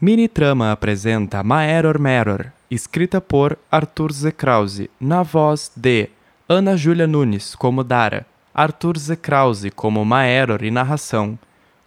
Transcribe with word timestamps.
Minitrama 0.00 0.72
apresenta 0.72 1.42
Maeror 1.44 2.00
Meror, 2.00 2.52
escrita 2.68 3.20
por 3.20 3.56
Arthur 3.70 4.12
Z. 4.12 4.32
Krause, 4.32 4.90
na 4.98 5.22
voz 5.22 5.70
de 5.76 6.10
Ana 6.48 6.76
Júlia 6.76 7.06
Nunes 7.06 7.54
como 7.54 7.84
Dara, 7.84 8.26
Arthur 8.52 8.98
Z. 8.98 9.16
Krause 9.16 9.70
como 9.70 10.04
Maeror 10.04 10.64
e 10.64 10.70
narração, 10.70 11.38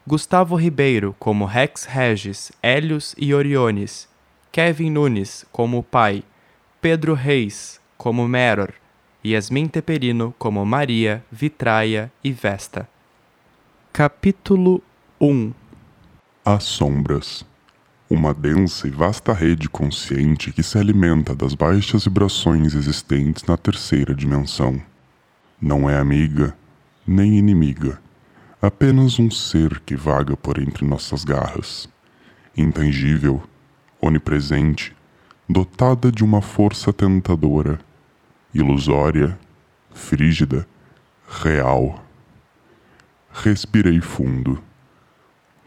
Gustavo 0.06 0.56
Ribeiro 0.56 1.14
como 1.20 1.46
Rex 1.46 1.86
Regis, 1.86 2.52
Hélios 2.64 3.14
e 3.18 3.34
Oriones, 3.34 4.08
Kevin 4.54 4.92
Nunes 4.92 5.46
como 5.52 5.84
pai, 5.84 6.24
Pedro 6.82 7.14
Reis 7.14 7.82
como 7.98 8.26
Meror, 8.26 8.74
Yasmin 9.24 9.68
Teperino 9.68 10.34
como 10.38 10.66
Maria, 10.66 11.24
Vitraia 11.30 12.10
e 12.24 12.32
Vesta. 12.32 12.88
Capítulo 13.92 14.82
1 15.20 15.54
As 16.46 16.64
sombras. 16.64 17.47
Uma 18.10 18.34
densa 18.34 18.88
e 18.88 18.90
vasta 18.90 19.34
rede 19.34 19.68
consciente 19.68 20.54
que 20.54 20.64
se 20.64 20.78
alimenta 20.78 21.36
das 21.36 21.54
baixas 21.54 22.06
vibrações 22.06 22.74
existentes 22.74 23.44
na 23.44 23.58
terceira 23.58 24.16
dimensão. 24.16 24.82
Não 25.62 25.90
é 25.90 25.98
amiga, 25.98 26.56
nem 27.06 27.38
inimiga, 27.38 28.00
apenas 28.62 29.20
um 29.20 29.30
ser 29.30 29.82
que 29.82 29.94
vaga 29.94 30.38
por 30.38 30.58
entre 30.58 30.86
nossas 30.86 31.26
garras. 31.26 31.90
Intangível, 32.56 33.44
onipresente, 34.00 34.96
dotada 35.50 36.10
de 36.10 36.24
uma 36.24 36.42
força 36.42 36.94
tentadora, 36.94 37.78
ilusória, 38.54 39.38
frígida, 39.94 40.66
real. 41.28 42.02
Respirei 43.34 44.00
fundo. 44.00 44.64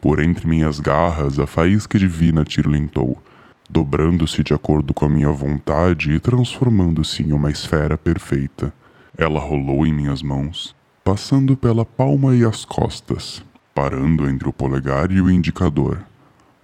Por 0.01 0.19
entre 0.19 0.47
minhas 0.47 0.81
garras, 0.81 1.39
a 1.39 1.47
faísca 1.47 1.99
divina 1.99 2.43
tilintou, 2.43 3.23
dobrando-se 3.69 4.43
de 4.43 4.55
acordo 4.55 4.95
com 4.95 5.05
a 5.05 5.09
minha 5.09 5.31
vontade 5.31 6.13
e 6.13 6.19
transformando-se 6.19 7.23
em 7.23 7.33
uma 7.33 7.51
esfera 7.51 7.99
perfeita. 7.99 8.73
Ela 9.17 9.39
rolou 9.39 9.87
em 9.87 9.93
minhas 9.93 10.23
mãos, 10.23 10.75
passando 11.05 11.55
pela 11.55 11.85
palma 11.85 12.35
e 12.35 12.45
as 12.45 12.65
costas, 12.65 13.45
parando 13.75 14.29
entre 14.29 14.49
o 14.49 14.53
polegar 14.53 15.13
e 15.13 15.21
o 15.21 15.31
indicador, 15.31 16.03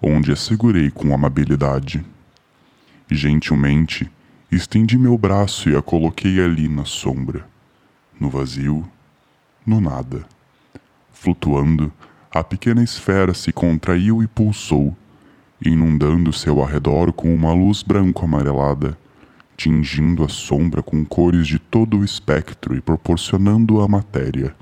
onde 0.01 0.33
a 0.33 0.37
segurei 0.37 0.91
com 0.91 1.15
amabilidade. 1.15 2.03
Gentilmente, 3.11 4.11
estendi 4.51 4.97
meu 4.97 5.19
braço 5.19 5.69
e 5.69 5.77
a 5.77 5.83
coloquei 5.83 6.43
ali 6.43 6.69
na 6.69 6.87
sombra, 6.87 7.47
no 8.19 8.31
vazio, 8.31 8.89
no 9.67 9.79
nada. 9.79 10.25
Flutuando, 11.13 11.93
a 12.31 12.43
pequena 12.43 12.83
esfera 12.83 13.33
se 13.33 13.53
contraiu 13.53 14.23
e 14.23 14.27
pulsou, 14.27 14.97
inundando 15.65 16.33
seu 16.33 16.63
arredor 16.63 17.13
com 17.13 17.33
uma 17.35 17.53
luz 17.53 17.83
branco-amarelada, 17.83 18.99
tingindo 19.57 20.25
a 20.25 20.29
sombra 20.29 20.83
com 20.83 21.05
cores 21.05 21.47
de 21.47 21.59
todo 21.59 21.99
o 21.99 22.05
espectro 22.05 22.77
e 22.77 22.81
proporcionando 22.81 23.81
a 23.81 23.89
matéria, 23.89 24.55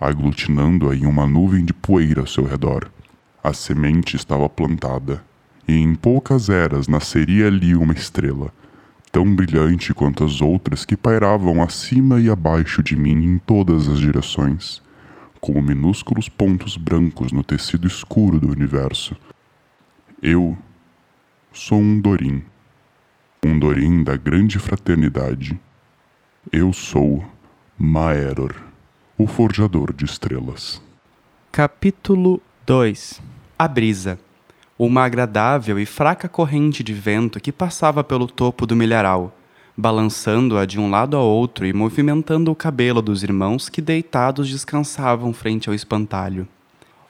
aglutinando-a 0.00 0.94
em 0.94 1.06
uma 1.06 1.26
nuvem 1.26 1.64
de 1.64 1.72
poeira 1.72 2.20
ao 2.20 2.26
seu 2.26 2.44
redor. 2.44 2.90
A 3.42 3.52
semente 3.52 4.14
estava 4.14 4.48
plantada, 4.48 5.24
e 5.66 5.74
em 5.74 5.94
poucas 5.94 6.48
eras 6.48 6.86
nasceria 6.86 7.46
ali 7.46 7.74
uma 7.74 7.94
estrela, 7.94 8.52
tão 9.10 9.34
brilhante 9.34 9.92
quanto 9.92 10.22
as 10.22 10.40
outras 10.40 10.84
que 10.84 10.96
pairavam 10.96 11.62
acima 11.62 12.20
e 12.20 12.30
abaixo 12.30 12.82
de 12.82 12.94
mim 12.94 13.24
em 13.24 13.38
todas 13.38 13.88
as 13.88 13.98
direções 13.98 14.82
como 15.40 15.62
minúsculos 15.62 16.28
pontos 16.28 16.76
brancos 16.76 17.32
no 17.32 17.42
tecido 17.42 17.86
escuro 17.86 18.38
do 18.38 18.50
universo. 18.50 19.16
Eu 20.22 20.56
sou 21.52 21.78
um 21.78 21.98
Dorim, 21.98 22.44
um 23.44 23.58
Dorim 23.58 24.04
da 24.04 24.16
grande 24.16 24.58
fraternidade. 24.58 25.58
Eu 26.52 26.72
sou 26.72 27.24
Maeror, 27.78 28.54
o 29.16 29.26
forjador 29.26 29.94
de 29.94 30.04
estrelas. 30.04 30.82
Capítulo 31.50 32.42
2 32.66 33.22
A 33.58 33.66
brisa. 33.66 34.18
Uma 34.78 35.04
agradável 35.04 35.78
e 35.78 35.86
fraca 35.86 36.28
corrente 36.28 36.82
de 36.82 36.94
vento 36.94 37.40
que 37.40 37.52
passava 37.52 38.04
pelo 38.04 38.26
topo 38.26 38.66
do 38.66 38.76
milharal 38.76 39.36
balançando-a 39.76 40.66
de 40.66 40.78
um 40.78 40.90
lado 40.90 41.16
a 41.16 41.20
outro 41.20 41.66
e 41.66 41.72
movimentando 41.72 42.50
o 42.50 42.54
cabelo 42.54 43.00
dos 43.00 43.22
irmãos 43.22 43.68
que 43.68 43.80
deitados 43.80 44.48
descansavam 44.48 45.32
frente 45.32 45.68
ao 45.68 45.74
espantalho. 45.74 46.46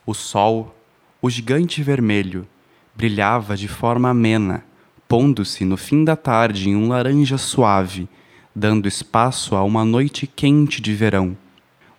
O 0.07 0.15
sol, 0.15 0.75
o 1.21 1.29
gigante 1.29 1.83
vermelho, 1.83 2.47
brilhava 2.95 3.57
de 3.57 3.69
forma 3.69 4.11
amena, 4.11 4.65
pondo-se 5.09 5.65
no 5.65 5.77
fim 5.77 6.05
da 6.05 6.17
tarde 6.17 6.69
em 6.69 6.77
um 6.77 6.89
laranja 6.89 7.39
suave, 7.39 8.09
dando 8.55 8.89
espaço 8.89 9.57
a 9.57 9.65
uma 9.65 9.85
noite 9.85 10.27
quente 10.27 10.81
de 10.81 10.95
verão. 10.95 11.37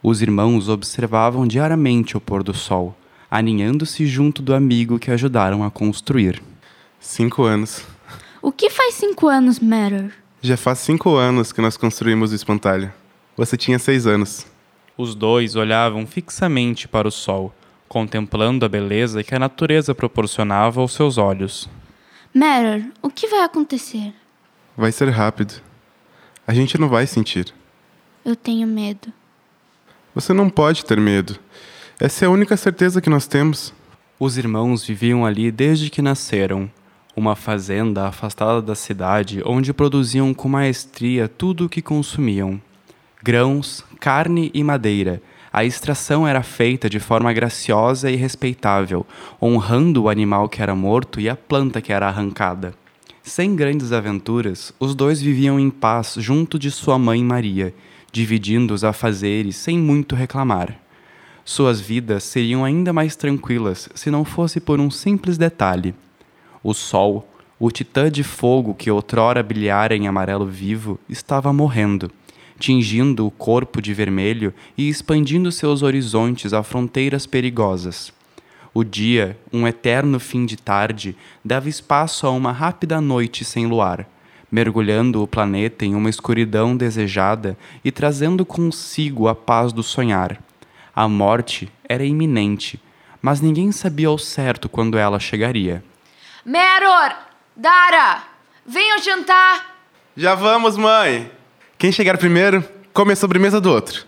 Os 0.03 0.22
irmãos 0.22 0.67
observavam 0.69 1.45
diariamente 1.45 2.17
o 2.17 2.22
pôr 2.22 2.43
do 2.43 2.53
sol, 2.53 2.95
aninhando-se 3.29 4.05
junto 4.05 4.41
do 4.41 4.53
amigo 4.53 4.99
que 4.99 5.11
ajudaram 5.11 5.63
a 5.63 5.72
construir. 5.72 6.41
Cinco 6.99 7.43
anos. 7.43 7.83
O 8.41 8.51
que 8.51 8.69
faz 8.69 8.95
cinco 8.95 9.28
anos, 9.28 9.59
Matter? 9.59 10.21
Já 10.44 10.57
faz 10.57 10.79
cinco 10.79 11.16
anos 11.16 11.52
que 11.52 11.62
nós 11.62 11.78
construímos 11.78 12.31
o 12.31 12.35
espantalho. 12.35 12.91
Você 13.38 13.56
tinha 13.56 13.78
seis 13.78 14.07
anos. 14.07 14.47
Os 14.97 15.13
dois 15.13 15.56
olhavam 15.56 16.07
fixamente 16.07 16.88
para 16.88 17.07
o 17.07 17.12
sol, 17.12 17.53
contemplando 17.88 18.66
a 18.66 18.69
beleza 18.69 19.24
que 19.24 19.35
a 19.35 19.40
natureza 19.40 19.94
proporcionava 19.94 20.81
aos 20.81 20.94
seus 20.94 21.19
olhos. 21.19 21.69
Matter, 22.34 22.91
o 23.03 23.09
que 23.12 23.28
vai 23.28 23.44
acontecer? 23.44 24.16
Vai 24.75 24.91
ser 24.91 25.09
rápido. 25.09 25.62
A 26.47 26.56
gente 26.56 26.75
não 26.79 26.90
vai 26.90 27.06
sentir. 27.06 27.53
Eu 28.25 28.35
tenho 28.35 28.68
medo. 28.68 29.13
Você 30.16 30.34
não 30.34 30.50
pode 30.50 30.84
ter 30.84 31.00
medo. 31.00 31.38
Essa 32.00 32.25
é 32.25 32.28
a 32.28 32.31
única 32.31 32.58
certeza 32.58 33.00
que 33.00 33.12
nós 33.12 33.28
temos. 33.28 33.72
Os 34.19 34.40
irmãos 34.40 34.84
viviam 34.84 35.23
ali 35.23 35.52
desde 35.52 35.91
que 35.91 36.02
nasceram, 36.02 36.69
uma 37.16 37.35
fazenda 37.35 38.07
afastada 38.07 38.61
da 38.61 38.75
cidade 38.75 39.41
onde 39.45 39.73
produziam 39.73 40.33
com 40.33 40.47
maestria 40.47 41.27
tudo 41.27 41.66
o 41.66 41.69
que 41.69 41.81
consumiam: 41.81 42.61
grãos, 43.22 43.83
carne 43.99 44.51
e 44.53 44.63
madeira. 44.63 45.22
A 45.53 45.66
extração 45.66 46.25
era 46.25 46.41
feita 46.41 46.89
de 46.89 46.97
forma 46.97 47.33
graciosa 47.33 48.09
e 48.09 48.16
respeitável, 48.16 49.05
honrando 49.41 50.03
o 50.03 50.09
animal 50.09 50.47
que 50.47 50.61
era 50.61 50.73
morto 50.73 51.19
e 51.19 51.27
a 51.27 51.35
planta 51.35 51.81
que 51.81 51.91
era 51.91 52.07
arrancada. 52.07 52.73
Sem 53.22 53.53
grandes 53.55 53.91
aventuras, 53.91 54.73
os 54.79 54.95
dois 54.95 55.22
viviam 55.22 55.59
em 55.59 55.69
paz 55.69 56.16
junto 56.17 56.57
de 56.57 56.72
sua 56.72 56.97
mãe 56.97 57.22
Maria, 57.22 57.73
dividindo 58.13 58.73
os 58.73 58.83
afazeres 58.83 59.57
sem 59.57 59.78
muito 59.78 60.16
reclamar. 60.16 60.79
Suas 61.43 61.81
vidas 61.81 62.23
seriam 62.23 62.63
ainda 62.63 62.93
mais 62.93 63.16
tranquilas 63.16 63.89
se 63.93 64.09
não 64.09 64.23
fosse 64.23 64.59
por 64.59 64.79
um 64.79 64.89
simples 64.89 65.38
detalhe. 65.38 65.93
O 66.63 66.73
sol, 66.73 67.27
o 67.59 67.72
titã 67.72 68.09
de 68.09 68.23
fogo 68.23 68.75
que 68.75 68.91
outrora 68.91 69.41
brilhara 69.41 69.95
em 69.95 70.07
amarelo 70.07 70.45
vivo, 70.45 70.99
estava 71.09 71.51
morrendo, 71.51 72.11
tingindo 72.59 73.25
o 73.25 73.31
corpo 73.31 73.81
de 73.81 73.94
vermelho 73.94 74.53
e 74.77 74.88
expandindo 74.88 75.51
seus 75.51 75.81
horizontes 75.81 76.53
a 76.53 76.61
fronteiras 76.61 77.25
perigosas. 77.25 78.13
O 78.73 78.83
dia, 78.83 79.38
um 79.51 79.67
eterno 79.67 80.19
fim 80.19 80.45
de 80.45 80.55
tarde, 80.55 81.16
dava 81.44 81.67
espaço 81.67 82.27
a 82.27 82.29
uma 82.29 82.51
rápida 82.51 83.01
noite 83.01 83.43
sem 83.43 83.66
luar, 83.66 84.07
mergulhando 84.51 85.22
o 85.23 85.28
planeta 85.28 85.83
em 85.83 85.95
uma 85.95 86.09
escuridão 86.09 86.78
desejada 86.78 87.57
e 87.83 87.91
trazendo 87.91 88.45
consigo 88.45 89.28
a 89.28 89.33
paz 89.33 89.73
do 89.73 89.81
sonhar. 89.81 90.41
A 90.95 91.07
morte 91.07 91.69
era 91.89 92.05
iminente, 92.05 92.79
mas 93.22 93.41
ninguém 93.41 93.72
sabia 93.72 94.07
ao 94.07 94.17
certo 94.17 94.69
quando 94.69 94.97
ela 94.97 95.19
chegaria. 95.19 95.83
Meror! 96.44 97.14
Dara! 97.55 98.23
Venham 98.66 98.99
jantar! 98.99 99.76
Já 100.17 100.34
vamos, 100.34 100.76
mãe! 100.76 101.32
Quem 101.78 101.91
chegar 101.91 102.17
primeiro, 102.17 102.67
come 102.91 103.14
a 103.14 103.16
sobremesa 103.16 103.61
do 103.61 103.72
outro. 103.72 104.08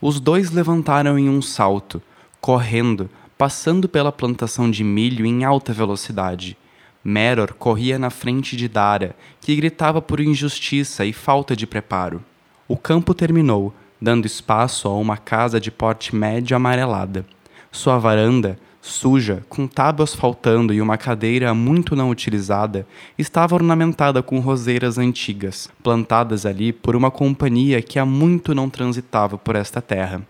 Os 0.00 0.18
dois 0.18 0.50
levantaram 0.50 1.18
em 1.18 1.28
um 1.28 1.42
salto, 1.42 2.00
correndo, 2.40 3.10
passando 3.36 3.90
pela 3.90 4.10
plantação 4.10 4.70
de 4.70 4.82
milho 4.82 5.26
em 5.26 5.44
alta 5.44 5.74
velocidade. 5.74 6.56
Meror 7.04 7.52
corria 7.52 7.98
na 7.98 8.08
frente 8.08 8.56
de 8.56 8.68
Dara, 8.68 9.14
que 9.42 9.54
gritava 9.54 10.00
por 10.00 10.18
injustiça 10.18 11.04
e 11.04 11.12
falta 11.12 11.54
de 11.54 11.66
preparo. 11.66 12.24
O 12.66 12.78
campo 12.78 13.12
terminou, 13.12 13.74
dando 14.00 14.24
espaço 14.24 14.88
a 14.88 14.96
uma 14.96 15.18
casa 15.18 15.60
de 15.60 15.70
porte 15.70 16.16
médio 16.16 16.56
amarelada. 16.56 17.26
Sua 17.70 17.98
varanda, 17.98 18.58
suja, 18.86 19.44
com 19.48 19.66
tábuas 19.66 20.14
faltando 20.14 20.72
e 20.72 20.80
uma 20.80 20.96
cadeira 20.96 21.52
muito 21.52 21.96
não 21.96 22.10
utilizada, 22.10 22.86
estava 23.18 23.54
ornamentada 23.54 24.22
com 24.22 24.38
roseiras 24.40 24.98
antigas, 24.98 25.68
plantadas 25.82 26.46
ali 26.46 26.72
por 26.72 26.94
uma 26.94 27.10
companhia 27.10 27.82
que 27.82 27.98
há 27.98 28.06
muito 28.06 28.54
não 28.54 28.70
transitava 28.70 29.36
por 29.36 29.56
esta 29.56 29.82
terra. 29.82 30.22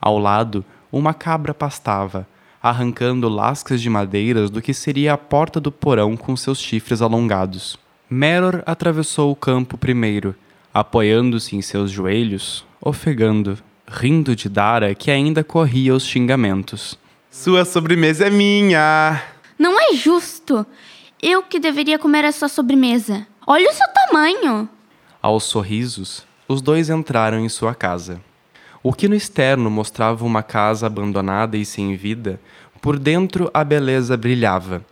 Ao 0.00 0.18
lado, 0.18 0.64
uma 0.92 1.12
cabra 1.12 1.52
pastava, 1.52 2.26
arrancando 2.62 3.28
lascas 3.28 3.80
de 3.80 3.88
madeiras 3.88 4.50
do 4.50 4.60
que 4.60 4.74
seria 4.74 5.14
a 5.14 5.18
porta 5.18 5.60
do 5.60 5.72
porão 5.72 6.16
com 6.16 6.36
seus 6.36 6.60
chifres 6.60 7.00
alongados. 7.00 7.78
Meror 8.10 8.62
atravessou 8.66 9.30
o 9.30 9.36
campo 9.36 9.76
primeiro, 9.76 10.34
apoiando-se 10.72 11.56
em 11.56 11.62
seus 11.62 11.90
joelhos, 11.90 12.64
ofegando, 12.80 13.58
rindo 13.86 14.36
de 14.36 14.48
Dara 14.48 14.94
que 14.94 15.10
ainda 15.10 15.42
corria 15.42 15.94
os 15.94 16.04
xingamentos. 16.04 16.98
Sua 17.30 17.66
sobremesa 17.66 18.26
é 18.26 18.30
minha! 18.30 19.22
Não 19.58 19.78
é 19.78 19.94
justo. 19.94 20.66
Eu 21.20 21.42
que 21.42 21.60
deveria 21.60 21.98
comer 21.98 22.24
essa 22.24 22.48
sobremesa. 22.48 23.26
Olha 23.46 23.68
o 23.68 23.72
seu 23.72 23.86
tamanho. 23.88 24.66
Aos 25.20 25.44
sorrisos, 25.44 26.26
os 26.48 26.62
dois 26.62 26.88
entraram 26.88 27.38
em 27.40 27.48
sua 27.50 27.74
casa. 27.74 28.18
O 28.82 28.94
que 28.94 29.08
no 29.08 29.14
externo 29.14 29.70
mostrava 29.70 30.24
uma 30.24 30.42
casa 30.42 30.86
abandonada 30.86 31.56
e 31.58 31.66
sem 31.66 31.94
vida, 31.96 32.40
por 32.80 32.98
dentro 32.98 33.50
a 33.52 33.62
beleza 33.62 34.16
brilhava. 34.16 34.82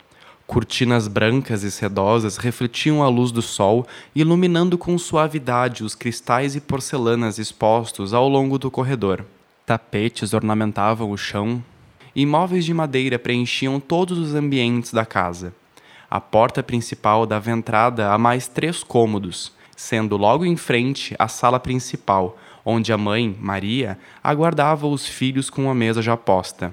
Cortinas 0.46 1.08
brancas 1.08 1.62
e 1.62 1.70
sedosas 1.70 2.36
refletiam 2.36 3.02
a 3.02 3.08
luz 3.08 3.32
do 3.32 3.40
sol, 3.40 3.86
iluminando 4.14 4.76
com 4.76 4.98
suavidade 4.98 5.82
os 5.82 5.94
cristais 5.94 6.54
e 6.54 6.60
porcelanas 6.60 7.38
expostos 7.38 8.12
ao 8.12 8.28
longo 8.28 8.58
do 8.58 8.70
corredor. 8.70 9.24
Tapetes 9.64 10.34
ornamentavam 10.34 11.10
o 11.10 11.16
chão, 11.16 11.64
e 12.16 12.24
móveis 12.24 12.64
de 12.64 12.72
madeira 12.72 13.18
preenchiam 13.18 13.78
todos 13.78 14.16
os 14.16 14.34
ambientes 14.34 14.90
da 14.90 15.04
casa. 15.04 15.54
A 16.10 16.18
porta 16.18 16.62
principal 16.62 17.26
dava 17.26 17.50
entrada 17.50 18.10
a 18.10 18.16
mais 18.16 18.48
três 18.48 18.82
cômodos, 18.82 19.52
sendo 19.76 20.16
logo 20.16 20.46
em 20.46 20.56
frente 20.56 21.14
a 21.18 21.28
sala 21.28 21.60
principal, 21.60 22.38
onde 22.64 22.90
a 22.90 22.96
mãe, 22.96 23.36
Maria, 23.38 23.98
aguardava 24.24 24.86
os 24.86 25.06
filhos 25.06 25.50
com 25.50 25.70
a 25.70 25.74
mesa 25.74 26.00
já 26.00 26.16
posta. 26.16 26.72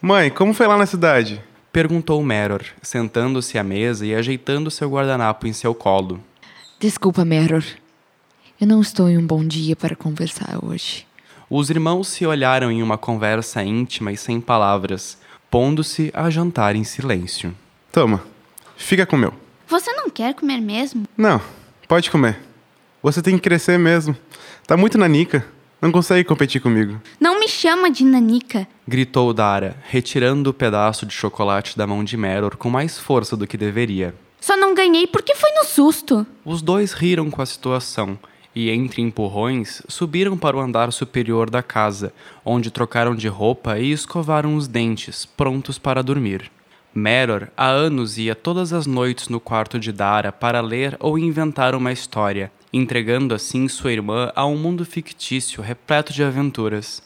Mãe, 0.00 0.30
como 0.30 0.54
foi 0.54 0.68
lá 0.68 0.78
na 0.78 0.86
cidade? 0.86 1.42
Perguntou 1.72 2.22
Meror, 2.22 2.62
sentando-se 2.80 3.58
à 3.58 3.64
mesa 3.64 4.06
e 4.06 4.14
ajeitando 4.14 4.70
seu 4.70 4.88
guardanapo 4.88 5.48
em 5.48 5.52
seu 5.52 5.74
colo. 5.74 6.20
Desculpa, 6.78 7.24
Meror. 7.24 7.64
Eu 8.60 8.66
não 8.68 8.80
estou 8.80 9.08
em 9.08 9.18
um 9.18 9.26
bom 9.26 9.44
dia 9.44 9.74
para 9.74 9.96
conversar 9.96 10.64
hoje. 10.64 11.07
Os 11.50 11.70
irmãos 11.70 12.08
se 12.08 12.26
olharam 12.26 12.70
em 12.70 12.82
uma 12.82 12.98
conversa 12.98 13.64
íntima 13.64 14.12
e 14.12 14.18
sem 14.18 14.38
palavras, 14.38 15.16
pondo-se 15.50 16.10
a 16.12 16.28
jantar 16.28 16.76
em 16.76 16.84
silêncio. 16.84 17.54
Toma, 17.90 18.22
fica 18.76 19.06
com 19.06 19.16
o 19.16 19.18
meu. 19.18 19.32
Você 19.66 19.90
não 19.94 20.10
quer 20.10 20.34
comer 20.34 20.60
mesmo? 20.60 21.06
Não, 21.16 21.40
pode 21.88 22.10
comer. 22.10 22.38
Você 23.02 23.22
tem 23.22 23.36
que 23.36 23.42
crescer 23.42 23.78
mesmo. 23.78 24.14
Tá 24.66 24.76
muito 24.76 24.98
nanica. 24.98 25.46
Não 25.80 25.90
consegue 25.90 26.22
competir 26.24 26.60
comigo. 26.60 27.00
Não 27.18 27.40
me 27.40 27.48
chama 27.48 27.90
de 27.90 28.04
nanica. 28.04 28.68
Gritou 28.86 29.32
Dara, 29.32 29.74
retirando 29.88 30.50
o 30.50 30.54
pedaço 30.54 31.06
de 31.06 31.14
chocolate 31.14 31.78
da 31.78 31.86
mão 31.86 32.04
de 32.04 32.16
Meror 32.16 32.58
com 32.58 32.68
mais 32.68 32.98
força 32.98 33.34
do 33.36 33.46
que 33.46 33.56
deveria. 33.56 34.14
Só 34.38 34.54
não 34.54 34.74
ganhei 34.74 35.06
porque 35.06 35.34
foi 35.34 35.50
no 35.52 35.64
susto. 35.64 36.26
Os 36.44 36.60
dois 36.60 36.92
riram 36.92 37.30
com 37.30 37.40
a 37.40 37.46
situação 37.46 38.18
e, 38.58 38.70
entre 38.70 39.00
empurrões, 39.00 39.80
subiram 39.86 40.36
para 40.36 40.56
o 40.56 40.60
andar 40.60 40.92
superior 40.92 41.48
da 41.48 41.62
casa, 41.62 42.12
onde 42.44 42.72
trocaram 42.72 43.14
de 43.14 43.28
roupa 43.28 43.78
e 43.78 43.92
escovaram 43.92 44.56
os 44.56 44.66
dentes, 44.66 45.24
prontos 45.24 45.78
para 45.78 46.02
dormir. 46.02 46.50
Meror 46.92 47.46
há 47.56 47.68
anos 47.68 48.18
ia 48.18 48.34
todas 48.34 48.72
as 48.72 48.84
noites 48.84 49.28
no 49.28 49.38
quarto 49.38 49.78
de 49.78 49.92
Dara 49.92 50.32
para 50.32 50.60
ler 50.60 50.96
ou 50.98 51.16
inventar 51.16 51.72
uma 51.72 51.92
história, 51.92 52.50
entregando 52.72 53.32
assim 53.32 53.68
sua 53.68 53.92
irmã 53.92 54.32
a 54.34 54.44
um 54.44 54.56
mundo 54.56 54.84
fictício 54.84 55.62
repleto 55.62 56.12
de 56.12 56.24
aventuras. 56.24 57.00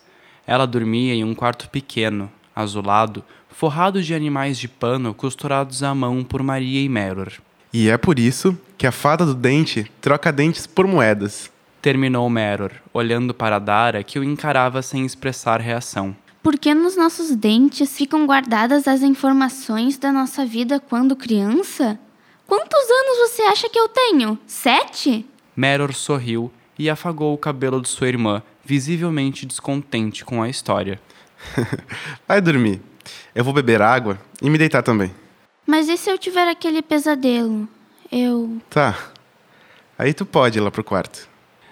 Ela 0.46 0.64
dormia 0.64 1.12
em 1.12 1.22
um 1.22 1.34
quarto 1.34 1.68
pequeno, 1.68 2.32
azulado, 2.56 3.22
forrado 3.50 4.02
de 4.02 4.14
animais 4.14 4.58
de 4.58 4.68
pano 4.68 5.12
costurados 5.12 5.82
à 5.82 5.94
mão 5.94 6.24
por 6.24 6.42
Maria 6.42 6.80
e 6.80 6.88
Meror. 6.88 7.30
E 7.72 7.88
é 7.88 7.96
por 7.96 8.18
isso 8.18 8.56
que 8.76 8.86
a 8.86 8.92
fada 8.92 9.24
do 9.24 9.34
dente 9.34 9.90
troca 10.00 10.30
dentes 10.30 10.66
por 10.66 10.86
moedas. 10.86 11.50
Terminou 11.80 12.28
Meror, 12.28 12.70
olhando 12.92 13.32
para 13.32 13.58
Dara 13.58 14.04
que 14.04 14.18
o 14.18 14.24
encarava 14.24 14.82
sem 14.82 15.06
expressar 15.06 15.60
reação. 15.60 16.14
Por 16.42 16.58
que 16.58 16.74
nos 16.74 16.96
nossos 16.96 17.34
dentes 17.34 17.96
ficam 17.96 18.26
guardadas 18.26 18.86
as 18.86 19.02
informações 19.02 19.96
da 19.96 20.12
nossa 20.12 20.44
vida 20.44 20.78
quando 20.78 21.16
criança? 21.16 21.98
Quantos 22.46 22.90
anos 22.90 23.30
você 23.30 23.42
acha 23.42 23.68
que 23.70 23.78
eu 23.78 23.88
tenho? 23.88 24.38
Sete? 24.46 25.24
Meror 25.56 25.94
sorriu 25.94 26.52
e 26.78 26.90
afagou 26.90 27.32
o 27.32 27.38
cabelo 27.38 27.80
de 27.80 27.88
sua 27.88 28.08
irmã, 28.08 28.42
visivelmente 28.64 29.46
descontente 29.46 30.24
com 30.24 30.42
a 30.42 30.48
história. 30.48 31.00
Vai 32.28 32.40
dormir. 32.40 32.82
Eu 33.34 33.44
vou 33.44 33.54
beber 33.54 33.80
água 33.80 34.18
e 34.42 34.50
me 34.50 34.58
deitar 34.58 34.82
também. 34.82 35.21
Mas 35.66 35.88
e 35.88 35.96
se 35.96 36.10
eu 36.10 36.18
tiver 36.18 36.48
aquele 36.48 36.82
pesadelo? 36.82 37.68
Eu. 38.10 38.58
Tá. 38.68 38.98
Aí 39.96 40.12
tu 40.12 40.26
pode 40.26 40.58
ir 40.58 40.60
lá 40.60 40.70
pro 40.70 40.82
quarto. 40.82 41.28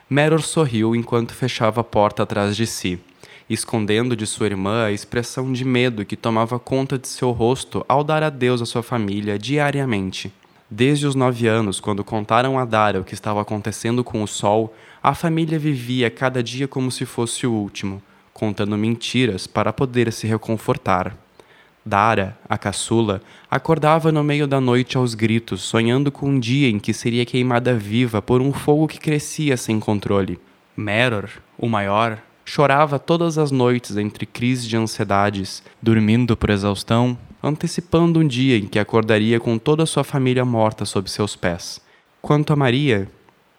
Meror 0.09 0.43
sorriu 0.43 0.95
enquanto 0.95 1.35
fechava 1.35 1.81
a 1.81 1.85
porta 1.85 2.23
atrás 2.23 2.57
de 2.57 2.67
si, 2.67 3.01
escondendo 3.49 4.15
de 4.15 4.27
sua 4.27 4.47
irmã 4.47 4.85
a 4.85 4.93
expressão 4.93 5.53
de 5.53 5.65
medo 5.65 6.05
que 6.05 6.17
tomava 6.17 6.59
conta 6.59 6.97
de 6.99 7.09
seu 7.09 7.31
rosto 7.33 7.85
ao 7.89 8.05
dar 8.05 8.23
adeus 8.23 8.63
à 8.63 8.67
sua 8.67 8.83
família 8.83 9.39
diariamente. 9.39 10.33
Desde 10.71 11.07
os 11.07 11.17
nove 11.17 11.49
anos, 11.49 11.81
quando 11.81 12.05
contaram 12.05 12.59
a 12.59 12.65
Dara 12.65 13.01
o 13.01 13.05
que 13.05 13.15
estava 13.15 13.41
acontecendo 13.41 14.05
com 14.05 14.23
o 14.23 14.29
sol, 14.29 14.73
a 15.03 15.15
família 15.15 15.59
vivia 15.59 16.09
cada 16.11 16.43
dia 16.43 16.69
como 16.69 16.93
se 16.93 17.05
fosse 17.05 17.45
o 17.45 17.53
último, 17.53 18.01
contando 18.33 18.79
mentiras 18.79 19.49
para 19.49 19.73
poder 19.73 20.13
se 20.13 20.29
reconfortar. 20.29 21.17
Dara, 21.85 22.39
a 22.49 22.59
caçula, 22.59 23.23
acordava 23.51 24.13
no 24.13 24.23
meio 24.23 24.47
da 24.47 24.61
noite 24.61 24.97
aos 24.97 25.15
gritos, 25.15 25.63
sonhando 25.63 26.13
com 26.13 26.29
um 26.29 26.39
dia 26.39 26.69
em 26.69 26.79
que 26.79 26.93
seria 26.93 27.25
queimada 27.25 27.75
viva 27.75 28.21
por 28.21 28.43
um 28.43 28.53
fogo 28.53 28.87
que 28.87 28.99
crescia 28.99 29.57
sem 29.57 29.81
controle. 29.81 30.39
Meror, 30.77 31.31
o 31.59 31.69
maior, 31.69 32.19
chorava 32.45 32.99
todas 32.99 33.39
as 33.39 33.51
noites 33.51 33.97
entre 33.97 34.27
crises 34.27 34.67
de 34.67 34.77
ansiedades, 34.77 35.63
dormindo 35.81 36.37
por 36.37 36.51
exaustão, 36.51 37.17
antecipando 37.43 38.21
um 38.21 38.27
dia 38.27 38.59
em 38.59 38.67
que 38.67 38.79
acordaria 38.79 39.41
com 39.41 39.57
toda 39.57 39.85
a 39.85 39.87
sua 39.87 40.05
família 40.05 40.45
morta 40.45 40.85
sob 40.85 41.11
seus 41.11 41.35
pés. 41.35 41.81
Quanto 42.21 42.53
a 42.53 42.57
Maria, 42.57 43.09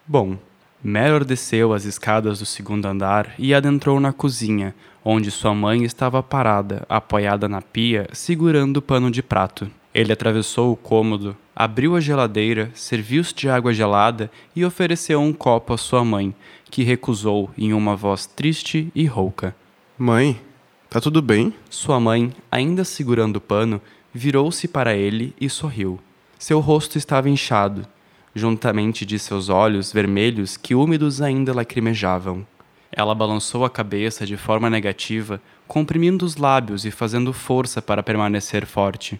bom, 0.06 0.38
Melor 0.84 1.24
desceu 1.24 1.72
as 1.72 1.84
escadas 1.84 2.40
do 2.40 2.46
segundo 2.46 2.86
andar 2.86 3.34
e 3.38 3.54
adentrou 3.54 4.00
na 4.00 4.12
cozinha, 4.12 4.74
onde 5.04 5.30
sua 5.30 5.54
mãe 5.54 5.84
estava 5.84 6.22
parada, 6.22 6.84
apoiada 6.88 7.48
na 7.48 7.60
pia, 7.60 8.08
segurando 8.12 8.78
o 8.78 8.82
pano 8.82 9.10
de 9.10 9.22
prato. 9.22 9.70
Ele 9.94 10.12
atravessou 10.12 10.72
o 10.72 10.76
cômodo, 10.76 11.36
abriu 11.54 11.94
a 11.96 12.00
geladeira, 12.00 12.70
serviu-se 12.74 13.34
de 13.34 13.48
água 13.48 13.74
gelada 13.74 14.30
e 14.56 14.64
ofereceu 14.64 15.20
um 15.20 15.32
copo 15.32 15.74
à 15.74 15.78
sua 15.78 16.04
mãe, 16.04 16.34
que 16.70 16.82
recusou 16.82 17.50
em 17.58 17.72
uma 17.72 17.94
voz 17.94 18.26
triste 18.26 18.90
e 18.94 19.04
rouca. 19.04 19.54
Mãe, 19.98 20.40
tá 20.88 21.00
tudo 21.00 21.20
bem? 21.20 21.52
Sua 21.68 22.00
mãe, 22.00 22.32
ainda 22.50 22.84
segurando 22.84 23.36
o 23.36 23.40
pano, 23.40 23.80
virou-se 24.14 24.66
para 24.66 24.94
ele 24.94 25.34
e 25.40 25.48
sorriu. 25.48 26.00
Seu 26.38 26.58
rosto 26.58 26.96
estava 26.96 27.28
inchado, 27.28 27.86
juntamente 28.34 29.04
de 29.04 29.18
seus 29.18 29.48
olhos 29.48 29.92
vermelhos 29.92 30.56
que 30.56 30.74
úmidos 30.74 31.20
ainda 31.20 31.54
lacrimejavam. 31.54 32.46
Ela 32.94 33.14
balançou 33.14 33.64
a 33.64 33.70
cabeça 33.70 34.26
de 34.26 34.36
forma 34.36 34.68
negativa, 34.68 35.40
comprimindo 35.66 36.26
os 36.26 36.36
lábios 36.36 36.84
e 36.84 36.90
fazendo 36.90 37.32
força 37.32 37.80
para 37.80 38.02
permanecer 38.02 38.66
forte. 38.66 39.18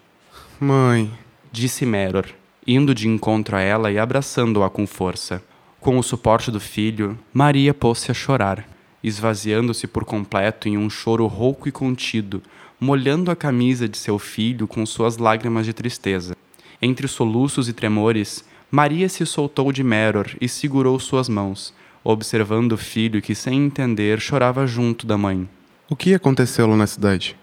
Mãe, 0.60 1.10
Disse 1.50 1.84
Meror, 1.84 2.26
indo 2.66 2.94
de 2.94 3.08
encontro 3.08 3.56
a 3.56 3.60
ela 3.60 3.90
e 3.90 3.98
abraçando-a 3.98 4.70
com 4.70 4.86
força. 4.86 5.42
Com 5.80 5.98
o 5.98 6.02
suporte 6.02 6.50
do 6.50 6.60
filho, 6.60 7.18
Maria 7.32 7.74
pôs-se 7.74 8.10
a 8.10 8.14
chorar, 8.14 8.66
esvaziando-se 9.02 9.86
por 9.86 10.04
completo 10.04 10.68
em 10.68 10.78
um 10.78 10.88
choro 10.88 11.26
rouco 11.26 11.68
e 11.68 11.72
contido, 11.72 12.42
molhando 12.80 13.30
a 13.30 13.36
camisa 13.36 13.88
de 13.88 13.98
seu 13.98 14.18
filho 14.18 14.66
com 14.66 14.86
suas 14.86 15.16
lágrimas 15.16 15.66
de 15.66 15.72
tristeza. 15.72 16.36
Entre 16.80 17.06
soluços 17.06 17.68
e 17.68 17.72
tremores, 17.72 18.44
Maria 18.70 19.08
se 19.08 19.26
soltou 19.26 19.70
de 19.70 19.84
Meror 19.84 20.30
e 20.40 20.48
segurou 20.48 20.98
suas 20.98 21.28
mãos, 21.28 21.74
observando 22.04 22.72
o 22.72 22.78
filho 22.78 23.22
que, 23.22 23.34
sem 23.34 23.64
entender, 23.64 24.20
chorava 24.20 24.66
junto 24.66 25.06
da 25.06 25.16
mãe. 25.16 25.48
o 25.88 25.96
que 25.96 26.14
aconteceu 26.14 26.66
lá 26.66 26.76
na 26.76 26.86
cidade? 26.86 27.36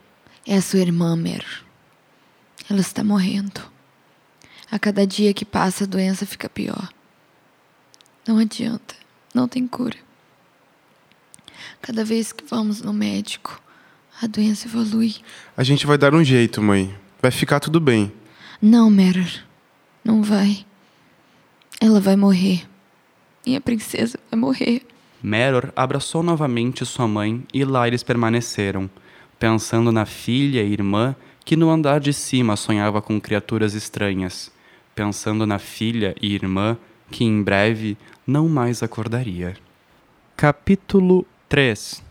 É 0.46 0.56
a 0.58 0.62
sua 0.62 0.80
irmã, 0.80 1.16
Meror. 1.16 1.64
Ela 2.70 2.82
está 2.82 3.04
morrendo. 3.04 3.62
A 4.72 4.78
cada 4.78 5.06
dia 5.06 5.34
que 5.34 5.46
passa, 5.46 5.84
a 5.84 5.88
doença 5.88 6.26
fica 6.26 6.50
pior. 6.50 6.90
Não 8.28 8.38
adianta. 8.38 8.96
Não 9.34 9.48
tem 9.48 9.68
cura. 9.68 9.98
Cada 11.82 12.04
vez 12.04 12.32
que 12.32 12.44
vamos 12.46 12.82
no 12.82 12.94
médico, 12.94 13.62
a 14.22 14.28
doença 14.28 14.68
evolui. 14.68 15.16
A 15.56 15.64
gente 15.64 15.86
vai 15.86 15.98
dar 15.98 16.14
um 16.14 16.24
jeito, 16.24 16.62
mãe. 16.62 16.96
Vai 17.22 17.32
ficar 17.32 17.60
tudo 17.60 17.80
bem. 17.80 18.12
Não, 18.62 18.90
Meror. 18.90 19.30
Não 20.04 20.22
vai. 20.22 20.66
Ela 21.80 22.00
vai 22.00 22.16
morrer. 22.16 22.68
Minha 23.46 23.62
princesa 23.62 24.20
vai 24.30 24.40
morrer. 24.40 24.86
Meror 25.22 25.72
abraçou 25.76 26.24
novamente 26.24 26.86
sua 26.86 27.08
mãe 27.08 27.44
e 27.54 27.66
lá 27.66 27.88
eles 27.88 28.04
permaneceram, 28.04 28.90
pensando 29.38 29.92
na 29.92 30.06
filha 30.06 30.64
e 30.64 30.72
irmã 30.72 31.16
que 31.44 31.56
no 31.56 31.70
andar 31.70 32.00
de 32.00 32.14
cima 32.14 32.56
sonhava 32.56 33.02
com 33.02 33.20
criaturas 33.20 33.74
estranhas, 33.74 34.52
pensando 34.94 35.46
na 35.46 35.60
filha 35.60 36.16
e 36.22 36.34
irmã 36.34 36.78
que 37.12 37.24
em 37.24 37.42
breve 37.42 37.98
não 38.26 38.48
mais 38.48 38.84
acordaria. 38.84 39.56
Capítulo 40.38 41.26
3 41.50 42.04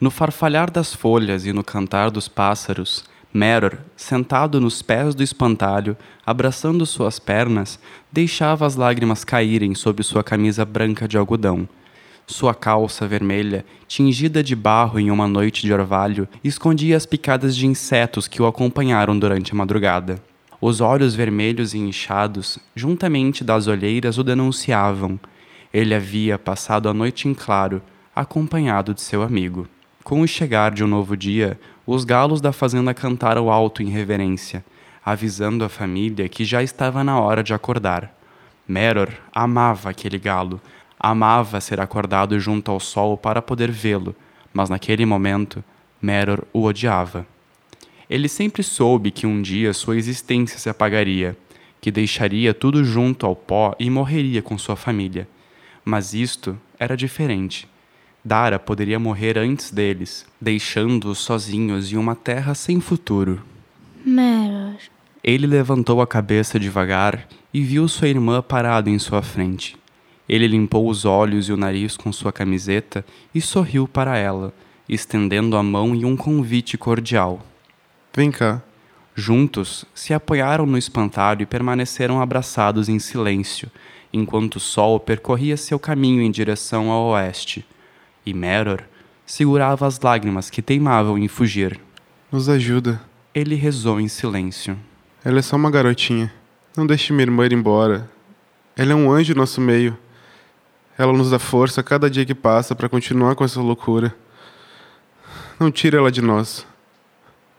No 0.00 0.10
farfalhar 0.10 0.70
das 0.70 0.94
folhas 0.94 1.44
e 1.44 1.52
no 1.52 1.64
cantar 1.64 2.10
dos 2.10 2.28
pássaros, 2.28 3.04
Meror, 3.38 3.78
sentado 3.96 4.60
nos 4.60 4.82
pés 4.82 5.14
do 5.14 5.22
espantalho, 5.22 5.96
abraçando 6.26 6.84
suas 6.84 7.20
pernas, 7.20 7.78
deixava 8.10 8.66
as 8.66 8.74
lágrimas 8.74 9.22
caírem 9.22 9.76
sob 9.76 10.02
sua 10.02 10.24
camisa 10.24 10.64
branca 10.64 11.06
de 11.06 11.16
algodão. 11.16 11.68
Sua 12.26 12.52
calça 12.52 13.06
vermelha, 13.06 13.64
tingida 13.86 14.42
de 14.42 14.56
barro 14.56 14.98
em 14.98 15.08
uma 15.08 15.28
noite 15.28 15.62
de 15.62 15.72
orvalho, 15.72 16.26
escondia 16.42 16.96
as 16.96 17.06
picadas 17.06 17.54
de 17.54 17.64
insetos 17.64 18.26
que 18.26 18.42
o 18.42 18.46
acompanharam 18.46 19.16
durante 19.16 19.52
a 19.52 19.54
madrugada. 19.54 20.20
Os 20.60 20.80
olhos 20.80 21.14
vermelhos 21.14 21.74
e 21.74 21.78
inchados, 21.78 22.58
juntamente 22.74 23.44
das 23.44 23.68
olheiras, 23.68 24.18
o 24.18 24.24
denunciavam. 24.24 25.18
Ele 25.72 25.94
havia 25.94 26.36
passado 26.40 26.88
a 26.88 26.92
noite 26.92 27.28
em 27.28 27.34
claro, 27.34 27.80
acompanhado 28.16 28.92
de 28.92 29.00
seu 29.00 29.22
amigo. 29.22 29.68
Com 30.08 30.22
o 30.22 30.26
chegar 30.26 30.72
de 30.72 30.82
um 30.82 30.86
novo 30.86 31.14
dia, 31.14 31.60
os 31.86 32.02
galos 32.02 32.40
da 32.40 32.50
fazenda 32.50 32.94
cantaram 32.94 33.50
alto 33.50 33.82
em 33.82 33.90
reverência, 33.90 34.64
avisando 35.04 35.62
a 35.66 35.68
família 35.68 36.26
que 36.30 36.46
já 36.46 36.62
estava 36.62 37.04
na 37.04 37.20
hora 37.20 37.42
de 37.42 37.52
acordar. 37.52 38.18
Meror 38.66 39.10
amava 39.34 39.90
aquele 39.90 40.18
galo, 40.18 40.62
amava 40.98 41.60
ser 41.60 41.78
acordado 41.78 42.40
junto 42.40 42.70
ao 42.70 42.80
sol 42.80 43.18
para 43.18 43.42
poder 43.42 43.70
vê-lo, 43.70 44.16
mas 44.50 44.70
naquele 44.70 45.04
momento 45.04 45.62
Meror 46.00 46.42
o 46.54 46.62
odiava. 46.62 47.26
Ele 48.08 48.30
sempre 48.30 48.62
soube 48.62 49.10
que 49.10 49.26
um 49.26 49.42
dia 49.42 49.74
sua 49.74 49.98
existência 49.98 50.58
se 50.58 50.70
apagaria, 50.70 51.36
que 51.82 51.90
deixaria 51.90 52.54
tudo 52.54 52.82
junto 52.82 53.26
ao 53.26 53.36
pó 53.36 53.74
e 53.78 53.90
morreria 53.90 54.40
com 54.40 54.56
sua 54.56 54.74
família. 54.74 55.28
Mas 55.84 56.14
isto 56.14 56.58
era 56.78 56.96
diferente. 56.96 57.68
Dara 58.28 58.58
poderia 58.58 58.98
morrer 58.98 59.38
antes 59.38 59.70
deles, 59.70 60.26
deixando-os 60.38 61.16
sozinhos 61.16 61.90
em 61.90 61.96
uma 61.96 62.14
terra 62.14 62.54
sem 62.54 62.78
futuro. 62.78 63.42
Meror. 64.04 64.76
Ele 65.24 65.46
levantou 65.46 66.02
a 66.02 66.06
cabeça 66.06 66.60
devagar 66.60 67.26
e 67.54 67.62
viu 67.62 67.88
sua 67.88 68.06
irmã 68.06 68.42
parada 68.42 68.90
em 68.90 68.98
sua 68.98 69.22
frente. 69.22 69.78
Ele 70.28 70.46
limpou 70.46 70.90
os 70.90 71.06
olhos 71.06 71.48
e 71.48 71.52
o 71.54 71.56
nariz 71.56 71.96
com 71.96 72.12
sua 72.12 72.30
camiseta 72.30 73.02
e 73.34 73.40
sorriu 73.40 73.88
para 73.88 74.18
ela, 74.18 74.52
estendendo 74.86 75.56
a 75.56 75.62
mão 75.62 75.94
em 75.94 76.04
um 76.04 76.14
convite 76.14 76.76
cordial. 76.76 77.40
Vem 78.14 78.30
cá. 78.30 78.60
Juntos, 79.14 79.86
se 79.94 80.12
apoiaram 80.12 80.66
no 80.66 80.76
espantalho 80.76 81.44
e 81.44 81.46
permaneceram 81.46 82.20
abraçados 82.20 82.90
em 82.90 82.98
silêncio, 82.98 83.70
enquanto 84.12 84.56
o 84.56 84.60
sol 84.60 85.00
percorria 85.00 85.56
seu 85.56 85.78
caminho 85.78 86.20
em 86.20 86.30
direção 86.30 86.90
ao 86.90 87.06
oeste 87.12 87.64
e 88.28 88.34
Meror 88.34 88.82
segurava 89.24 89.86
as 89.86 90.00
lágrimas 90.00 90.50
que 90.50 90.62
teimavam 90.62 91.18
em 91.18 91.28
fugir. 91.28 91.80
Nos 92.30 92.48
ajuda. 92.48 93.00
Ele 93.34 93.54
rezou 93.54 94.00
em 94.00 94.08
silêncio. 94.08 94.78
Ela 95.24 95.38
é 95.38 95.42
só 95.42 95.56
uma 95.56 95.70
garotinha. 95.70 96.32
Não 96.76 96.86
deixe 96.86 97.12
minha 97.12 97.24
irmã 97.24 97.46
ir 97.46 97.52
embora. 97.52 98.10
Ela 98.76 98.92
é 98.92 98.94
um 98.94 99.10
anjo 99.10 99.34
no 99.34 99.40
nosso 99.40 99.60
meio. 99.60 99.96
Ela 100.96 101.12
nos 101.12 101.30
dá 101.30 101.38
força 101.38 101.80
a 101.80 101.84
cada 101.84 102.10
dia 102.10 102.24
que 102.24 102.34
passa 102.34 102.74
para 102.74 102.88
continuar 102.88 103.34
com 103.34 103.44
essa 103.44 103.60
loucura. 103.60 104.14
Não 105.58 105.70
tire 105.70 105.96
ela 105.96 106.10
de 106.10 106.22
nós. 106.22 106.66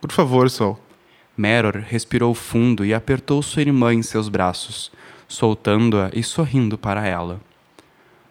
Por 0.01 0.11
favor, 0.11 0.49
Sol. 0.49 0.79
Meror 1.35 1.83
respirou 1.88 2.33
fundo 2.33 2.85
e 2.85 2.93
apertou 2.93 3.41
sua 3.41 3.61
irmã 3.61 3.93
em 3.93 4.01
seus 4.01 4.27
braços, 4.27 4.91
soltando-a 5.27 6.09
e 6.13 6.21
sorrindo 6.21 6.77
para 6.77 7.05
ela. 7.07 7.39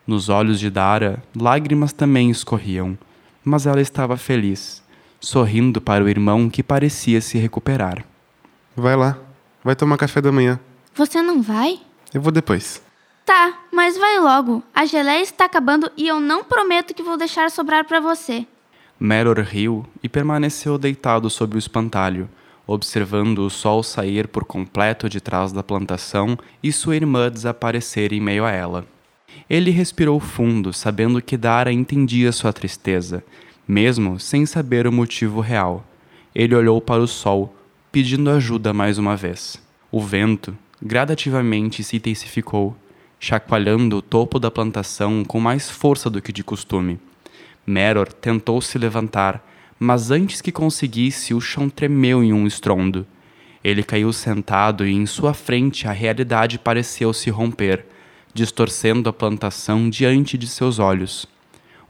Nos 0.08 0.30
olhos 0.30 0.58
de 0.58 0.70
Dara, 0.70 1.22
lágrimas 1.38 1.92
também 1.92 2.30
escorriam, 2.30 2.96
mas 3.44 3.66
ela 3.66 3.78
estava 3.78 4.16
feliz, 4.16 4.82
sorrindo 5.20 5.82
para 5.82 6.02
o 6.02 6.08
irmão 6.08 6.48
que 6.48 6.62
parecia 6.62 7.20
se 7.20 7.36
recuperar. 7.36 8.02
Vai 8.74 8.96
lá. 8.96 9.18
Vai 9.62 9.76
tomar 9.76 9.98
café 9.98 10.22
da 10.22 10.32
manhã. 10.32 10.58
Você 10.94 11.20
não 11.20 11.42
vai? 11.42 11.80
Eu 12.14 12.22
vou 12.22 12.32
depois. 12.32 12.82
Tá, 13.26 13.58
mas 13.70 13.98
vai 13.98 14.18
logo. 14.18 14.62
A 14.74 14.86
geleia 14.86 15.20
está 15.20 15.44
acabando 15.44 15.92
e 15.94 16.08
eu 16.08 16.18
não 16.18 16.42
prometo 16.42 16.94
que 16.94 17.02
vou 17.02 17.18
deixar 17.18 17.50
sobrar 17.50 17.84
para 17.84 18.00
você. 18.00 18.46
Meror 18.98 19.38
riu 19.40 19.84
e 20.02 20.08
permaneceu 20.08 20.78
deitado 20.78 21.28
sob 21.28 21.54
o 21.54 21.58
espantalho, 21.58 22.30
observando 22.66 23.40
o 23.40 23.50
sol 23.50 23.82
sair 23.82 24.26
por 24.26 24.46
completo 24.46 25.06
de 25.06 25.20
trás 25.20 25.52
da 25.52 25.62
plantação 25.62 26.38
e 26.62 26.72
sua 26.72 26.96
irmã 26.96 27.30
desaparecer 27.30 28.14
em 28.14 28.20
meio 28.22 28.46
a 28.46 28.50
ela. 28.50 28.86
Ele 29.48 29.70
respirou 29.70 30.20
fundo, 30.20 30.72
sabendo 30.72 31.22
que 31.22 31.36
Dara 31.36 31.72
entendia 31.72 32.32
sua 32.32 32.52
tristeza, 32.52 33.24
mesmo 33.66 34.20
sem 34.20 34.44
saber 34.44 34.86
o 34.86 34.92
motivo 34.92 35.40
real. 35.40 35.86
Ele 36.34 36.54
olhou 36.54 36.80
para 36.80 37.02
o 37.02 37.06
sol, 37.06 37.54
pedindo 37.90 38.30
ajuda 38.30 38.72
mais 38.72 38.98
uma 38.98 39.16
vez. 39.16 39.62
O 39.90 40.00
vento 40.00 40.56
gradativamente 40.82 41.82
se 41.82 41.96
intensificou, 41.96 42.76
chacoalhando 43.18 43.96
o 43.96 44.02
topo 44.02 44.38
da 44.38 44.50
plantação 44.50 45.24
com 45.24 45.40
mais 45.40 45.68
força 45.68 46.08
do 46.08 46.20
que 46.20 46.32
de 46.32 46.44
costume. 46.44 47.00
Meror 47.66 48.12
tentou 48.12 48.60
se 48.60 48.78
levantar, 48.78 49.44
mas 49.78 50.10
antes 50.10 50.40
que 50.40 50.52
conseguisse, 50.52 51.34
o 51.34 51.40
chão 51.40 51.68
tremeu 51.68 52.22
em 52.22 52.32
um 52.32 52.46
estrondo. 52.46 53.06
Ele 53.64 53.82
caiu 53.82 54.12
sentado 54.12 54.86
e 54.86 54.92
em 54.92 55.06
sua 55.06 55.34
frente 55.34 55.88
a 55.88 55.92
realidade 55.92 56.58
pareceu 56.58 57.12
se 57.12 57.30
romper 57.30 57.84
distorcendo 58.38 59.08
a 59.08 59.12
plantação 59.12 59.90
diante 59.90 60.38
de 60.38 60.46
seus 60.46 60.78
olhos. 60.78 61.26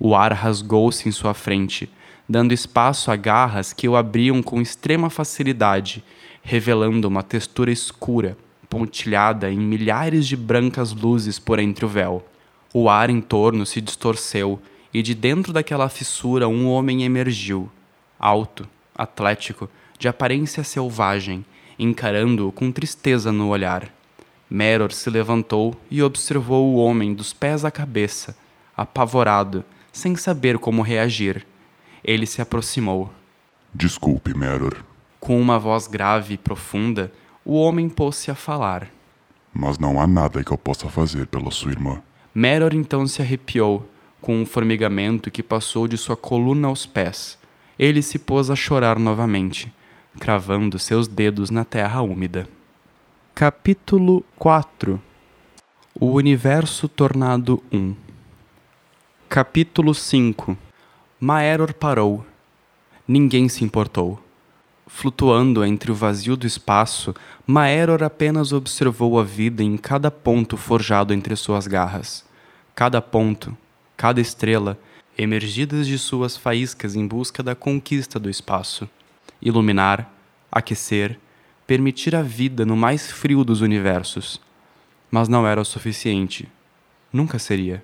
O 0.00 0.16
ar 0.16 0.32
rasgou-se 0.32 1.06
em 1.06 1.12
sua 1.12 1.34
frente, 1.34 1.90
dando 2.26 2.54
espaço 2.54 3.10
a 3.10 3.16
garras 3.16 3.74
que 3.74 3.86
o 3.86 3.94
abriam 3.94 4.42
com 4.42 4.58
extrema 4.58 5.10
facilidade, 5.10 6.02
revelando 6.42 7.06
uma 7.06 7.22
textura 7.22 7.70
escura, 7.70 8.34
pontilhada 8.66 9.50
em 9.50 9.58
milhares 9.58 10.26
de 10.26 10.36
brancas 10.38 10.94
luzes 10.94 11.38
por 11.38 11.58
entre 11.58 11.84
o 11.84 11.88
véu. 11.88 12.26
O 12.72 12.88
ar 12.88 13.10
em 13.10 13.20
torno 13.20 13.66
se 13.66 13.82
distorceu 13.82 14.58
e 14.92 15.02
de 15.02 15.14
dentro 15.14 15.52
daquela 15.52 15.90
fissura 15.90 16.48
um 16.48 16.66
homem 16.66 17.04
emergiu, 17.04 17.70
alto, 18.18 18.66
atlético, 18.94 19.68
de 19.98 20.08
aparência 20.08 20.64
selvagem, 20.64 21.44
encarando-o 21.78 22.50
com 22.50 22.72
tristeza 22.72 23.30
no 23.30 23.48
olhar. 23.48 23.97
Meror 24.50 24.92
se 24.92 25.10
levantou 25.10 25.78
e 25.90 26.02
observou 26.02 26.72
o 26.72 26.76
homem 26.76 27.12
dos 27.12 27.32
pés 27.32 27.64
à 27.64 27.70
cabeça, 27.70 28.36
apavorado, 28.76 29.64
sem 29.92 30.16
saber 30.16 30.58
como 30.58 30.80
reagir. 30.80 31.46
Ele 32.02 32.26
se 32.26 32.40
aproximou. 32.40 33.12
Desculpe, 33.74 34.36
Meror. 34.36 34.76
Com 35.20 35.38
uma 35.38 35.58
voz 35.58 35.86
grave 35.86 36.34
e 36.34 36.38
profunda, 36.38 37.12
o 37.44 37.54
homem 37.54 37.88
pôs-se 37.88 38.30
a 38.30 38.34
falar. 38.34 38.88
Mas 39.52 39.78
não 39.78 40.00
há 40.00 40.06
nada 40.06 40.42
que 40.42 40.50
eu 40.50 40.58
possa 40.58 40.88
fazer 40.88 41.26
pela 41.26 41.50
sua 41.50 41.72
irmã. 41.72 42.02
Meror 42.34 42.72
então 42.72 43.06
se 43.06 43.20
arrepiou, 43.20 43.88
com 44.20 44.40
um 44.40 44.46
formigamento 44.46 45.30
que 45.30 45.42
passou 45.42 45.86
de 45.86 45.96
sua 45.96 46.16
coluna 46.16 46.68
aos 46.68 46.86
pés. 46.86 47.38
Ele 47.78 48.02
se 48.02 48.18
pôs 48.18 48.50
a 48.50 48.56
chorar 48.56 48.98
novamente, 48.98 49.72
cravando 50.18 50.78
seus 50.78 51.06
dedos 51.06 51.50
na 51.50 51.64
terra 51.64 52.00
úmida. 52.02 52.48
Capítulo 53.40 54.24
4 54.36 55.00
O 56.00 56.06
Universo 56.06 56.88
Tornado 56.88 57.62
1 57.72 57.94
Capítulo 59.28 59.94
5 59.94 60.58
Maeror 61.20 61.72
parou. 61.72 62.26
Ninguém 63.06 63.48
se 63.48 63.62
importou. 63.62 64.20
Flutuando 64.88 65.64
entre 65.64 65.92
o 65.92 65.94
vazio 65.94 66.36
do 66.36 66.48
espaço, 66.48 67.14
Maeror 67.46 68.02
apenas 68.02 68.52
observou 68.52 69.20
a 69.20 69.22
vida 69.22 69.62
em 69.62 69.76
cada 69.76 70.10
ponto 70.10 70.56
forjado 70.56 71.14
entre 71.14 71.36
suas 71.36 71.68
garras. 71.68 72.24
Cada 72.74 73.00
ponto, 73.00 73.56
cada 73.96 74.20
estrela, 74.20 74.76
emergidas 75.16 75.86
de 75.86 75.96
suas 75.96 76.36
faíscas 76.36 76.96
em 76.96 77.06
busca 77.06 77.40
da 77.40 77.54
conquista 77.54 78.18
do 78.18 78.28
espaço. 78.28 78.90
Iluminar, 79.40 80.12
aquecer, 80.50 81.20
permitir 81.68 82.16
a 82.16 82.22
vida 82.22 82.64
no 82.64 82.74
mais 82.74 83.12
frio 83.12 83.44
dos 83.44 83.60
universos. 83.60 84.40
Mas 85.10 85.28
não 85.28 85.46
era 85.46 85.60
o 85.60 85.64
suficiente. 85.66 86.48
Nunca 87.12 87.38
seria. 87.38 87.82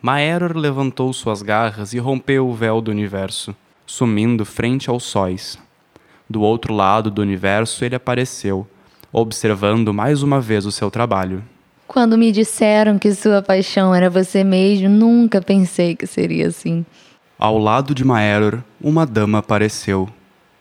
Maeror 0.00 0.56
levantou 0.56 1.12
suas 1.12 1.42
garras 1.42 1.92
e 1.92 1.98
rompeu 1.98 2.48
o 2.48 2.54
véu 2.54 2.80
do 2.80 2.88
universo, 2.88 3.52
sumindo 3.84 4.44
frente 4.44 4.88
aos 4.88 5.02
sóis. 5.02 5.58
Do 6.30 6.40
outro 6.40 6.72
lado 6.72 7.10
do 7.10 7.20
universo 7.20 7.84
ele 7.84 7.96
apareceu, 7.96 8.64
observando 9.12 9.92
mais 9.92 10.22
uma 10.22 10.40
vez 10.40 10.64
o 10.64 10.70
seu 10.70 10.88
trabalho. 10.88 11.42
Quando 11.88 12.16
me 12.16 12.30
disseram 12.30 12.96
que 12.96 13.12
sua 13.12 13.42
paixão 13.42 13.92
era 13.92 14.08
você 14.08 14.44
mesmo, 14.44 14.88
nunca 14.88 15.42
pensei 15.42 15.96
que 15.96 16.06
seria 16.06 16.46
assim. 16.46 16.86
Ao 17.36 17.58
lado 17.58 17.92
de 17.92 18.04
Maeror, 18.04 18.62
uma 18.80 19.04
dama 19.04 19.38
apareceu. 19.38 20.08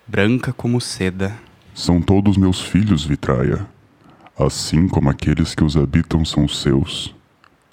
branca 0.07 0.51
como 0.51 0.81
seda. 0.81 1.44
São 1.75 2.01
todos 2.01 2.37
meus 2.37 2.61
filhos, 2.61 3.03
Vitraia, 3.03 3.67
assim 4.39 4.87
como 4.87 5.09
aqueles 5.09 5.53
que 5.53 5.61
os 5.61 5.75
habitam 5.75 6.23
são 6.23 6.47
seus. 6.47 7.13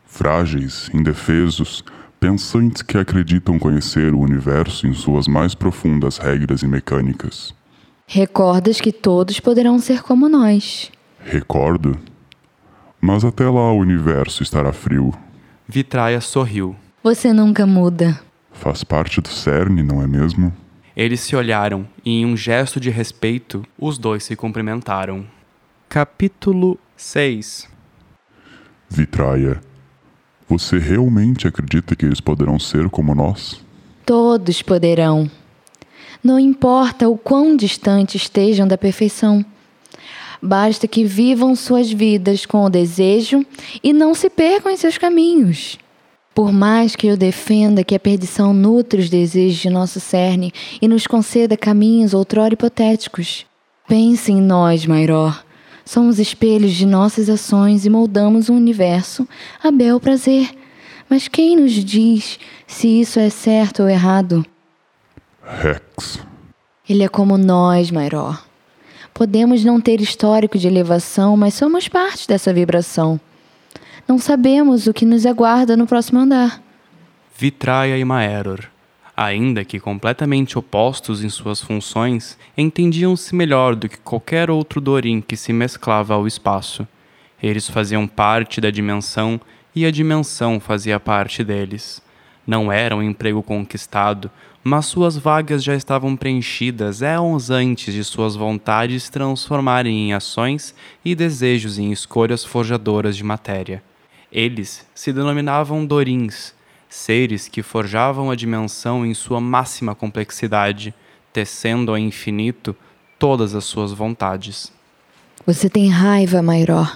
Frágeis, 0.05 0.91
indefesos, 0.93 1.85
pensantes 2.19 2.83
que 2.83 2.99
acreditam 2.99 3.61
conhecer 3.61 4.13
o 4.13 4.19
universo 4.19 4.89
em 4.89 4.93
suas 4.93 5.29
mais 5.29 5.55
profundas 5.55 6.19
regras 6.19 6.63
e 6.63 6.67
mecânicas. 6.67 7.55
Recordas 8.05 8.81
que 8.81 8.91
todos 8.91 9.39
poderão 9.39 9.79
ser 9.79 10.03
como 10.03 10.29
nós. 10.29 10.91
Recordo. 11.25 11.97
Mas 13.01 13.25
até 13.25 13.45
lá 13.45 13.73
o 13.73 13.79
universo 13.79 14.43
estará 14.43 14.73
frio. 14.73 15.15
Vitraia 15.69 16.21
sorriu. 16.21 16.75
Você 17.05 17.33
nunca 17.33 17.65
muda. 17.65 18.21
Faz 18.51 18.83
parte 18.83 19.21
do 19.21 19.29
cerne, 19.29 19.81
não 19.81 20.03
é 20.03 20.09
mesmo? 20.09 20.53
Eles 20.97 21.21
se 21.21 21.35
olharam 21.35 21.87
e, 22.05 22.21
em 22.21 22.27
um 22.27 22.37
gesto 22.37 22.79
de 22.79 22.91
respeito, 22.91 23.65
os 23.79 23.97
dois 23.97 24.25
se 24.25 24.37
cumprimentaram. 24.37 25.27
Capítulo 25.89 26.79
6 26.97 27.69
Vitraia, 28.89 29.61
você 30.47 30.77
realmente 30.79 31.49
acredita 31.49 31.97
que 31.97 32.05
eles 32.05 32.21
poderão 32.21 32.59
ser 32.59 32.91
como 32.91 33.15
nós? 33.15 33.65
Todos 34.05 34.61
poderão. 34.61 35.31
Não 36.23 36.39
importa 36.39 37.09
o 37.09 37.17
quão 37.17 37.57
distante 37.57 38.19
estejam 38.19 38.69
da 38.69 38.77
perfeição. 38.77 39.43
Basta 40.43 40.87
que 40.87 41.05
vivam 41.05 41.57
suas 41.57 41.91
vidas 41.91 42.45
com 42.45 42.65
o 42.65 42.71
desejo 42.71 43.47
e 43.83 43.93
não 43.93 44.15
se 44.15 44.29
percam 44.29 44.71
em 44.71 44.77
seus 44.77 44.99
caminhos. 44.99 45.79
Por 46.35 46.51
mais 46.51 46.97
que 46.97 47.07
eu 47.07 47.17
defenda 47.17 47.85
que 47.85 47.95
a 47.95 48.01
perdição 48.01 48.55
nutre 48.55 49.01
os 49.01 49.11
desejos 49.11 49.59
de 49.59 49.69
nosso 49.69 50.01
cerne 50.01 50.53
e 50.81 50.89
nos 50.89 51.07
conceda 51.07 51.57
caminhos 51.57 52.15
outrora 52.15 52.55
hipotéticos, 52.55 53.45
pense 53.87 54.33
em 54.33 54.41
nós, 54.41 54.87
Mairó. 54.87 55.35
Somos 55.85 56.19
espelhos 56.19 56.73
de 56.73 56.87
nossas 56.87 57.29
ações 57.29 57.85
e 57.85 57.91
moldamos 57.91 58.49
o 58.49 58.55
universo 58.55 59.29
a 59.62 59.71
bel 59.71 60.01
prazer. 60.01 60.51
Mas 61.09 61.29
quem 61.29 61.57
nos 61.57 61.73
diz 61.73 62.39
se 62.67 62.89
isso 62.89 63.19
é 63.19 63.29
certo 63.29 63.83
ou 63.83 63.89
errado? 63.89 64.47
Rex. 65.43 66.19
Ele 66.89 67.03
é 67.03 67.09
como 67.09 67.37
nós, 67.37 67.91
Mairó. 67.91 68.39
Podemos 69.12 69.62
não 69.62 69.81
ter 69.81 70.01
histórico 70.01 70.57
de 70.57 70.67
elevação, 70.67 71.37
mas 71.37 71.53
somos 71.53 71.89
parte 71.89 72.27
dessa 72.27 72.53
vibração. 72.55 73.21
Não 74.07 74.19
sabemos 74.19 74.87
o 74.87 74.93
que 74.93 75.07
nos 75.07 75.25
aguarda 75.25 75.77
no 75.77 75.87
próximo 75.87 76.21
andar. 76.21 76.63
Vitraia 77.37 77.97
e 77.97 78.05
Maeror, 78.05 78.61
ainda 79.17 79.65
que 79.65 79.81
completamente 79.81 80.59
opostos 80.59 81.23
em 81.23 81.29
suas 81.29 81.61
funções, 81.61 82.39
entendiam-se 82.57 83.35
melhor 83.35 83.75
do 83.75 83.89
que 83.89 83.99
qualquer 83.99 84.51
outro 84.51 84.81
Dorim 84.81 85.21
que 85.21 85.37
se 85.37 85.53
mesclava 85.53 86.15
ao 86.15 86.27
espaço. 86.27 86.87
Eles 87.43 87.69
faziam 87.69 88.07
parte 88.07 88.61
da 88.61 88.71
dimensão 88.71 89.41
e 89.75 89.87
a 89.87 89.91
dimensão 89.91 90.61
fazia 90.61 91.01
parte 91.01 91.43
deles. 91.43 92.03
Não 92.47 92.71
era 92.71 92.95
um 92.95 93.03
emprego 93.03 93.43
conquistado, 93.43 94.31
mas 94.65 94.87
suas 94.87 95.17
vagas 95.17 95.63
já 95.63 95.75
estavam 95.75 96.17
preenchidas 96.17 97.03
éons 97.03 97.51
antes 97.51 97.95
de 97.95 98.05
suas 98.05 98.37
vontades 98.37 99.05
se 99.05 99.13
transformarem 99.13 100.09
em 100.09 100.13
ações 100.13 100.75
e 101.05 101.15
desejos 101.15 101.79
em 101.79 101.91
escolhas 101.91 102.45
forjadoras 102.45 103.17
de 103.17 103.25
matéria. 103.25 103.83
Eles 104.33 104.87
se 104.95 105.12
denominavam 105.12 105.85
Dorins, 105.85 106.55
seres 106.89 107.49
que 107.49 107.62
forjavam 107.62 108.31
a 108.31 108.35
dimensão 108.35 109.05
em 109.05 109.12
sua 109.12 109.39
máxima 109.39 109.95
complexidade, 109.95 110.95
tecendo 111.33 111.91
ao 111.91 111.99
infinito 111.99 112.75
todas 113.19 113.55
as 113.55 113.65
suas 113.65 113.93
vontades. 113.93 114.73
Você 115.47 115.69
tem 115.69 115.91
raiva, 115.91 116.41
Mairó. 116.41 116.87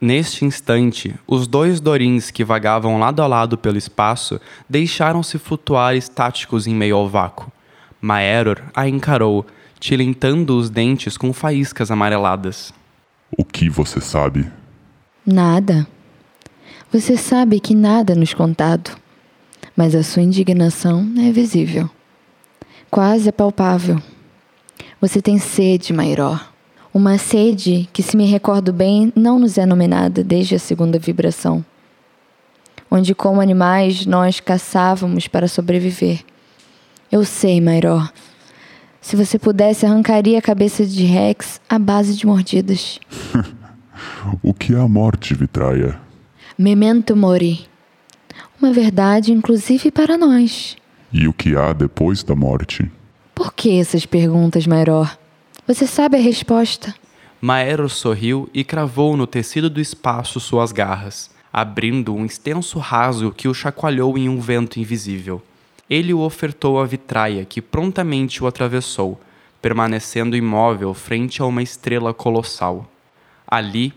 Neste 0.00 0.44
instante, 0.46 1.14
os 1.26 1.46
dois 1.46 1.78
Dorins 1.78 2.30
que 2.30 2.42
vagavam 2.42 2.98
lado 2.98 3.22
a 3.22 3.26
lado 3.26 3.58
pelo 3.58 3.76
espaço 3.76 4.40
deixaram-se 4.68 5.38
flutuar 5.38 5.94
estáticos 5.94 6.66
em 6.66 6.74
meio 6.74 6.96
ao 6.96 7.08
vácuo. 7.08 7.52
Maeror 8.00 8.62
a 8.74 8.88
encarou, 8.88 9.46
tilintando 9.78 10.56
os 10.56 10.70
dentes 10.70 11.16
com 11.16 11.32
faíscas 11.32 11.90
amareladas. 11.90 12.72
O 13.36 13.44
que 13.44 13.68
você 13.68 14.00
sabe? 14.00 14.50
Nada. 15.24 15.86
Você 16.92 17.16
sabe 17.16 17.58
que 17.58 17.74
nada 17.74 18.14
nos 18.14 18.34
contado, 18.34 18.90
mas 19.74 19.94
a 19.94 20.02
sua 20.02 20.20
indignação 20.20 21.10
é 21.18 21.32
visível, 21.32 21.88
quase 22.90 23.30
é 23.30 23.32
palpável. 23.32 23.98
Você 25.00 25.22
tem 25.22 25.38
sede, 25.38 25.90
Mairó. 25.90 26.38
Uma 26.92 27.16
sede 27.16 27.88
que, 27.94 28.02
se 28.02 28.14
me 28.14 28.26
recordo 28.26 28.74
bem, 28.74 29.10
não 29.16 29.38
nos 29.38 29.56
é 29.56 29.64
nominada 29.64 30.22
desde 30.22 30.56
a 30.56 30.58
segunda 30.58 30.98
vibração, 30.98 31.64
onde, 32.90 33.14
como 33.14 33.40
animais, 33.40 34.04
nós 34.04 34.38
caçávamos 34.38 35.26
para 35.26 35.48
sobreviver. 35.48 36.22
Eu 37.10 37.24
sei, 37.24 37.58
Mairó. 37.58 38.06
Se 39.00 39.16
você 39.16 39.38
pudesse, 39.38 39.86
arrancaria 39.86 40.38
a 40.38 40.42
cabeça 40.42 40.84
de 40.84 41.04
Rex 41.04 41.58
à 41.70 41.78
base 41.78 42.14
de 42.14 42.26
mordidas. 42.26 43.00
o 44.42 44.52
que 44.52 44.74
é 44.74 44.78
a 44.78 44.86
morte, 44.86 45.32
Vitraia? 45.32 46.11
Memento 46.58 47.16
mori. 47.16 47.66
Uma 48.60 48.72
verdade, 48.72 49.32
inclusive 49.32 49.90
para 49.90 50.18
nós. 50.18 50.76
E 51.12 51.26
o 51.26 51.32
que 51.32 51.56
há 51.56 51.72
depois 51.72 52.22
da 52.22 52.34
morte? 52.34 52.90
Por 53.34 53.52
que 53.52 53.78
essas 53.78 54.06
perguntas, 54.06 54.66
Maeror? 54.66 55.16
Você 55.66 55.86
sabe 55.86 56.16
a 56.16 56.20
resposta. 56.20 56.94
Maero 57.40 57.88
sorriu 57.88 58.48
e 58.54 58.62
cravou 58.62 59.16
no 59.16 59.26
tecido 59.26 59.68
do 59.68 59.80
espaço 59.80 60.38
suas 60.38 60.70
garras, 60.70 61.30
abrindo 61.52 62.14
um 62.14 62.24
extenso 62.24 62.78
rasgo 62.78 63.32
que 63.32 63.48
o 63.48 63.54
chacoalhou 63.54 64.16
em 64.16 64.28
um 64.28 64.40
vento 64.40 64.78
invisível. 64.78 65.42
Ele 65.90 66.14
o 66.14 66.20
ofertou 66.20 66.80
a 66.80 66.86
vitraia, 66.86 67.44
que 67.44 67.60
prontamente 67.60 68.42
o 68.42 68.46
atravessou, 68.46 69.20
permanecendo 69.60 70.36
imóvel 70.36 70.94
frente 70.94 71.42
a 71.42 71.46
uma 71.46 71.62
estrela 71.62 72.14
colossal. 72.14 72.90
Ali, 73.46 73.92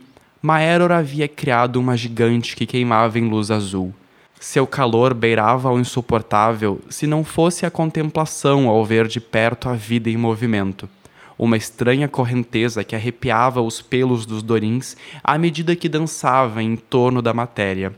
Maeror 0.45 0.91
havia 0.91 1.27
criado 1.27 1.77
uma 1.77 1.97
gigante 1.97 2.55
que 2.55 2.67
queimava 2.67 3.17
em 3.17 3.27
luz 3.27 3.49
azul. 3.49 3.91
Seu 4.39 4.67
calor 4.67 5.11
beirava 5.11 5.69
ao 5.69 5.79
insuportável 5.79 6.79
se 6.87 7.07
não 7.07 7.23
fosse 7.23 7.65
a 7.65 7.71
contemplação 7.71 8.69
ao 8.69 8.85
ver 8.85 9.07
de 9.07 9.19
perto 9.19 9.67
a 9.69 9.73
vida 9.73 10.07
em 10.07 10.15
movimento. 10.15 10.87
Uma 11.35 11.57
estranha 11.57 12.07
correnteza 12.07 12.83
que 12.83 12.95
arrepiava 12.95 13.59
os 13.59 13.81
pelos 13.81 14.23
dos 14.27 14.43
dorins 14.43 14.95
à 15.23 15.35
medida 15.35 15.75
que 15.75 15.89
dançava 15.89 16.61
em 16.61 16.75
torno 16.75 17.23
da 17.23 17.33
matéria. 17.33 17.91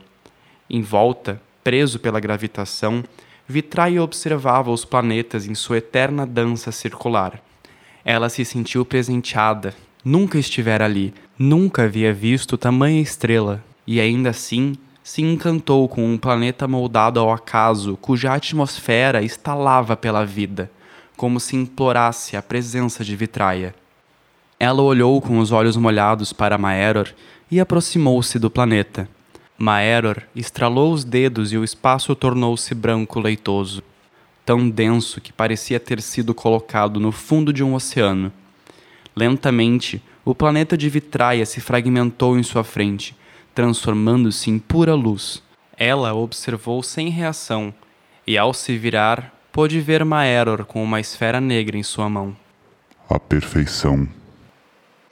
Em 0.70 0.80
volta, 0.80 1.38
preso 1.62 1.98
pela 1.98 2.18
gravitação, 2.18 3.04
Vitraia 3.46 4.02
observava 4.02 4.70
os 4.70 4.86
planetas 4.86 5.46
em 5.46 5.54
sua 5.54 5.76
eterna 5.76 6.26
dança 6.26 6.72
circular. 6.72 7.42
Ela 8.02 8.30
se 8.30 8.42
sentiu 8.42 8.86
presenteada, 8.86 9.74
nunca 10.04 10.38
estivera 10.38 10.84
ali, 10.84 11.12
nunca 11.38 11.84
havia 11.84 12.12
visto 12.12 12.56
tamanha 12.56 13.00
estrela, 13.00 13.62
e 13.86 14.00
ainda 14.00 14.30
assim 14.30 14.74
se 15.02 15.22
encantou 15.22 15.88
com 15.88 16.04
um 16.04 16.18
planeta 16.18 16.68
moldado 16.68 17.18
ao 17.18 17.32
acaso, 17.32 17.96
cuja 17.96 18.34
atmosfera 18.34 19.22
estalava 19.22 19.96
pela 19.96 20.24
vida, 20.24 20.70
como 21.16 21.40
se 21.40 21.56
implorasse 21.56 22.36
a 22.36 22.42
presença 22.42 23.02
de 23.02 23.16
Vitraia. 23.16 23.74
Ela 24.60 24.82
olhou 24.82 25.20
com 25.20 25.38
os 25.38 25.52
olhos 25.52 25.76
molhados 25.76 26.32
para 26.32 26.58
Maeror 26.58 27.08
e 27.50 27.58
aproximou-se 27.58 28.38
do 28.38 28.50
planeta. 28.50 29.08
Maeror 29.56 30.22
estralou 30.36 30.92
os 30.92 31.04
dedos 31.04 31.52
e 31.52 31.56
o 31.56 31.64
espaço 31.64 32.14
tornou-se 32.14 32.74
branco 32.74 33.18
leitoso, 33.18 33.82
tão 34.44 34.68
denso 34.68 35.20
que 35.20 35.32
parecia 35.32 35.80
ter 35.80 36.02
sido 36.02 36.34
colocado 36.34 37.00
no 37.00 37.10
fundo 37.10 37.52
de 37.52 37.64
um 37.64 37.74
oceano. 37.74 38.32
Lentamente, 39.18 40.00
o 40.24 40.32
planeta 40.32 40.78
de 40.78 40.88
Vitraia 40.88 41.44
se 41.44 41.60
fragmentou 41.60 42.38
em 42.38 42.42
sua 42.44 42.62
frente, 42.62 43.16
transformando-se 43.52 44.48
em 44.48 44.60
pura 44.60 44.94
luz. 44.94 45.42
Ela 45.76 46.14
observou 46.14 46.84
sem 46.84 47.08
reação, 47.08 47.74
e 48.24 48.38
ao 48.38 48.54
se 48.54 48.78
virar, 48.78 49.34
pôde 49.50 49.80
ver 49.80 50.04
Maeror 50.04 50.64
com 50.64 50.84
uma 50.84 51.00
esfera 51.00 51.40
negra 51.40 51.76
em 51.76 51.82
sua 51.82 52.08
mão. 52.08 52.36
A 53.10 53.18
perfeição. 53.18 54.08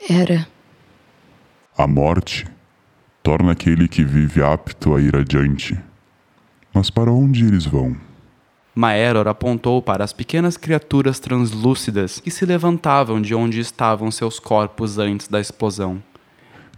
Era. 0.09 0.47
A 1.77 1.89
morte 1.89 2.47
torna 3.25 3.51
aquele 3.51 3.89
que 3.89 4.05
vive 4.05 4.41
apto 4.41 4.95
a 4.95 5.01
ir 5.01 5.17
adiante. 5.17 5.77
Mas 6.73 6.91
para 6.91 7.11
onde 7.11 7.45
eles 7.45 7.67
vão? 7.67 7.97
Maeror 8.79 9.27
apontou 9.27 9.81
para 9.81 10.05
as 10.05 10.13
pequenas 10.13 10.59
criaturas 10.59 11.19
translúcidas 11.19 12.21
que 12.21 12.31
se 12.31 12.45
levantavam 12.45 13.23
de 13.23 13.35
onde 13.35 13.59
estavam 13.59 14.11
seus 14.11 14.39
corpos 14.39 14.99
antes 14.99 15.29
da 15.29 15.41
explosão. 15.41 16.03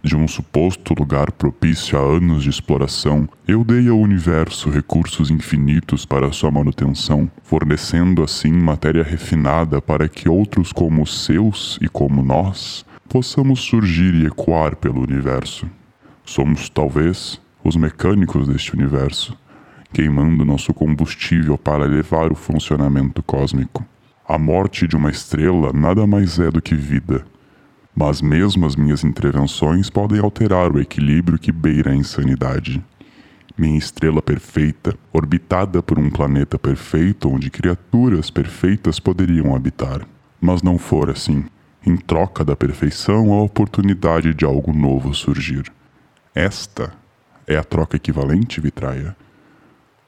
De 0.01 0.15
um 0.15 0.25
suposto 0.25 0.93
lugar 0.97 1.29
propício 1.29 1.99
a 1.99 2.01
anos 2.01 2.43
de 2.43 2.49
exploração, 2.49 3.27
eu 3.45 3.65
dei 3.65 3.89
ao 3.89 3.99
universo 3.99 4.69
recursos 4.69 5.29
infinitos 5.29 6.05
para 6.05 6.31
sua 6.31 6.49
manutenção, 6.49 7.29
fornecendo 7.43 8.23
assim 8.23 8.53
matéria 8.53 9.03
refinada 9.03 9.81
para 9.81 10.07
que 10.07 10.29
outros 10.29 10.71
como 10.71 11.03
os 11.03 11.25
seus 11.25 11.77
e 11.81 11.89
como 11.89 12.23
nós 12.23 12.85
possamos 13.09 13.59
surgir 13.59 14.13
e 14.13 14.25
ecoar 14.25 14.77
pelo 14.77 15.01
universo. 15.01 15.69
Somos, 16.23 16.69
talvez, 16.69 17.41
os 17.61 17.75
mecânicos 17.75 18.47
deste 18.47 18.73
universo, 18.73 19.37
queimando 19.93 20.45
nosso 20.45 20.73
combustível 20.73 21.57
para 21.57 21.85
elevar 21.85 22.31
o 22.31 22.35
funcionamento 22.35 23.21
cósmico. 23.23 23.85
A 24.27 24.37
morte 24.37 24.87
de 24.87 24.95
uma 24.95 25.09
estrela 25.09 25.73
nada 25.73 26.05
mais 26.05 26.39
é 26.39 26.51
do 26.51 26.61
que 26.61 26.75
vida 26.75 27.25
mas 27.99 28.21
mesmo 28.21 28.65
as 28.65 28.77
minhas 28.77 29.03
intervenções 29.03 29.89
podem 29.89 30.21
alterar 30.21 30.71
o 30.71 30.79
equilíbrio 30.79 31.37
que 31.37 31.51
beira 31.51 31.91
a 31.91 31.95
insanidade. 31.95 32.81
Minha 33.57 33.77
estrela 33.77 34.21
perfeita, 34.21 34.97
orbitada 35.11 35.83
por 35.83 35.99
um 35.99 36.09
planeta 36.09 36.57
perfeito 36.57 37.29
onde 37.29 37.49
criaturas 37.49 38.29
perfeitas 38.29 39.01
poderiam 39.01 39.53
habitar. 39.53 40.07
Mas 40.39 40.63
não 40.63 40.77
for 40.77 41.09
assim. 41.09 41.43
Em 41.85 41.97
troca 41.97 42.45
da 42.45 42.55
perfeição, 42.55 43.33
a 43.33 43.41
oportunidade 43.41 44.33
de 44.33 44.45
algo 44.45 44.71
novo 44.71 45.13
surgir. 45.13 45.63
Esta 46.33 46.93
é 47.45 47.57
a 47.57 47.63
troca 47.65 47.97
equivalente, 47.97 48.61
Vitraia? 48.61 49.13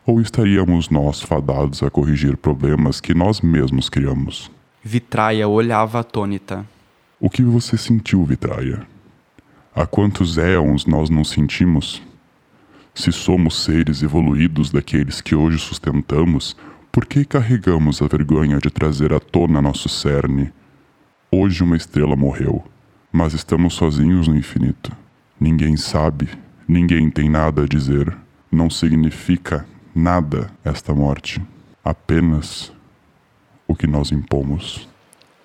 Ou 0.04 0.20
estaríamos 0.20 0.90
nós 0.90 1.22
fadados 1.22 1.84
a 1.84 1.90
corrigir 1.90 2.36
problemas 2.36 3.00
que 3.00 3.14
nós 3.14 3.40
mesmos 3.40 3.88
criamos? 3.88 4.50
Vitraia 4.84 5.48
olhava 5.48 6.00
atônita. 6.00 6.66
O 7.20 7.30
que 7.30 7.44
você 7.44 7.78
sentiu, 7.78 8.26
Vitraia? 8.26 8.82
Há 9.76 9.86
quantos 9.86 10.40
éons 10.40 10.88
nós 10.88 11.10
não 11.12 11.24
sentimos? 11.24 12.02
Se 12.96 13.12
somos 13.12 13.64
seres 13.64 14.02
evoluídos 14.02 14.72
daqueles 14.72 15.22
que 15.22 15.36
hoje 15.36 15.60
sustentamos, 15.60 16.58
por 16.92 17.06
que 17.06 17.24
carregamos 17.24 18.02
a 18.02 18.08
vergonha 18.08 18.58
de 18.58 18.72
trazer 18.72 19.14
à 19.14 19.20
tona 19.20 19.62
nosso 19.62 19.88
cerne? 19.88 20.52
Hoje 21.32 21.64
uma 21.64 21.78
estrela 21.78 22.16
morreu, 22.16 22.64
mas 23.12 23.34
estamos 23.34 23.76
sozinhos 23.76 24.28
no 24.28 24.36
infinito. 24.36 24.92
Ninguém 25.40 25.78
sabe, 25.78 26.28
ninguém 26.68 27.08
tem 27.10 27.30
nada 27.30 27.64
a 27.64 27.68
dizer. 27.68 28.18
Não 28.52 28.70
significa 28.70 29.66
nada 29.94 30.50
esta 30.64 30.94
morte, 30.94 31.42
apenas 31.84 32.72
o 33.68 33.76
que 33.76 33.88
nós 33.88 34.12
impomos. 34.12 34.88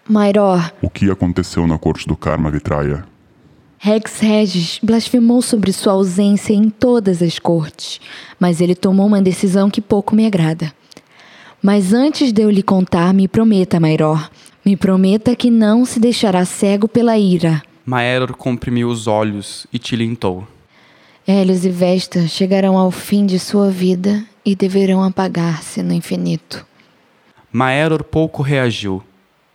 Mairor, 0.09 0.73
O 0.81 0.89
que 0.89 1.11
aconteceu 1.11 1.67
na 1.67 1.79
corte 1.79 2.07
do 2.07 2.17
Karma, 2.17 2.51
Vitraia? 2.51 3.05
Rex 3.79 4.21
Regis 4.21 4.81
blasfemou 4.83 5.43
sobre 5.43 5.73
sua 5.73 5.93
ausência 5.93 6.55
em 6.55 6.71
todas 6.71 7.21
as 7.23 7.39
cortes, 7.39 8.01
mas 8.39 8.61
ele 8.61 8.75
tomou 8.75 9.07
uma 9.07 9.21
decisão 9.21 9.69
que 9.69 9.81
pouco 9.81 10.15
me 10.15 10.27
agrada. 10.27 10.73
Mas 11.63 11.93
antes 11.93 12.33
de 12.33 12.43
eu 12.43 12.51
lhe 12.51 12.63
contar, 12.63 13.13
me 13.13 13.27
prometa, 13.29 13.81
Mairor, 13.81 14.31
me 14.65 14.77
prometa 14.77 15.37
que 15.37 15.51
não 15.51 15.85
se 15.85 16.01
deixará 16.01 16.45
cego 16.45 16.89
pela 16.89 17.19
ira. 17.19 17.63
Maeror 17.85 18.35
comprimiu 18.37 18.89
os 18.89 19.07
olhos 19.07 19.67
e 19.73 19.79
tilintou. 19.79 20.47
Hélios 21.29 21.65
e 21.65 21.71
Vesta 21.71 22.29
chegarão 22.29 22.79
ao 22.79 22.93
fim 22.93 23.27
de 23.27 23.41
sua 23.41 23.69
vida 23.69 24.25
e 24.45 24.55
deverão 24.55 25.03
apagar-se 25.03 25.83
no 25.83 25.93
infinito. 25.93 26.65
Maeror 27.51 28.05
pouco 28.05 28.45
reagiu. 28.45 29.03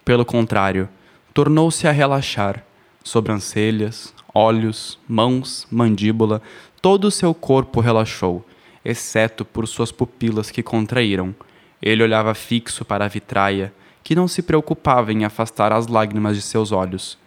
Pelo 0.03 0.25
contrário, 0.25 0.89
tornou-se 1.33 1.87
a 1.87 1.91
relaxar. 1.93 2.61
Sobrancelhas, 3.05 4.13
olhos, 4.33 4.99
mãos, 5.07 5.65
mandíbula, 5.71 6.41
todo 6.81 7.05
o 7.05 7.11
seu 7.11 7.33
corpo 7.33 7.79
relaxou, 7.79 8.45
exceto 8.83 9.45
por 9.45 9.65
suas 9.65 9.93
pupilas 9.93 10.51
que 10.51 10.61
contraíram. 10.61 11.33
Ele 11.81 12.03
olhava 12.03 12.35
fixo 12.35 12.83
para 12.83 13.05
a 13.05 13.07
vitraia, 13.07 13.73
que 14.03 14.13
não 14.13 14.27
se 14.27 14.41
preocupava 14.41 15.13
em 15.13 15.23
afastar 15.23 15.71
as 15.71 15.87
lágrimas 15.87 16.35
de 16.35 16.41
seus 16.41 16.73
olhos. 16.73 17.17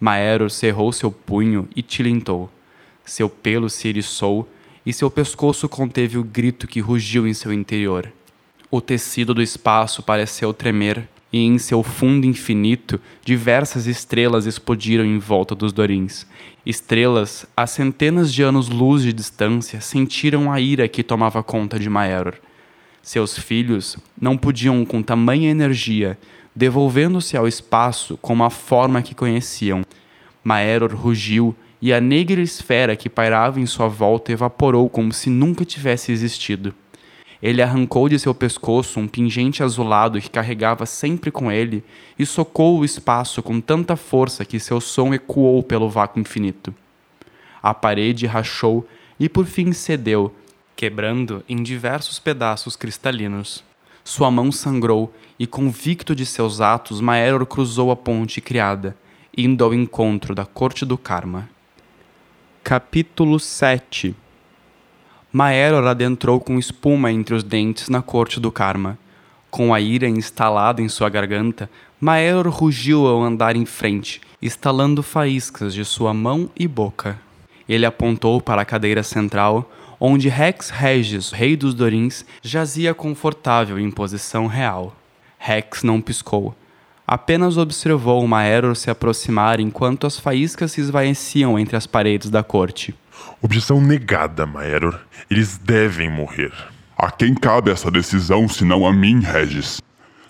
Maeror 0.00 0.50
cerrou 0.50 0.92
seu 0.92 1.12
punho 1.12 1.68
e 1.76 1.82
tilintou. 1.82 2.50
Seu 3.04 3.28
pelo 3.28 3.68
se 3.68 3.88
eriçou 3.88 4.48
e 4.84 4.92
seu 4.92 5.10
pescoço 5.10 5.68
conteve 5.68 6.18
o 6.18 6.24
grito 6.24 6.66
que 6.66 6.80
rugiu 6.80 7.26
em 7.26 7.34
seu 7.34 7.52
interior. 7.52 8.12
O 8.70 8.80
tecido 8.80 9.34
do 9.34 9.42
espaço 9.42 10.02
pareceu 10.02 10.52
tremer, 10.52 11.08
e 11.32 11.40
em 11.40 11.56
seu 11.56 11.82
fundo 11.82 12.26
infinito, 12.26 13.00
diversas 13.24 13.86
estrelas 13.86 14.44
explodiram 14.44 15.04
em 15.04 15.18
volta 15.18 15.54
dos 15.54 15.72
Dorins. 15.72 16.26
Estrelas, 16.64 17.46
a 17.56 17.66
centenas 17.66 18.32
de 18.32 18.42
anos-luz 18.42 19.02
de 19.02 19.12
distância, 19.12 19.80
sentiram 19.80 20.52
a 20.52 20.60
ira 20.60 20.86
que 20.88 21.02
tomava 21.02 21.42
conta 21.42 21.78
de 21.78 21.88
Maeror. 21.88 22.34
Seus 23.02 23.36
filhos 23.38 23.96
não 24.20 24.36
podiam, 24.36 24.84
com 24.84 25.02
tamanha 25.02 25.50
energia, 25.50 26.18
devolvendo-se 26.54 27.36
ao 27.36 27.48
espaço 27.48 28.18
como 28.18 28.44
a 28.44 28.50
forma 28.50 29.00
que 29.00 29.14
conheciam. 29.14 29.82
Maeror 30.44 30.94
rugiu 30.94 31.56
e 31.82 31.92
a 31.92 32.00
negra 32.00 32.40
esfera 32.40 32.94
que 32.94 33.10
pairava 33.10 33.60
em 33.60 33.66
sua 33.66 33.88
volta 33.88 34.30
evaporou 34.30 34.88
como 34.88 35.12
se 35.12 35.28
nunca 35.28 35.64
tivesse 35.64 36.12
existido. 36.12 36.72
Ele 37.42 37.60
arrancou 37.60 38.08
de 38.08 38.20
seu 38.20 38.32
pescoço 38.32 39.00
um 39.00 39.08
pingente 39.08 39.64
azulado 39.64 40.20
que 40.20 40.30
carregava 40.30 40.86
sempre 40.86 41.32
com 41.32 41.50
ele 41.50 41.82
e 42.16 42.24
socou 42.24 42.78
o 42.78 42.84
espaço 42.84 43.42
com 43.42 43.60
tanta 43.60 43.96
força 43.96 44.44
que 44.44 44.60
seu 44.60 44.80
som 44.80 45.12
ecoou 45.12 45.60
pelo 45.60 45.90
vácuo 45.90 46.20
infinito. 46.20 46.72
A 47.60 47.74
parede 47.74 48.26
rachou 48.26 48.86
e 49.18 49.28
por 49.28 49.44
fim 49.44 49.72
cedeu, 49.72 50.32
quebrando 50.76 51.44
em 51.48 51.64
diversos 51.64 52.20
pedaços 52.20 52.76
cristalinos. 52.76 53.64
Sua 54.04 54.30
mão 54.30 54.52
sangrou 54.52 55.12
e, 55.36 55.48
convicto 55.48 56.14
de 56.14 56.24
seus 56.24 56.60
atos, 56.60 57.00
Maeror 57.00 57.44
cruzou 57.44 57.90
a 57.90 57.96
ponte 57.96 58.40
criada, 58.40 58.96
indo 59.36 59.64
ao 59.64 59.74
encontro 59.74 60.32
da 60.32 60.44
corte 60.44 60.84
do 60.84 60.96
Karma. 60.96 61.48
Capítulo 62.64 63.40
7 63.40 64.14
Maeror 65.32 65.84
adentrou 65.84 66.38
com 66.38 66.60
espuma 66.60 67.10
entre 67.10 67.34
os 67.34 67.42
dentes 67.42 67.88
na 67.88 68.00
corte 68.00 68.38
do 68.38 68.52
Karma. 68.52 68.96
Com 69.50 69.74
a 69.74 69.80
ira 69.80 70.08
instalada 70.08 70.80
em 70.80 70.88
sua 70.88 71.08
garganta, 71.08 71.68
Maeror 72.00 72.48
rugiu 72.48 73.08
ao 73.08 73.20
andar 73.20 73.56
em 73.56 73.66
frente, 73.66 74.20
estalando 74.40 75.02
faíscas 75.02 75.74
de 75.74 75.84
sua 75.84 76.14
mão 76.14 76.48
e 76.56 76.68
boca. 76.68 77.18
Ele 77.68 77.84
apontou 77.84 78.40
para 78.40 78.62
a 78.62 78.64
cadeira 78.64 79.02
central, 79.02 79.68
onde 79.98 80.28
Rex 80.28 80.70
Regis, 80.70 81.32
rei 81.32 81.56
dos 81.56 81.74
Dorins, 81.74 82.24
jazia 82.40 82.94
confortável 82.94 83.76
em 83.76 83.90
posição 83.90 84.46
real. 84.46 84.94
Rex 85.36 85.82
não 85.82 86.00
piscou. 86.00 86.54
Apenas 87.12 87.58
observou 87.58 88.26
Maeror 88.26 88.74
se 88.74 88.88
aproximar 88.88 89.60
enquanto 89.60 90.06
as 90.06 90.18
faíscas 90.18 90.72
se 90.72 90.80
esvaeciam 90.80 91.58
entre 91.58 91.76
as 91.76 91.86
paredes 91.86 92.30
da 92.30 92.42
corte. 92.42 92.94
Objeção 93.42 93.82
negada, 93.82 94.46
Maeror. 94.46 94.98
Eles 95.30 95.58
devem 95.58 96.10
morrer. 96.10 96.50
A 96.96 97.10
quem 97.10 97.34
cabe 97.34 97.70
essa 97.70 97.90
decisão 97.90 98.48
senão 98.48 98.86
a 98.86 98.92
mim, 98.94 99.20
Regis? 99.20 99.82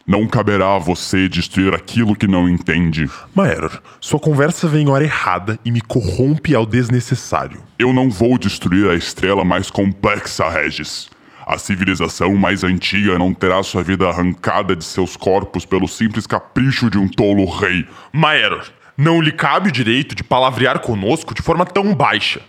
Não 0.04 0.26
caberá 0.26 0.74
a 0.74 0.78
você 0.80 1.28
destruir 1.28 1.72
aquilo 1.72 2.16
que 2.16 2.26
não 2.26 2.48
entende. 2.48 3.08
Maeror, 3.32 3.80
sua 4.00 4.18
conversa 4.18 4.66
vem 4.66 4.84
em 4.84 4.88
hora 4.88 5.04
errada 5.04 5.60
e 5.64 5.70
me 5.70 5.80
corrompe 5.80 6.52
ao 6.52 6.66
desnecessário. 6.66 7.62
Eu 7.78 7.92
não 7.92 8.10
vou 8.10 8.36
destruir 8.36 8.90
a 8.90 8.96
estrela 8.96 9.44
mais 9.44 9.70
complexa, 9.70 10.48
Regis. 10.48 11.08
A 11.46 11.58
civilização 11.58 12.34
mais 12.36 12.62
antiga 12.62 13.18
não 13.18 13.34
terá 13.34 13.62
sua 13.62 13.82
vida 13.82 14.08
arrancada 14.08 14.76
de 14.76 14.84
seus 14.84 15.16
corpos 15.16 15.64
pelo 15.64 15.88
simples 15.88 16.26
capricho 16.26 16.88
de 16.88 16.98
um 16.98 17.08
tolo 17.08 17.44
rei. 17.44 17.86
Maeror, 18.12 18.64
não 18.96 19.20
lhe 19.20 19.32
cabe 19.32 19.68
o 19.68 19.72
direito 19.72 20.14
de 20.14 20.22
palavrear 20.22 20.78
conosco 20.78 21.34
de 21.34 21.42
forma 21.42 21.66
tão 21.66 21.94
baixa. 21.94 22.40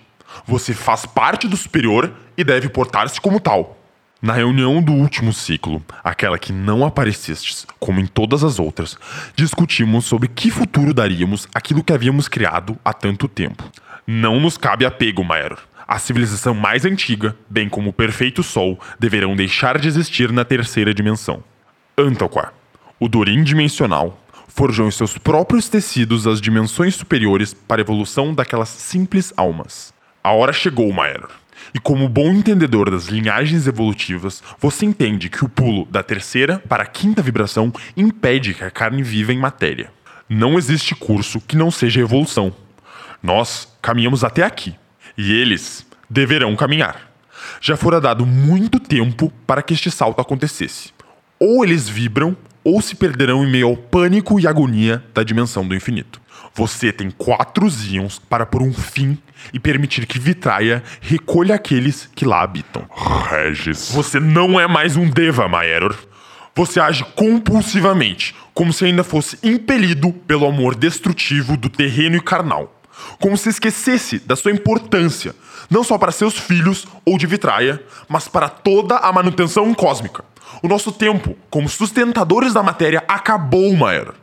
Você 0.45 0.73
faz 0.73 1.05
parte 1.05 1.47
do 1.47 1.57
superior 1.57 2.11
e 2.37 2.43
deve 2.43 2.69
portar-se 2.69 3.19
como 3.19 3.39
tal. 3.39 3.79
Na 4.21 4.33
reunião 4.33 4.81
do 4.81 4.93
último 4.93 5.33
ciclo, 5.33 5.83
aquela 6.01 6.39
que 6.39 6.53
não 6.53 6.85
aparecestes, 6.85 7.65
como 7.77 7.99
em 7.99 8.05
todas 8.05 8.41
as 8.43 8.57
outras, 8.57 8.97
discutimos 9.35 10.05
sobre 10.05 10.29
que 10.29 10.49
futuro 10.49 10.93
daríamos 10.93 11.45
àquilo 11.53 11.83
que 11.83 11.91
havíamos 11.91 12.29
criado 12.29 12.77
há 12.85 12.93
tanto 12.93 13.27
tempo. 13.27 13.69
Não 14.07 14.39
nos 14.39 14.57
cabe 14.57 14.85
apego, 14.85 15.23
Maeror. 15.25 15.59
A 15.87 15.99
civilização 15.99 16.53
mais 16.53 16.85
antiga, 16.85 17.35
bem 17.49 17.67
como 17.67 17.89
o 17.89 17.93
perfeito 17.93 18.41
Sol, 18.41 18.79
deverão 18.99 19.35
deixar 19.35 19.77
de 19.77 19.87
existir 19.87 20.31
na 20.31 20.45
terceira 20.45 20.93
dimensão. 20.93 21.43
Antalquar, 21.97 22.53
o 22.99 23.09
Dorim 23.09 23.43
dimensional, 23.43 24.17
forjou 24.47 24.87
em 24.87 24.91
seus 24.91 25.17
próprios 25.17 25.67
tecidos 25.67 26.25
as 26.25 26.39
dimensões 26.39 26.95
superiores 26.95 27.53
para 27.53 27.81
a 27.81 27.83
evolução 27.83 28.33
daquelas 28.33 28.69
simples 28.69 29.33
almas. 29.35 29.93
A 30.23 30.31
hora 30.31 30.53
chegou, 30.53 30.91
Maeror. 30.93 31.31
E 31.73 31.79
como 31.79 32.07
bom 32.07 32.29
entendedor 32.31 32.89
das 32.89 33.07
linhagens 33.07 33.67
evolutivas, 33.67 34.41
você 34.59 34.85
entende 34.85 35.29
que 35.29 35.43
o 35.43 35.49
pulo 35.49 35.85
da 35.85 36.01
terceira 36.01 36.59
para 36.59 36.83
a 36.83 36.87
quinta 36.87 37.21
vibração 37.21 37.73
impede 37.97 38.53
que 38.53 38.63
a 38.63 38.71
carne 38.71 39.03
viva 39.03 39.33
em 39.33 39.39
matéria. 39.39 39.91
Não 40.29 40.57
existe 40.57 40.95
curso 40.95 41.41
que 41.41 41.57
não 41.57 41.69
seja 41.69 42.01
evolução. 42.01 42.53
Nós 43.21 43.67
caminhamos 43.81 44.23
até 44.23 44.43
aqui 44.43 44.75
e 45.17 45.33
eles 45.33 45.85
deverão 46.09 46.55
caminhar. 46.55 47.11
Já 47.59 47.75
fora 47.75 47.99
dado 47.99 48.25
muito 48.25 48.79
tempo 48.79 49.31
para 49.45 49.61
que 49.61 49.73
este 49.73 49.89
salto 49.89 50.21
acontecesse. 50.21 50.91
Ou 51.39 51.63
eles 51.63 51.89
vibram 51.89 52.35
ou 52.63 52.81
se 52.81 52.95
perderão 52.95 53.43
em 53.43 53.51
meio 53.51 53.67
ao 53.67 53.77
pânico 53.77 54.39
e 54.39 54.47
agonia 54.47 55.03
da 55.13 55.23
dimensão 55.23 55.67
do 55.67 55.75
infinito. 55.75 56.21
Você 56.55 56.91
tem 56.91 57.09
quatro 57.09 57.67
íons 57.67 58.19
para 58.19 58.45
pôr 58.45 58.61
um 58.61 58.73
fim 58.73 59.17
e 59.51 59.59
permitir 59.59 60.05
que 60.05 60.19
Vitraia 60.19 60.83
recolha 61.01 61.55
aqueles 61.55 62.09
que 62.15 62.25
lá 62.25 62.41
habitam. 62.41 62.87
Regis. 63.29 63.91
Você 63.91 64.19
não 64.19 64.59
é 64.59 64.67
mais 64.67 64.95
um 64.95 65.09
Deva, 65.09 65.47
Maeror. 65.47 65.97
Você 66.55 66.79
age 66.79 67.03
compulsivamente, 67.15 68.35
como 68.53 68.71
se 68.71 68.85
ainda 68.85 69.03
fosse 69.03 69.39
impelido 69.41 70.13
pelo 70.13 70.45
amor 70.45 70.75
destrutivo 70.75 71.57
do 71.57 71.69
terreno 71.69 72.15
e 72.15 72.21
carnal. 72.21 72.82
Como 73.19 73.37
se 73.37 73.49
esquecesse 73.49 74.19
da 74.19 74.35
sua 74.35 74.51
importância, 74.51 75.35
não 75.69 75.83
só 75.83 75.97
para 75.97 76.11
seus 76.11 76.37
filhos 76.37 76.85
ou 77.05 77.17
de 77.17 77.25
Vitraia, 77.25 77.81
mas 78.07 78.27
para 78.27 78.49
toda 78.49 78.97
a 78.97 79.11
manutenção 79.11 79.73
cósmica. 79.73 80.23
O 80.61 80.67
nosso 80.67 80.91
tempo, 80.91 81.35
como 81.49 81.67
sustentadores 81.67 82.53
da 82.53 82.63
matéria, 82.63 83.03
acabou, 83.07 83.75
Maeror. 83.75 84.15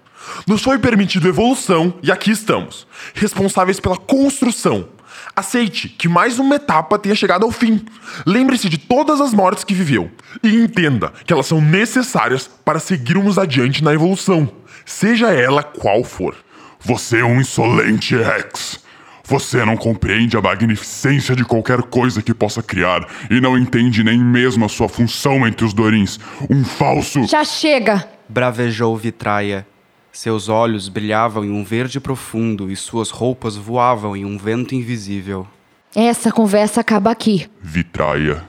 Nos 0.47 0.63
foi 0.63 0.79
permitido 0.79 1.29
evolução 1.29 1.95
e 2.03 2.13
aqui 2.13 2.31
estamos, 2.31 2.87
responsáveis 3.15 3.81
pela 3.81 3.97
construção. 3.97 4.89
Aceite 5.35 5.89
que 5.89 6.09
mais 6.09 6.39
uma 6.39 6.57
etapa 6.57 6.99
tenha 6.99 7.15
chegado 7.15 7.45
ao 7.45 7.51
fim. 7.51 7.85
Lembre-se 8.27 8.69
de 8.69 8.79
todas 8.79 9.21
as 9.21 9.33
mortes 9.33 9.65
que 9.65 9.75
viveu 9.75 10.11
e 10.43 10.55
entenda 10.55 11.13
que 11.25 11.33
elas 11.33 11.47
são 11.47 11.61
necessárias 11.61 12.49
para 12.65 12.79
seguirmos 12.79 13.39
adiante 13.39 13.83
na 13.83 13.95
evolução, 13.95 14.51
seja 14.85 15.33
ela 15.33 15.63
qual 15.63 16.05
for. 16.05 16.35
Você 16.83 17.21
é 17.21 17.25
um 17.25 17.41
insolente 17.41 18.17
Rex. 18.17 18.81
Você 19.25 19.65
não 19.65 19.77
compreende 19.77 20.37
a 20.37 20.41
magnificência 20.41 21.37
de 21.37 21.45
qualquer 21.45 21.83
coisa 21.83 22.23
que 22.23 22.35
possa 22.35 22.63
criar 22.63 23.07
e 23.31 23.41
não 23.41 23.57
entende 23.57 24.03
nem 24.03 24.19
mesmo 24.19 24.65
a 24.65 24.69
sua 24.69 24.89
função 24.89 25.47
entre 25.47 25.65
os 25.65 25.73
Dorins. 25.73 26.19
Um 26.49 26.65
falso. 26.65 27.25
Já 27.25 27.45
chega! 27.45 28.09
Bravejou 28.29 28.97
Vitraia. 28.97 29.67
Seus 30.11 30.49
olhos 30.49 30.89
brilhavam 30.89 31.45
em 31.45 31.51
um 31.51 31.63
verde 31.63 32.01
profundo 32.01 32.71
e 32.71 32.75
suas 32.75 33.11
roupas 33.11 33.57
voavam 33.57 34.17
em 34.17 34.25
um 34.25 34.37
vento 34.37 34.75
invisível. 34.75 35.47
Essa 35.95 36.33
conversa 36.33 36.81
acaba 36.81 37.11
aqui. 37.11 37.49
Vitraia. 37.61 38.43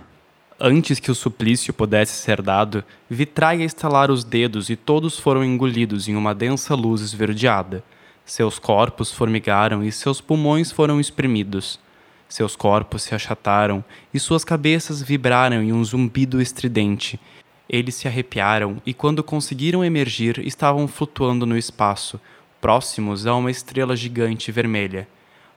Antes 0.59 0.99
que 0.99 1.11
o 1.11 1.15
suplício 1.15 1.73
pudesse 1.73 2.13
ser 2.13 2.41
dado, 2.41 2.83
Vitraia 3.09 3.65
estalara 3.65 4.11
os 4.11 4.23
dedos 4.23 4.69
e 4.69 4.75
todos 4.75 5.19
foram 5.19 5.43
engolidos 5.43 6.07
em 6.07 6.15
uma 6.15 6.33
densa 6.33 6.73
luz 6.73 7.01
esverdeada. 7.01 7.83
Seus 8.33 8.57
corpos 8.57 9.11
formigaram 9.11 9.83
e 9.83 9.91
seus 9.91 10.21
pulmões 10.21 10.71
foram 10.71 11.01
espremidos. 11.01 11.77
Seus 12.29 12.55
corpos 12.55 13.03
se 13.03 13.13
achataram 13.13 13.83
e 14.13 14.21
suas 14.21 14.45
cabeças 14.45 15.01
vibraram 15.01 15.61
em 15.61 15.73
um 15.73 15.83
zumbido 15.83 16.41
estridente. 16.41 17.19
Eles 17.69 17.95
se 17.95 18.07
arrepiaram 18.07 18.81
e, 18.85 18.93
quando 18.93 19.21
conseguiram 19.21 19.83
emergir, 19.83 20.39
estavam 20.47 20.87
flutuando 20.87 21.45
no 21.45 21.57
espaço, 21.57 22.21
próximos 22.61 23.27
a 23.27 23.35
uma 23.35 23.51
estrela 23.51 23.97
gigante 23.97 24.49
vermelha. 24.49 25.09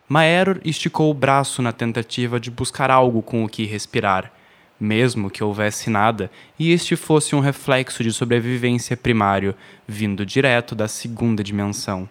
Maeror 0.09 0.59
esticou 0.65 1.13
o 1.13 1.15
braço 1.15 1.63
na 1.63 1.71
tentativa 1.71 2.41
de 2.41 2.51
buscar 2.51 2.91
algo 2.91 3.23
com 3.23 3.45
o 3.45 3.49
que 3.49 3.67
respirar, 3.67 4.33
mesmo 4.81 5.31
que 5.31 5.45
houvesse 5.45 5.91
nada 5.91 6.29
e 6.59 6.73
este 6.73 6.97
fosse 6.97 7.37
um 7.37 7.41
reflexo 7.41 8.03
de 8.03 8.11
sobrevivência 8.11 8.97
primário, 8.97 9.55
vindo 9.87 10.27
direto 10.27 10.75
da 10.75 10.89
segunda 10.89 11.45
dimensão. 11.45 12.09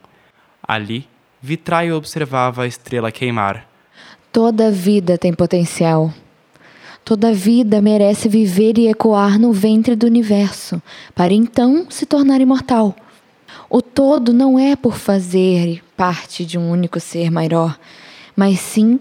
Ali, 0.66 1.08
Vitraio 1.42 1.98
observava 1.98 2.64
a 2.64 2.68
estrela 2.68 3.12
queimar. 3.12 3.68
Toda 4.32 4.72
vida 4.72 5.18
tem 5.18 5.34
potencial. 5.34 6.14
Toda 7.04 7.34
vida 7.34 7.82
merece 7.82 8.30
viver 8.30 8.78
e 8.78 8.88
ecoar 8.88 9.38
no 9.38 9.52
ventre 9.52 9.94
do 9.94 10.06
universo, 10.06 10.82
para 11.14 11.34
então 11.34 11.86
se 11.90 12.06
tornar 12.06 12.40
imortal. 12.40 12.96
O 13.70 13.82
todo 13.82 14.32
não 14.32 14.58
é 14.58 14.76
por 14.76 14.96
fazer 14.96 15.84
parte 15.98 16.46
de 16.46 16.58
um 16.58 16.72
único 16.72 17.00
ser 17.00 17.30
maior, 17.30 17.78
mas 18.36 18.60
sim 18.62 19.00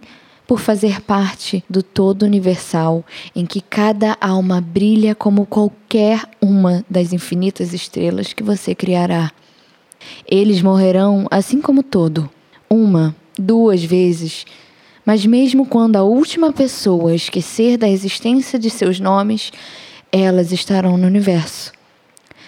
por 0.49 0.59
fazer 0.59 1.01
parte 1.01 1.65
do 1.71 1.83
todo 1.83 2.25
universal, 2.25 3.05
em 3.37 3.47
que 3.47 3.61
cada 3.61 4.19
alma 4.21 4.61
brilha 4.61 5.15
como 5.15 5.47
qualquer 5.47 6.25
uma 6.41 6.85
das 6.91 7.13
infinitas 7.13 7.73
estrelas 7.73 8.33
que 8.33 8.43
você 8.43 8.75
criará. 8.75 9.31
Eles 10.29 10.63
morrerão 10.63 11.27
assim 11.31 11.61
como 11.61 11.83
todo, 11.83 12.29
uma, 12.69 13.15
duas 13.39 13.83
vezes, 13.85 14.45
mas 15.05 15.27
mesmo 15.27 15.67
quando 15.67 15.97
a 15.97 16.03
última 16.03 16.53
pessoa 16.53 17.15
esquecer 17.15 17.77
da 17.77 17.89
existência 17.89 18.59
de 18.59 18.71
seus 18.71 19.01
nomes, 19.01 19.53
elas 20.11 20.53
estarão 20.53 20.97
no 20.97 21.07
universo, 21.07 21.73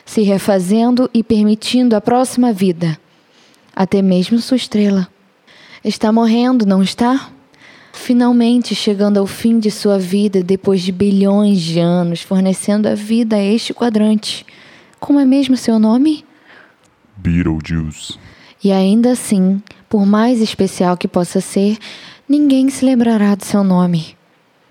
se 0.05 0.23
refazendo 0.23 1.11
e 1.13 1.23
permitindo 1.23 1.97
a 1.97 2.01
próxima 2.01 2.53
vida, 2.53 2.99
até 3.75 4.01
mesmo 4.03 4.39
sua 4.39 4.57
estrela. 4.57 5.09
Está 5.83 6.13
morrendo, 6.13 6.65
não 6.65 6.83
está? 6.83 7.31
Finalmente 7.93 8.75
chegando 8.75 9.19
ao 9.19 9.27
fim 9.27 9.59
de 9.59 9.71
sua 9.71 9.99
vida 9.99 10.43
depois 10.43 10.83
de 10.83 10.93
bilhões 10.93 11.61
de 11.61 11.79
anos 11.79 12.23
fornecendo 12.23 12.89
a 12.89 12.95
vida 12.95 13.37
a 13.37 13.43
este 13.43 13.75
quadrante. 13.75 14.47
Como 15.01 15.21
é 15.21 15.25
mesmo 15.25 15.57
seu 15.57 15.79
nome? 15.79 16.25
Beetlejuice. 17.17 18.19
E 18.63 18.73
ainda 18.73 19.13
assim, 19.13 19.63
por 19.89 20.07
mais 20.07 20.41
especial 20.41 20.97
que 20.97 21.07
possa 21.09 21.41
ser, 21.41 21.79
ninguém 22.29 22.71
se 22.71 22.85
lembrará 22.85 23.35
do 23.35 23.45
seu 23.45 23.63
nome. 23.63 24.17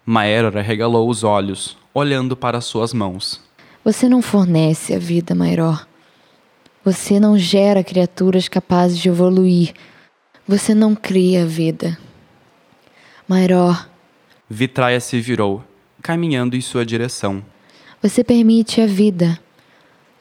Maeror 0.05 0.57
arregalou 0.57 1.09
os 1.09 1.23
olhos, 1.23 1.77
olhando 1.93 2.35
para 2.35 2.59
suas 2.61 2.93
mãos. 2.93 3.39
Você 3.85 4.09
não 4.09 4.21
fornece 4.21 4.93
a 4.93 4.99
vida, 4.99 5.35
Mairó. 5.35 5.77
Você 6.83 7.19
não 7.19 7.37
gera 7.37 7.83
criaturas 7.83 8.47
capazes 8.49 8.97
de 8.97 9.07
evoluir. 9.09 9.73
Você 10.47 10.73
não 10.73 10.95
cria 10.95 11.43
a 11.43 11.45
vida. 11.45 11.97
Mairó, 13.27 13.75
Vitraia 14.49 14.99
se 14.99 15.19
virou, 15.21 15.63
caminhando 16.01 16.55
em 16.55 16.61
sua 16.61 16.85
direção. 16.85 17.43
você 18.01 18.23
permite 18.23 18.81
a 18.81 18.85
vida. 18.85 19.39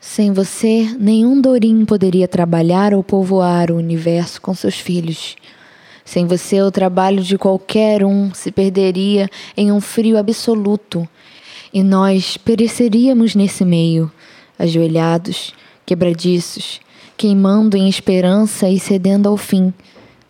Sem 0.05 0.33
você, 0.33 0.97
nenhum 0.99 1.41
Dorim 1.41 1.85
poderia 1.85 2.27
trabalhar 2.27 2.93
ou 2.93 3.05
povoar 3.05 3.71
o 3.71 3.77
universo 3.77 4.43
com 4.43 4.53
seus 4.53 4.75
filhos. 4.75 5.37
Sem 6.05 6.27
você, 6.27 6.61
o 6.61 6.73
trabalho 6.73 7.23
de 7.23 7.39
qualquer 7.39 8.05
um 8.05 8.35
se 8.35 8.51
perderia 8.51 9.31
em 9.57 9.71
um 9.71 9.81
frio 9.81 10.19
absoluto, 10.19 11.09
e 11.73 11.85
nós 11.85 12.37
pereceríamos 12.37 13.37
nesse 13.37 13.65
meio, 13.65 14.11
ajoelhados, 14.59 15.55
quebradiços, 15.87 16.81
queimando 17.17 17.77
em 17.77 17.89
esperança 17.89 18.69
e 18.69 18.81
cedendo 18.81 19.29
ao 19.29 19.37
fim, 19.37 19.73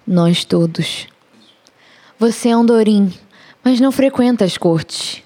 nós 0.07 0.45
todos. 0.45 1.07
Você 2.19 2.51
é 2.51 2.57
um 2.57 2.65
Dorim, 2.65 3.11
mas 3.65 3.81
não 3.81 3.91
frequenta 3.91 4.45
as 4.45 4.59
cortes. 4.59 5.23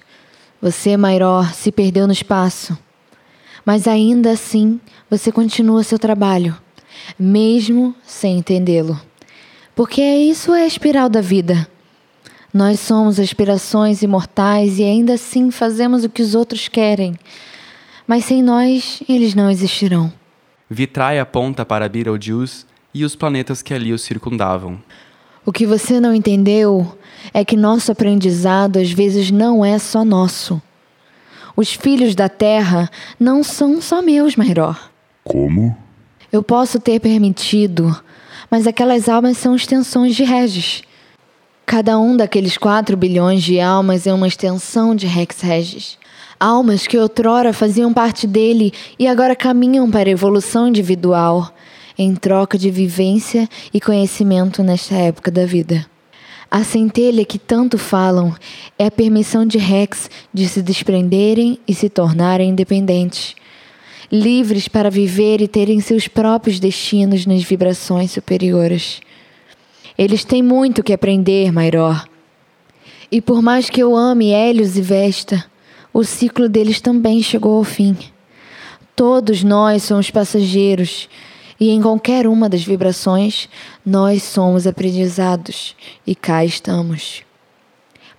Você, 0.61 0.95
Mairó, 0.95 1.43
se 1.43 1.69
perdeu 1.69 2.07
no 2.07 2.13
espaço. 2.13 2.86
Mas 3.67 3.85
ainda 3.85 4.31
assim, 4.31 4.79
você 5.09 5.29
continua 5.29 5.83
seu 5.83 5.99
trabalho, 5.99 6.55
mesmo 7.19 7.93
sem 8.01 8.37
entendê-lo. 8.37 8.97
Porque 9.75 10.01
isso 10.01 10.53
é 10.53 10.63
a 10.63 10.65
espiral 10.65 11.09
da 11.09 11.19
vida. 11.19 11.67
Nós 12.53 12.79
somos 12.79 13.19
aspirações 13.19 14.01
imortais 14.01 14.79
e 14.79 14.85
ainda 14.85 15.15
assim 15.15 15.51
fazemos 15.51 16.05
o 16.05 16.09
que 16.09 16.21
os 16.21 16.33
outros 16.33 16.69
querem. 16.69 17.19
Mas 18.07 18.23
sem 18.23 18.41
nós, 18.41 19.03
eles 19.09 19.35
não 19.35 19.51
existirão. 19.51 20.13
Vitraia 20.69 21.21
aponta 21.21 21.65
para 21.65 21.89
Beetlejuice 21.89 22.65
e 22.93 23.03
os 23.03 23.17
planetas 23.17 23.61
que 23.61 23.73
ali 23.73 23.91
o 23.91 23.99
circundavam. 23.99 24.81
O 25.45 25.51
que 25.51 25.65
você 25.65 25.99
não 25.99 26.15
entendeu 26.15 26.97
é 27.33 27.43
que 27.43 27.57
nosso 27.57 27.91
aprendizado 27.91 28.79
às 28.79 28.93
vezes 28.93 29.29
não 29.29 29.65
é 29.65 29.77
só 29.77 30.05
nosso. 30.05 30.61
Os 31.57 31.73
filhos 31.73 32.13
da 32.13 32.29
terra 32.29 32.87
não 33.19 33.43
são 33.43 33.81
só 33.81 33.99
meus, 33.99 34.35
Mairó. 34.35 34.75
Como? 35.23 35.75
Eu 36.31 36.43
posso 36.43 36.79
ter 36.79 36.99
permitido, 36.99 37.99
mas 38.51 38.67
aquelas 38.67 39.09
almas 39.09 39.39
são 39.39 39.55
extensões 39.55 40.15
de 40.15 40.23
Regis. 40.23 40.83
Cada 41.65 41.97
um 41.97 42.15
daqueles 42.15 42.59
4 42.59 42.95
bilhões 42.95 43.41
de 43.41 43.59
almas 43.59 44.05
é 44.05 44.13
uma 44.13 44.27
extensão 44.27 44.95
de 44.95 45.07
Rex 45.07 45.41
Regis. 45.41 45.97
Almas 46.39 46.85
que 46.85 46.95
outrora 46.95 47.51
faziam 47.51 47.91
parte 47.91 48.27
dele 48.27 48.71
e 48.99 49.07
agora 49.07 49.35
caminham 49.35 49.89
para 49.89 50.07
a 50.07 50.11
evolução 50.11 50.67
individual, 50.67 51.51
em 51.97 52.13
troca 52.13 52.55
de 52.55 52.69
vivência 52.69 53.49
e 53.73 53.81
conhecimento 53.81 54.61
nesta 54.61 54.93
época 54.93 55.31
da 55.31 55.47
vida. 55.47 55.87
A 56.49 56.63
centelha 56.63 57.25
que 57.25 57.37
tanto 57.37 57.77
falam 57.77 58.33
é 58.79 58.85
a 58.85 58.91
permissão 58.91 59.45
de 59.45 59.57
Rex 59.57 60.09
de 60.33 60.47
se 60.47 60.61
desprenderem 60.61 61.59
e 61.67 61.73
se 61.73 61.89
tornarem 61.89 62.49
independentes, 62.51 63.35
livres 64.09 64.69
para 64.69 64.89
viver 64.89 65.41
e 65.41 65.47
terem 65.47 65.81
seus 65.81 66.07
próprios 66.07 66.59
destinos 66.59 67.25
nas 67.25 67.43
vibrações 67.43 68.11
superiores. 68.11 69.01
Eles 69.97 70.23
têm 70.23 70.41
muito 70.41 70.83
que 70.83 70.93
aprender, 70.93 71.51
Mairor. 71.51 72.07
E 73.11 73.19
por 73.19 73.41
mais 73.41 73.69
que 73.69 73.81
eu 73.81 73.95
ame 73.95 74.31
Hélios 74.31 74.77
e 74.77 74.81
Vesta, 74.81 75.45
o 75.93 76.03
ciclo 76.03 76.47
deles 76.47 76.79
também 76.79 77.21
chegou 77.21 77.57
ao 77.57 77.63
fim. 77.63 77.97
Todos 78.95 79.43
nós 79.43 79.83
somos 79.83 80.09
passageiros, 80.09 81.09
e 81.59 81.69
em 81.69 81.81
qualquer 81.81 82.27
uma 82.27 82.47
das 82.47 82.63
vibrações, 82.63 83.49
nós 83.85 84.23
somos 84.23 84.67
aprendizados, 84.67 85.75
e 86.05 86.13
cá 86.15 86.45
estamos. 86.45 87.23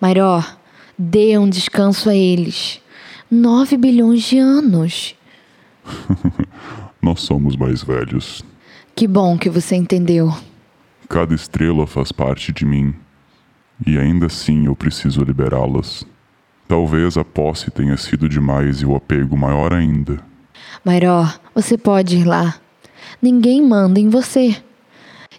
Mairor, 0.01 0.57
dê 0.99 1.39
um 1.39 1.49
descanso 1.49 2.11
a 2.11 2.15
eles. 2.15 2.81
Nove 3.31 3.77
bilhões 3.77 4.23
de 4.23 4.39
anos. 4.39 5.15
Nós 7.03 7.21
somos 7.21 7.57
mais 7.57 7.83
velhos. 7.83 8.45
Que 8.95 9.07
bom 9.07 9.39
que 9.39 9.49
você 9.49 9.77
entendeu. 9.77 10.35
Cada 11.09 11.35
estrela 11.35 11.87
faz 11.87 12.11
parte 12.11 12.53
de 12.53 12.65
mim. 12.65 12.95
E 13.87 13.97
ainda 13.97 14.27
assim 14.27 14.67
eu 14.67 14.75
preciso 14.75 15.23
liberá-las. 15.23 16.05
Talvez 16.67 17.17
a 17.17 17.25
posse 17.25 17.71
tenha 17.71 17.97
sido 17.97 18.29
demais 18.29 18.83
e 18.83 18.87
o 18.87 18.97
apego 18.97 19.37
maior 19.37 19.73
ainda. 19.73 20.19
Mairó, 20.85 21.27
você 21.55 21.79
pode 21.79 22.19
ir 22.19 22.25
lá. 22.25 22.57
Ninguém 23.21 23.63
manda 23.63 23.99
em 23.99 24.09
você. 24.09 24.57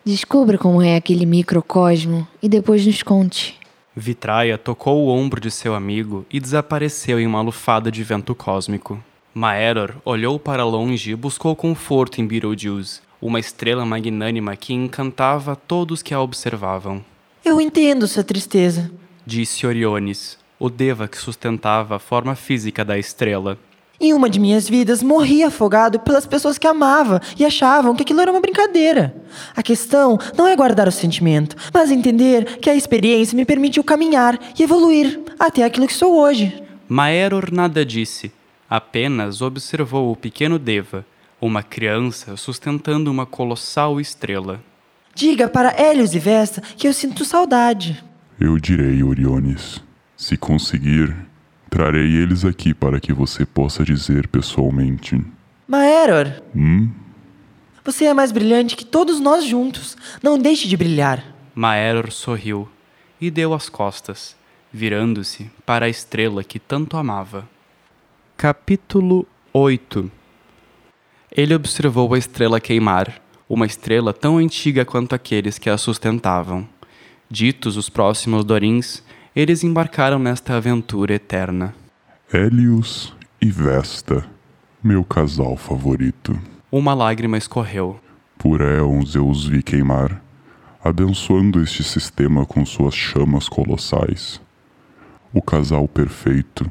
Descubra 0.06 0.58
como 0.58 0.82
é 0.82 0.96
aquele 0.96 1.26
microcosmo 1.26 2.28
e 2.42 2.50
depois 2.50 2.86
nos 2.86 3.04
conte. 3.04 3.58
Vitraia 3.96 4.58
tocou 4.58 5.06
o 5.06 5.10
ombro 5.10 5.42
de 5.42 5.52
seu 5.52 5.76
amigo 5.76 6.26
e 6.32 6.40
desapareceu 6.40 7.20
em 7.20 7.28
uma 7.28 7.42
lufada 7.42 7.92
de 7.92 8.04
vento 8.04 8.34
cósmico. 8.34 9.04
Maeror 9.34 9.96
olhou 10.06 10.40
para 10.40 10.64
longe 10.64 11.12
e 11.12 11.16
buscou 11.16 11.56
conforto 11.56 12.22
em 12.22 12.26
Beetlejuice, 12.26 13.02
uma 13.22 13.40
estrela 13.40 13.86
magnânima 13.86 14.56
que 14.56 14.74
encantava 14.74 15.56
todos 15.56 16.02
que 16.02 16.14
a 16.14 16.22
observavam. 16.22 17.04
Eu 17.44 17.60
entendo 17.60 18.08
sua 18.08 18.24
tristeza, 18.24 18.92
disse 19.26 19.68
Oriones, 19.68 20.38
o 20.58 20.70
deva 20.70 21.08
que 21.08 21.18
sustentava 21.18 21.96
a 21.96 22.00
forma 22.00 22.36
física 22.36 22.84
da 22.84 22.98
estrela. 22.98 23.58
Em 24.02 24.14
uma 24.14 24.30
de 24.30 24.40
minhas 24.40 24.70
vidas, 24.70 25.04
morri 25.04 25.44
afogado 25.44 26.00
pelas 26.00 26.26
pessoas 26.26 26.58
que 26.58 26.66
amava 26.66 27.22
e 27.38 27.44
achavam 27.44 27.94
que 27.94 28.04
aquilo 28.04 28.22
era 28.22 28.32
uma 28.32 28.40
brincadeira. 28.40 29.14
A 29.54 29.62
questão 29.62 30.18
não 30.38 30.48
é 30.48 30.56
guardar 30.56 30.88
o 30.88 30.92
sentimento, 30.92 31.58
mas 31.74 31.92
entender 31.92 32.60
que 32.60 32.70
a 32.70 32.76
experiência 32.76 33.36
me 33.36 33.44
permitiu 33.44 33.84
caminhar 33.84 34.40
e 34.58 34.64
evoluir 34.64 35.20
até 35.38 35.66
aquilo 35.66 35.86
que 35.86 35.94
sou 35.94 36.16
hoje. 36.16 36.64
Maeror 36.88 37.52
nada 37.52 37.86
disse, 37.86 38.32
apenas 38.70 39.42
observou 39.42 40.12
o 40.12 40.16
pequeno 40.16 40.58
Deva, 40.58 41.06
uma 41.42 41.62
criança 41.62 42.38
sustentando 42.38 43.12
uma 43.12 43.26
colossal 43.26 44.00
estrela. 44.00 44.62
Diga 45.14 45.50
para 45.50 45.76
Hélios 45.78 46.16
e 46.16 46.20
Vesta 46.20 46.62
que 46.62 46.88
eu 46.88 46.94
sinto 46.94 47.26
saudade. 47.26 48.02
Eu 48.40 48.58
direi, 48.58 49.04
Oriones. 49.04 49.82
Se 50.16 50.38
conseguir, 50.38 51.16
Trarei 51.70 52.16
eles 52.16 52.44
aqui 52.46 52.74
para 52.74 53.00
que 53.00 53.14
você 53.14 53.46
possa 53.46 53.84
dizer 53.84 54.28
pessoalmente. 54.28 55.22
Maeror! 55.68 56.42
Hum? 56.56 56.90
Você 57.86 58.06
é 58.06 58.14
mais 58.14 58.32
brilhante 58.32 58.76
que 58.76 58.86
todos 58.86 59.20
nós 59.20 59.46
juntos. 59.46 59.96
Não 60.22 60.38
deixe 60.38 60.68
de 60.68 60.76
brilhar. 60.76 61.24
Maeror 61.54 62.12
sorriu 62.12 62.68
e 63.22 63.30
deu 63.30 63.54
as 63.54 63.70
costas, 63.70 64.36
virando-se 64.72 65.50
para 65.66 65.86
a 65.86 65.90
estrela 65.90 66.44
que 66.44 66.60
tanto 66.60 66.98
amava. 66.98 67.48
Capítulo 68.38 69.28
8 69.52 70.10
Ele 71.36 71.54
observou 71.54 72.14
a 72.14 72.18
estrela 72.18 72.60
queimar, 72.60 73.22
uma 73.48 73.66
estrela 73.66 74.14
tão 74.14 74.38
antiga 74.38 74.86
quanto 74.86 75.14
aqueles 75.14 75.58
que 75.58 75.70
a 75.70 75.78
sustentavam. 75.78 76.68
Ditos 77.30 77.78
os 77.78 77.90
próximos 77.90 78.44
Dorins, 78.44 79.04
eles 79.40 79.64
embarcaram 79.64 80.20
nesta 80.20 80.58
aventura 80.58 81.14
eterna. 81.14 81.74
Hélios 82.30 83.16
e 83.42 83.50
Vesta, 83.50 84.26
meu 84.84 85.02
casal 85.02 85.56
favorito. 85.56 86.38
Uma 86.70 86.94
lágrima 86.94 87.38
escorreu. 87.38 87.98
Por 88.38 88.60
éons 88.60 89.16
eu 89.16 89.30
os 89.30 89.48
vi 89.48 89.64
queimar, 89.64 90.22
abençoando 90.84 91.64
este 91.64 91.86
sistema 91.86 92.46
com 92.46 92.66
suas 92.66 92.94
chamas 92.94 93.48
colossais. 93.48 94.42
O 95.34 95.42
casal 95.42 95.88
perfeito, 95.88 96.70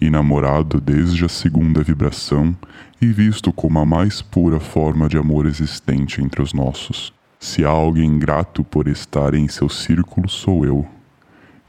enamorado 0.00 0.80
desde 0.80 1.22
a 1.22 1.28
segunda 1.28 1.82
vibração 1.82 2.56
e 2.98 3.08
visto 3.08 3.52
como 3.52 3.78
a 3.78 3.84
mais 3.84 4.22
pura 4.22 4.58
forma 4.58 5.06
de 5.06 5.18
amor 5.18 5.44
existente 5.44 6.22
entre 6.22 6.40
os 6.40 6.54
nossos. 6.54 7.12
Se 7.38 7.62
há 7.62 7.68
alguém 7.68 8.18
grato 8.18 8.64
por 8.64 8.88
estar 8.88 9.34
em 9.34 9.46
seu 9.48 9.68
círculo, 9.68 10.30
sou 10.30 10.64
eu 10.64 10.95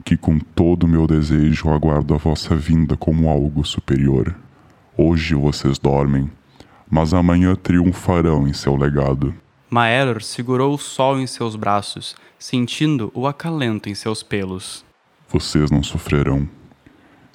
que 0.07 0.15
com 0.15 0.39
todo 0.39 0.85
o 0.85 0.87
meu 0.87 1.05
desejo 1.05 1.69
aguardo 1.69 2.13
a 2.13 2.17
vossa 2.17 2.55
vinda 2.55 2.95
como 2.95 3.27
algo 3.27 3.65
superior. 3.65 4.33
Hoje 4.95 5.35
vocês 5.35 5.77
dormem, 5.77 6.31
mas 6.89 7.13
amanhã 7.13 7.53
triunfarão 7.55 8.47
em 8.47 8.53
seu 8.53 8.77
legado. 8.77 9.35
Maelor 9.69 10.23
segurou 10.23 10.73
o 10.73 10.77
sol 10.77 11.19
em 11.19 11.27
seus 11.27 11.57
braços, 11.57 12.15
sentindo 12.39 13.11
o 13.13 13.27
acalento 13.27 13.89
em 13.89 13.95
seus 13.95 14.23
pelos. 14.23 14.85
Vocês 15.27 15.69
não 15.69 15.83
sofrerão. 15.83 16.47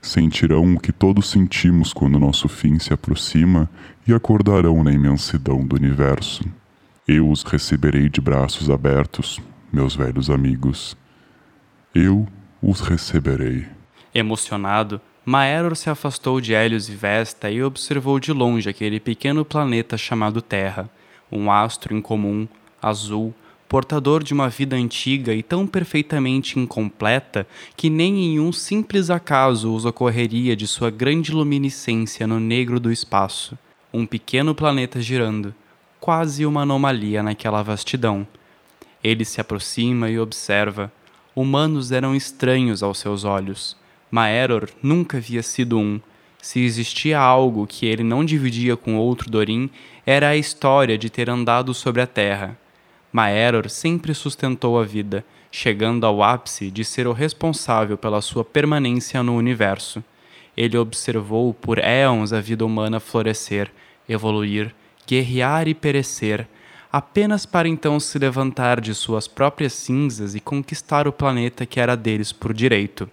Sentirão 0.01 0.75
o 0.75 0.81
que 0.81 0.93
todos 0.93 1.29
sentimos 1.29 1.93
quando 1.93 2.19
nosso 2.19 2.49
fim 2.49 2.79
se 2.79 2.91
aproxima 2.91 3.69
e 4.09 4.15
acordarão 4.15 4.83
na 4.83 4.93
imensidão 4.93 5.63
do 5.63 5.77
universo. 5.77 6.43
Eu 7.07 7.29
os 7.29 7.43
receberei 7.43 8.09
de 8.09 8.23
braços 8.23 8.71
abertos, 8.71 9.39
meus 9.71 9.95
velhos 9.95 10.31
amigos. 10.31 10.97
Eu 11.95 12.27
os 12.63 12.81
receberei. 12.81 13.67
Emocionado, 14.15 15.01
Maeror 15.25 15.75
se 15.75 15.91
afastou 15.91 16.41
de 16.41 16.55
Hélios 16.55 16.89
e 16.89 16.93
Vesta 16.95 17.51
e 17.51 17.63
observou 17.63 18.21
de 18.21 18.33
longe 18.33 18.69
aquele 18.69 19.01
pequeno 19.01 19.45
planeta 19.45 19.97
chamado 19.97 20.41
Terra, 20.41 20.89
um 21.31 21.51
astro 21.51 21.95
incomum, 21.95 22.47
azul, 22.81 23.35
portador 23.69 24.23
de 24.23 24.35
uma 24.35 24.49
vida 24.49 24.77
antiga 24.77 25.33
e 25.33 25.43
tão 25.43 25.67
perfeitamente 25.67 26.59
incompleta 26.59 27.47
que 27.75 27.89
nem 27.89 28.35
em 28.35 28.41
um 28.41 28.53
simples 28.53 29.09
acaso 29.09 29.75
os 29.75 29.85
ocorreria 29.85 30.55
de 30.55 30.67
sua 30.67 30.91
grande 30.91 31.33
luminiscência 31.33 32.27
no 32.27 32.39
negro 32.39 32.79
do 32.79 32.93
espaço. 32.93 33.57
Um 33.93 34.05
pequeno 34.05 34.55
planeta 34.55 35.01
girando, 35.01 35.55
quase 35.99 36.45
uma 36.45 36.63
anomalia 36.63 37.23
naquela 37.23 37.63
vastidão. 37.63 38.27
Ele 39.03 39.25
se 39.25 39.41
aproxima 39.41 40.11
e 40.11 40.19
observa, 40.19 40.93
humanos 41.35 41.93
eram 41.93 42.15
estranhos 42.15 42.83
aos 42.83 42.99
seus 42.99 43.25
olhos. 43.25 43.77
Maeror 44.11 44.69
nunca 44.83 45.17
havia 45.17 45.43
sido 45.43 45.79
um. 45.79 46.01
Se 46.41 46.61
existia 46.61 47.19
algo 47.19 47.67
que 47.67 47.87
ele 47.87 48.03
não 48.03 48.25
dividia 48.25 48.77
com 48.77 48.97
outro 48.97 49.31
Dorim, 49.31 49.71
era 50.05 50.29
a 50.29 50.37
história 50.37 50.99
de 50.99 51.09
ter 51.09 51.31
andado 51.31 51.73
sobre 51.73 52.03
a 52.03 52.07
terra. 52.07 52.59
Maeror 53.13 53.69
sempre 53.69 54.15
sustentou 54.15 54.81
a 54.81 54.85
vida, 54.85 55.25
chegando 55.51 56.05
ao 56.05 56.23
ápice 56.23 56.71
de 56.71 56.85
ser 56.85 57.07
o 57.07 57.13
responsável 57.13 57.97
pela 57.97 58.21
sua 58.21 58.45
permanência 58.45 59.23
no 59.23 59.37
universo. 59.37 60.03
Ele 60.57 60.77
observou 60.77 61.55
por 61.55 61.79
éons 61.79 62.33
a 62.33 62.41
vida 62.41 62.65
humana 62.65 62.99
florescer, 62.99 63.71
evoluir, 64.09 64.75
guerrear 65.07 65.69
e 65.69 65.75
perecer, 65.75 66.47
apenas 66.93 67.47
para 67.47 67.67
então 67.67 67.99
se 67.99 68.19
levantar 68.19 68.79
de 68.79 68.95
suas 68.95 69.27
próprias 69.27 69.73
cinzas 69.73 70.35
e 70.35 70.41
conquistar 70.41 71.09
o 71.09 71.13
planeta 71.13 71.65
que 71.65 71.81
era 71.81 71.97
deles 71.97 72.33
por 72.33 72.53
direito. 72.53 73.09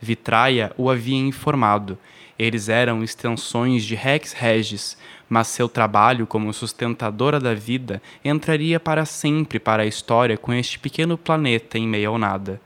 Vitraia 0.00 0.72
o 0.76 0.90
havia 0.90 1.16
informado. 1.16 1.96
Eles 2.36 2.68
eram 2.68 3.04
extensões 3.04 3.84
de 3.84 3.94
Rex 3.94 4.32
Regis, 4.32 4.96
mas 5.28 5.46
seu 5.46 5.68
trabalho 5.68 6.26
como 6.26 6.52
sustentadora 6.52 7.38
da 7.38 7.54
vida 7.54 8.02
entraria 8.24 8.80
para 8.80 9.04
sempre 9.04 9.60
para 9.60 9.84
a 9.84 9.86
história 9.86 10.36
com 10.36 10.52
este 10.52 10.78
pequeno 10.80 11.16
planeta 11.16 11.78
em 11.78 11.86
meio 11.86 12.10
ao 12.10 12.18
nada. 12.18 12.60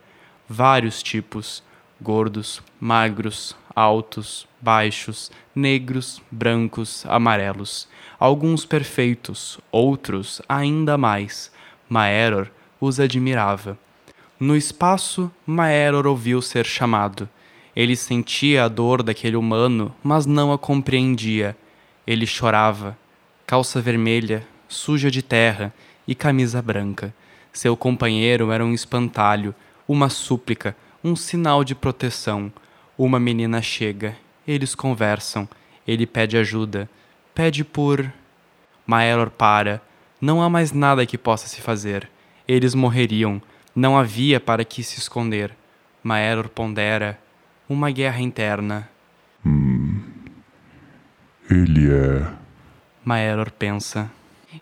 Vários 0.49 1.03
tipos: 1.03 1.63
gordos, 2.01 2.63
magros, 2.81 3.55
altos, 3.77 4.49
baixos, 4.61 5.31
negros, 5.55 6.21
brancos, 6.33 7.05
amarelos 7.07 7.87
alguns 8.19 8.65
perfeitos, 8.65 9.59
outros 9.71 10.41
ainda 10.49 10.97
mais. 10.97 11.51
Maeror 11.89 12.49
os 12.81 12.99
admirava. 12.99 13.79
No 14.39 14.57
espaço, 14.57 15.31
Maeror 15.47 16.07
ouviu 16.07 16.43
ser 16.43 16.67
chamado. 16.67 17.29
Ele 17.75 17.95
sentia 17.95 18.65
a 18.65 18.69
dor 18.69 19.03
daquele 19.03 19.37
humano, 19.37 19.95
mas 20.03 20.27
não 20.27 20.53
a 20.53 20.59
compreendia. 20.59 21.57
Ele 22.07 22.27
chorava. 22.27 22.97
Calça 23.47 23.81
vermelha, 23.81 24.47
suja 24.69 25.11
de 25.11 25.23
terra 25.23 25.73
e 26.09 26.15
camisa 26.15 26.61
branca. 26.61 27.15
Seu 27.53 27.77
companheiro 27.77 28.51
era 28.51 28.65
um 28.65 28.73
espantalho, 28.73 29.55
uma 29.87 30.09
súplica, 30.09 30.77
um 31.05 31.15
sinal 31.15 31.63
de 31.63 31.75
proteção. 31.75 32.53
Uma 32.99 33.21
menina 33.21 33.61
chega. 33.63 34.17
Eles 34.47 34.75
conversam. 34.75 35.49
Ele 35.87 36.07
pede 36.07 36.37
ajuda 36.37 36.89
pede 37.37 37.63
por. 37.63 38.11
Maelor 38.87 39.31
para. 39.31 39.83
Não 40.19 40.43
há 40.43 40.49
mais 40.49 40.73
nada 40.73 41.05
que 41.05 41.19
possa 41.19 41.47
se 41.47 41.61
fazer. 41.61 42.09
Eles 42.49 42.75
morreriam. 42.75 43.43
Não 43.75 43.99
havia 43.99 44.41
para 44.41 44.65
que 44.65 44.83
se 44.83 44.99
esconder. 44.99 45.55
Maeror 46.03 46.49
pondera 46.49 47.21
uma 47.69 47.91
guerra 47.91 48.23
interna. 48.23 48.89
Ele 51.51 51.93
é. 51.93 52.27
Maeror 53.05 53.51
pensa. 53.51 54.11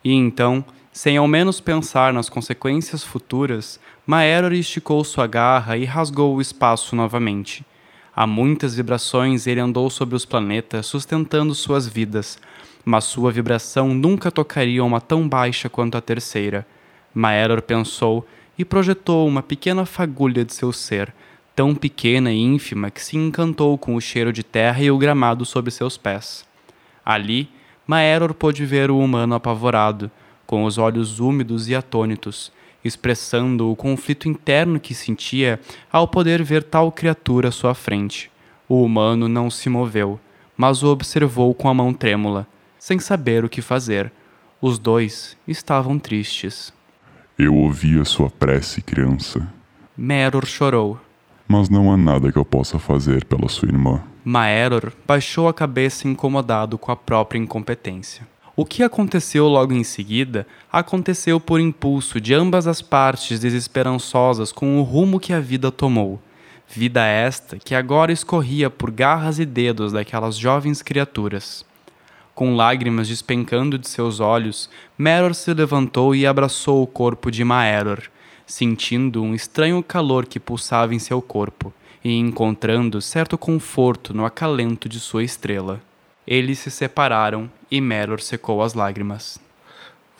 E 0.02 0.12
então, 0.12 0.64
sem 0.92 1.16
ao 1.16 1.28
menos 1.28 1.60
pensar 1.60 2.12
nas 2.12 2.28
consequências 2.28 3.04
futuras, 3.04 3.78
Maeror 4.04 4.52
esticou 4.52 5.04
sua 5.04 5.28
garra 5.28 5.76
e 5.76 5.84
rasgou 5.84 6.34
o 6.34 6.40
espaço 6.40 6.96
novamente. 6.96 7.64
A 8.16 8.26
muitas 8.26 8.76
vibrações 8.76 9.46
ele 9.46 9.58
andou 9.58 9.90
sobre 9.90 10.14
os 10.14 10.24
planetas, 10.24 10.86
sustentando 10.86 11.54
suas 11.54 11.88
vidas, 11.88 12.38
mas 12.84 13.04
sua 13.04 13.32
vibração 13.32 13.92
nunca 13.92 14.30
tocaria 14.30 14.84
uma 14.84 15.00
tão 15.00 15.28
baixa 15.28 15.68
quanto 15.68 15.96
a 15.96 16.00
terceira. 16.00 16.66
Maeror 17.12 17.62
pensou 17.62 18.24
e 18.56 18.64
projetou 18.64 19.26
uma 19.26 19.42
pequena 19.42 19.84
fagulha 19.84 20.44
de 20.44 20.54
seu 20.54 20.72
ser, 20.72 21.12
tão 21.56 21.74
pequena 21.74 22.32
e 22.32 22.40
ínfima 22.40 22.90
que 22.90 23.02
se 23.02 23.16
encantou 23.16 23.76
com 23.76 23.96
o 23.96 24.00
cheiro 24.00 24.32
de 24.32 24.44
terra 24.44 24.82
e 24.82 24.90
o 24.90 24.98
gramado 24.98 25.44
sob 25.44 25.70
seus 25.70 25.96
pés. 25.96 26.44
Ali, 27.04 27.48
Maeror 27.86 28.32
pôde 28.32 28.64
ver 28.64 28.90
o 28.90 28.98
humano 28.98 29.34
apavorado, 29.34 30.10
com 30.46 30.64
os 30.64 30.78
olhos 30.78 31.20
úmidos 31.20 31.68
e 31.68 31.74
atônitos, 31.74 32.52
expressando 32.84 33.70
o 33.70 33.76
conflito 33.76 34.28
interno 34.28 34.78
que 34.78 34.94
sentia 34.94 35.58
ao 35.90 36.06
poder 36.06 36.42
ver 36.42 36.62
tal 36.62 36.92
criatura 36.92 37.48
à 37.48 37.52
sua 37.52 37.74
frente. 37.74 38.30
O 38.68 38.82
humano 38.82 39.28
não 39.28 39.50
se 39.50 39.68
moveu, 39.68 40.20
mas 40.56 40.82
o 40.82 40.88
observou 40.88 41.54
com 41.54 41.68
a 41.68 41.74
mão 41.74 41.92
trêmula, 41.92 42.46
sem 42.78 42.98
saber 42.98 43.44
o 43.44 43.48
que 43.48 43.62
fazer. 43.62 44.12
Os 44.60 44.78
dois 44.78 45.36
estavam 45.46 45.98
tristes. 45.98 46.72
Eu 47.38 47.54
ouvi 47.54 47.98
a 47.98 48.04
sua 48.04 48.30
prece, 48.30 48.80
criança. 48.80 49.46
Meror 49.96 50.46
chorou. 50.46 51.00
Mas 51.46 51.68
não 51.68 51.92
há 51.92 51.96
nada 51.96 52.32
que 52.32 52.38
eu 52.38 52.44
possa 52.44 52.78
fazer 52.78 53.24
pela 53.24 53.48
sua 53.48 53.68
irmã. 53.68 54.02
Maeror 54.24 54.92
baixou 55.06 55.48
a 55.48 55.54
cabeça 55.54 56.08
incomodado 56.08 56.78
com 56.78 56.90
a 56.90 56.96
própria 56.96 57.38
incompetência. 57.38 58.26
O 58.56 58.64
que 58.64 58.84
aconteceu 58.84 59.48
logo 59.48 59.72
em 59.72 59.82
seguida 59.82 60.46
aconteceu 60.70 61.40
por 61.40 61.58
impulso 61.58 62.20
de 62.20 62.32
ambas 62.32 62.68
as 62.68 62.80
partes 62.80 63.40
desesperançosas 63.40 64.52
com 64.52 64.78
o 64.78 64.82
rumo 64.84 65.18
que 65.18 65.32
a 65.32 65.40
vida 65.40 65.72
tomou. 65.72 66.20
Vida 66.68 67.04
esta 67.04 67.58
que 67.58 67.74
agora 67.74 68.12
escorria 68.12 68.70
por 68.70 68.92
garras 68.92 69.40
e 69.40 69.44
dedos 69.44 69.92
daquelas 69.92 70.36
jovens 70.36 70.82
criaturas. 70.82 71.64
Com 72.32 72.54
lágrimas 72.54 73.08
despencando 73.08 73.76
de 73.76 73.88
seus 73.88 74.20
olhos, 74.20 74.70
Meror 74.96 75.34
se 75.34 75.52
levantou 75.52 76.14
e 76.14 76.24
abraçou 76.24 76.80
o 76.80 76.86
corpo 76.86 77.32
de 77.32 77.42
Maeror, 77.42 78.02
sentindo 78.46 79.20
um 79.20 79.34
estranho 79.34 79.82
calor 79.82 80.26
que 80.26 80.38
pulsava 80.38 80.94
em 80.94 81.00
seu 81.00 81.20
corpo 81.20 81.72
e 82.04 82.16
encontrando 82.16 83.02
certo 83.02 83.36
conforto 83.36 84.14
no 84.14 84.24
acalento 84.24 84.88
de 84.88 85.00
sua 85.00 85.24
estrela. 85.24 85.80
Eles 86.26 86.58
se 86.58 86.70
separaram 86.70 87.50
e 87.70 87.80
Meror 87.80 88.20
secou 88.20 88.62
as 88.62 88.74
lágrimas. 88.74 89.38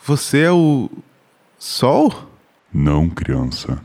Você 0.03 0.43
é 0.43 0.51
o. 0.51 0.89
Sol? 1.57 2.29
Não, 2.71 3.09
criança. 3.09 3.81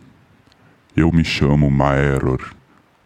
Eu 0.94 1.10
me 1.10 1.24
chamo 1.24 1.70
Maeror, 1.70 2.54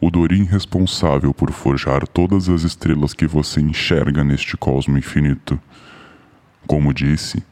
o 0.00 0.10
Dorim 0.10 0.44
responsável 0.44 1.32
por 1.32 1.52
forjar 1.52 2.08
todas 2.08 2.48
as 2.48 2.62
estrelas 2.62 3.14
que 3.14 3.26
você 3.26 3.60
enxerga 3.60 4.24
neste 4.24 4.56
cosmo 4.56 4.98
infinito. 4.98 5.60
Como 6.66 6.92
disse, 6.92 7.44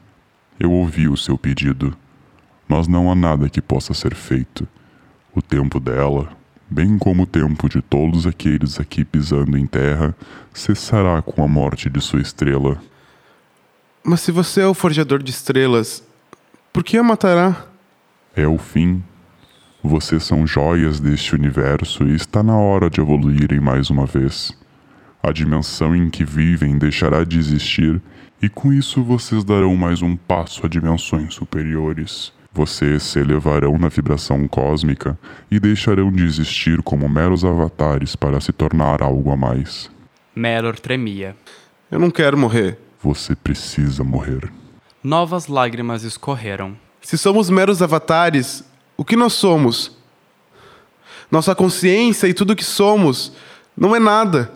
eu 0.58 0.72
ouvi 0.72 1.06
o 1.06 1.16
seu 1.16 1.38
pedido, 1.38 1.96
mas 2.66 2.88
não 2.88 3.10
há 3.10 3.14
nada 3.14 3.48
que 3.48 3.60
possa 3.60 3.94
ser 3.94 4.14
feito. 4.14 4.66
O 5.34 5.40
tempo 5.40 5.78
dela, 5.78 6.36
bem 6.72 6.96
como 6.96 7.24
o 7.24 7.26
tempo 7.26 7.68
de 7.68 7.82
todos 7.82 8.26
aqueles 8.26 8.80
aqui 8.80 9.04
pisando 9.04 9.58
em 9.58 9.66
terra, 9.66 10.16
cessará 10.54 11.20
com 11.20 11.44
a 11.44 11.48
morte 11.48 11.90
de 11.90 12.00
sua 12.00 12.20
estrela. 12.20 12.80
Mas 14.02 14.22
se 14.22 14.32
você 14.32 14.62
é 14.62 14.66
o 14.66 14.74
forjador 14.74 15.22
de 15.22 15.30
estrelas, 15.30 16.02
por 16.72 16.82
que 16.82 16.96
a 16.96 17.02
matará? 17.02 17.66
É 18.34 18.48
o 18.48 18.56
fim. 18.56 19.02
Vocês 19.82 20.24
são 20.24 20.46
joias 20.46 20.98
deste 20.98 21.34
universo 21.34 22.04
e 22.04 22.14
está 22.14 22.42
na 22.42 22.56
hora 22.56 22.88
de 22.88 23.00
evoluírem 23.00 23.60
mais 23.60 23.90
uma 23.90 24.06
vez. 24.06 24.56
A 25.22 25.30
dimensão 25.30 25.94
em 25.94 26.08
que 26.08 26.24
vivem 26.24 26.78
deixará 26.78 27.22
de 27.22 27.38
existir 27.38 28.00
e 28.40 28.48
com 28.48 28.72
isso 28.72 29.04
vocês 29.04 29.44
darão 29.44 29.76
mais 29.76 30.02
um 30.02 30.16
passo 30.16 30.64
a 30.66 30.68
dimensões 30.68 31.34
superiores. 31.34 32.32
Vocês 32.54 33.02
se 33.02 33.18
elevarão 33.18 33.78
na 33.78 33.88
vibração 33.88 34.46
cósmica 34.46 35.18
e 35.50 35.58
deixarão 35.58 36.12
de 36.12 36.22
existir 36.22 36.82
como 36.82 37.08
meros 37.08 37.46
avatares 37.46 38.14
para 38.14 38.40
se 38.42 38.52
tornar 38.52 39.02
algo 39.02 39.30
a 39.30 39.36
mais. 39.36 39.90
Meror 40.36 40.78
tremia. 40.78 41.34
Eu 41.90 41.98
não 41.98 42.10
quero 42.10 42.36
morrer. 42.36 42.78
Você 43.02 43.34
precisa 43.34 44.04
morrer. 44.04 44.52
Novas 45.02 45.46
lágrimas 45.46 46.02
escorreram. 46.02 46.76
Se 47.00 47.16
somos 47.16 47.48
meros 47.48 47.80
avatares, 47.80 48.62
o 48.98 49.04
que 49.04 49.16
nós 49.16 49.32
somos? 49.32 49.96
Nossa 51.30 51.54
consciência 51.54 52.26
e 52.26 52.34
tudo 52.34 52.54
que 52.54 52.64
somos 52.64 53.32
não 53.74 53.96
é 53.96 53.98
nada. 53.98 54.52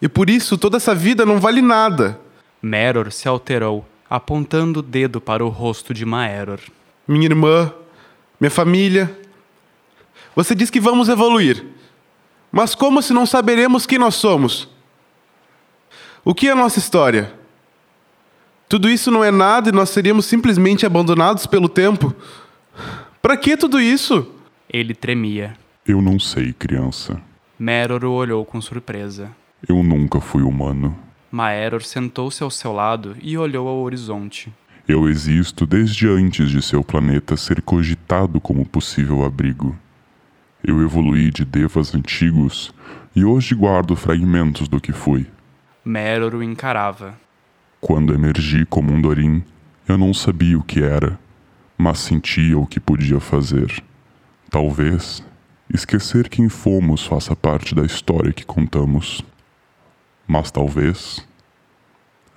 E 0.00 0.08
por 0.08 0.30
isso 0.30 0.56
toda 0.56 0.76
essa 0.76 0.94
vida 0.94 1.26
não 1.26 1.40
vale 1.40 1.60
nada. 1.60 2.18
Meror 2.62 3.10
se 3.10 3.26
alterou, 3.26 3.84
apontando 4.08 4.78
o 4.78 4.82
dedo 4.82 5.20
para 5.20 5.44
o 5.44 5.48
rosto 5.48 5.92
de 5.92 6.04
Maeror. 6.04 6.60
Minha 7.06 7.26
irmã, 7.26 7.72
minha 8.40 8.50
família. 8.50 9.18
Você 10.34 10.54
diz 10.54 10.70
que 10.70 10.80
vamos 10.80 11.08
evoluir. 11.08 11.64
Mas 12.50 12.74
como 12.74 13.02
se 13.02 13.12
não 13.12 13.26
saberemos 13.26 13.86
quem 13.86 13.98
nós 13.98 14.14
somos? 14.14 14.68
O 16.24 16.34
que 16.34 16.48
é 16.48 16.52
a 16.52 16.56
nossa 16.56 16.78
história? 16.78 17.34
Tudo 18.68 18.88
isso 18.88 19.10
não 19.10 19.22
é 19.22 19.30
nada 19.30 19.68
e 19.68 19.72
nós 19.72 19.90
seríamos 19.90 20.26
simplesmente 20.26 20.86
abandonados 20.86 21.46
pelo 21.46 21.68
tempo? 21.68 22.14
Para 23.20 23.36
que 23.36 23.56
tudo 23.56 23.80
isso? 23.80 24.32
Ele 24.68 24.94
tremia. 24.94 25.56
Eu 25.86 26.00
não 26.00 26.18
sei, 26.18 26.52
criança. 26.52 27.20
Meror 27.58 28.04
o 28.04 28.12
olhou 28.12 28.44
com 28.44 28.60
surpresa. 28.60 29.30
Eu 29.68 29.82
nunca 29.82 30.20
fui 30.20 30.42
humano. 30.42 30.96
Maeror 31.30 31.82
sentou-se 31.82 32.42
ao 32.42 32.50
seu 32.50 32.72
lado 32.72 33.16
e 33.20 33.36
olhou 33.36 33.68
ao 33.68 33.78
horizonte. 33.78 34.52
Eu 34.86 35.08
existo 35.08 35.64
desde 35.64 36.06
antes 36.06 36.50
de 36.50 36.60
seu 36.60 36.84
planeta 36.84 37.38
ser 37.38 37.62
cogitado 37.62 38.38
como 38.38 38.66
possível 38.66 39.24
abrigo. 39.24 39.74
Eu 40.62 40.82
evoluí 40.82 41.30
de 41.30 41.42
devas 41.42 41.94
antigos 41.94 42.70
e 43.16 43.24
hoje 43.24 43.54
guardo 43.54 43.96
fragmentos 43.96 44.68
do 44.68 44.78
que 44.78 44.92
fui. 44.92 45.26
Meror 45.82 46.34
o 46.34 46.42
encarava. 46.42 47.14
Quando 47.80 48.12
emergi 48.12 48.66
como 48.66 48.92
um 48.92 49.00
Dorim, 49.00 49.42
eu 49.88 49.96
não 49.96 50.12
sabia 50.12 50.58
o 50.58 50.62
que 50.62 50.82
era, 50.82 51.18
mas 51.78 52.00
sentia 52.00 52.58
o 52.58 52.66
que 52.66 52.78
podia 52.78 53.20
fazer. 53.20 53.82
Talvez 54.50 55.24
esquecer 55.72 56.28
quem 56.28 56.50
fomos 56.50 57.06
faça 57.06 57.34
parte 57.34 57.74
da 57.74 57.86
história 57.86 58.34
que 58.34 58.44
contamos. 58.44 59.24
Mas 60.26 60.50
talvez 60.50 61.26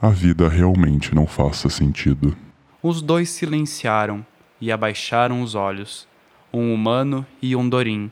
a 0.02 0.10
vida 0.10 0.48
realmente 0.48 1.14
não 1.16 1.26
faça 1.26 1.70
sentido. 1.70 2.36
Os 2.84 3.02
dois 3.02 3.30
silenciaram 3.30 4.26
e 4.62 4.72
abaixaram 4.72 5.41
os 5.41 5.56
olhos. 5.56 6.08
Um 6.54 6.74
humano 6.74 7.26
e 7.41 7.56
um 7.56 7.68
Dorim, 7.68 8.12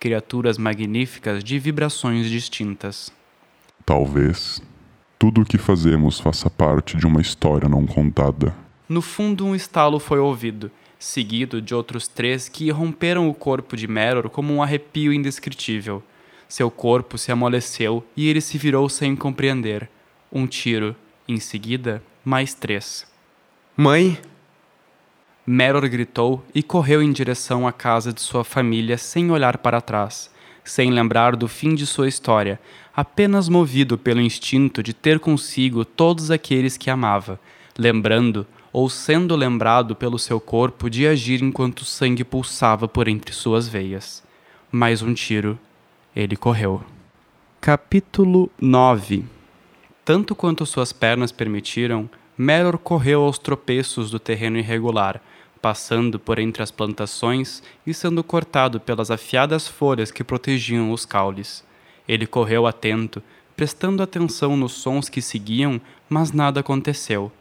criaturas 0.00 0.56
magníficas 0.58 1.44
de 1.44 1.58
vibrações 1.58 2.30
distintas. 2.30 3.12
Talvez 3.84 4.62
tudo 5.18 5.42
o 5.42 5.44
que 5.44 5.58
fazemos 5.58 6.18
faça 6.18 6.50
parte 6.50 6.96
de 6.96 7.06
uma 7.06 7.20
história 7.20 7.68
não 7.68 7.86
contada. 7.86 8.54
No 8.88 9.02
fundo, 9.02 9.46
um 9.46 9.54
estalo 9.54 9.98
foi 9.98 10.18
ouvido, 10.18 10.70
seguido 10.98 11.60
de 11.60 11.74
outros 11.74 12.08
três 12.08 12.48
que 12.48 12.70
romperam 12.70 13.28
o 13.28 13.34
corpo 13.34 13.76
de 13.76 13.86
Meror 13.86 14.30
como 14.30 14.54
um 14.54 14.62
arrepio 14.62 15.12
indescritível. 15.12 16.02
Seu 16.48 16.70
corpo 16.70 17.18
se 17.18 17.32
amoleceu 17.32 18.04
e 18.16 18.28
ele 18.28 18.40
se 18.40 18.56
virou 18.56 18.88
sem 18.88 19.16
compreender. 19.16 19.88
Um 20.32 20.46
tiro, 20.46 20.94
em 21.28 21.38
seguida, 21.40 22.02
mais 22.24 22.54
três. 22.54 23.06
Mãe, 23.76 24.18
Meror 25.46 25.88
gritou 25.88 26.44
e 26.54 26.62
correu 26.62 27.00
em 27.00 27.12
direção 27.12 27.68
à 27.68 27.72
casa 27.72 28.12
de 28.12 28.20
sua 28.20 28.42
família 28.42 28.98
sem 28.98 29.30
olhar 29.30 29.58
para 29.58 29.80
trás, 29.80 30.28
sem 30.64 30.90
lembrar 30.90 31.36
do 31.36 31.46
fim 31.46 31.74
de 31.74 31.86
sua 31.86 32.08
história, 32.08 32.58
apenas 32.94 33.48
movido 33.48 33.96
pelo 33.96 34.20
instinto 34.20 34.82
de 34.82 34.92
ter 34.92 35.20
consigo 35.20 35.84
todos 35.84 36.30
aqueles 36.30 36.76
que 36.76 36.90
amava, 36.90 37.38
lembrando 37.78 38.44
ou 38.72 38.90
sendo 38.90 39.36
lembrado 39.36 39.94
pelo 39.94 40.18
seu 40.18 40.40
corpo 40.40 40.90
de 40.90 41.06
agir 41.06 41.42
enquanto 41.42 41.80
o 41.80 41.84
sangue 41.84 42.24
pulsava 42.24 42.88
por 42.88 43.06
entre 43.06 43.32
suas 43.32 43.68
veias. 43.68 44.22
Mais 44.72 45.00
um 45.00 45.14
tiro. 45.14 45.58
Ele 46.14 46.36
correu. 46.36 46.82
Capítulo 47.60 48.50
9 48.60 49.35
Tanto 50.06 50.36
quanto 50.36 50.64
suas 50.64 50.92
pernas 50.92 51.32
permitiram, 51.32 52.08
Meror 52.38 52.78
correu 52.78 53.24
aos 53.24 53.40
tropeços 53.40 54.08
do 54.08 54.20
terreno 54.20 54.56
irregular, 54.56 55.20
passando 55.60 56.16
por 56.16 56.38
entre 56.38 56.62
as 56.62 56.70
plantações 56.70 57.60
e 57.84 57.92
sendo 57.92 58.22
cortado 58.22 58.78
pelas 58.78 59.10
afiadas 59.10 59.66
folhas 59.66 60.12
que 60.12 60.22
protegiam 60.22 60.92
os 60.92 61.04
caules. 61.04 61.64
Ele 62.06 62.24
correu 62.24 62.68
atento, 62.68 63.20
prestando 63.56 64.00
atenção 64.00 64.56
nos 64.56 64.74
sons 64.74 65.08
que 65.08 65.20
seguiam, 65.20 65.80
mas 66.08 66.30
nada 66.30 66.60
aconteceu. 66.60 67.32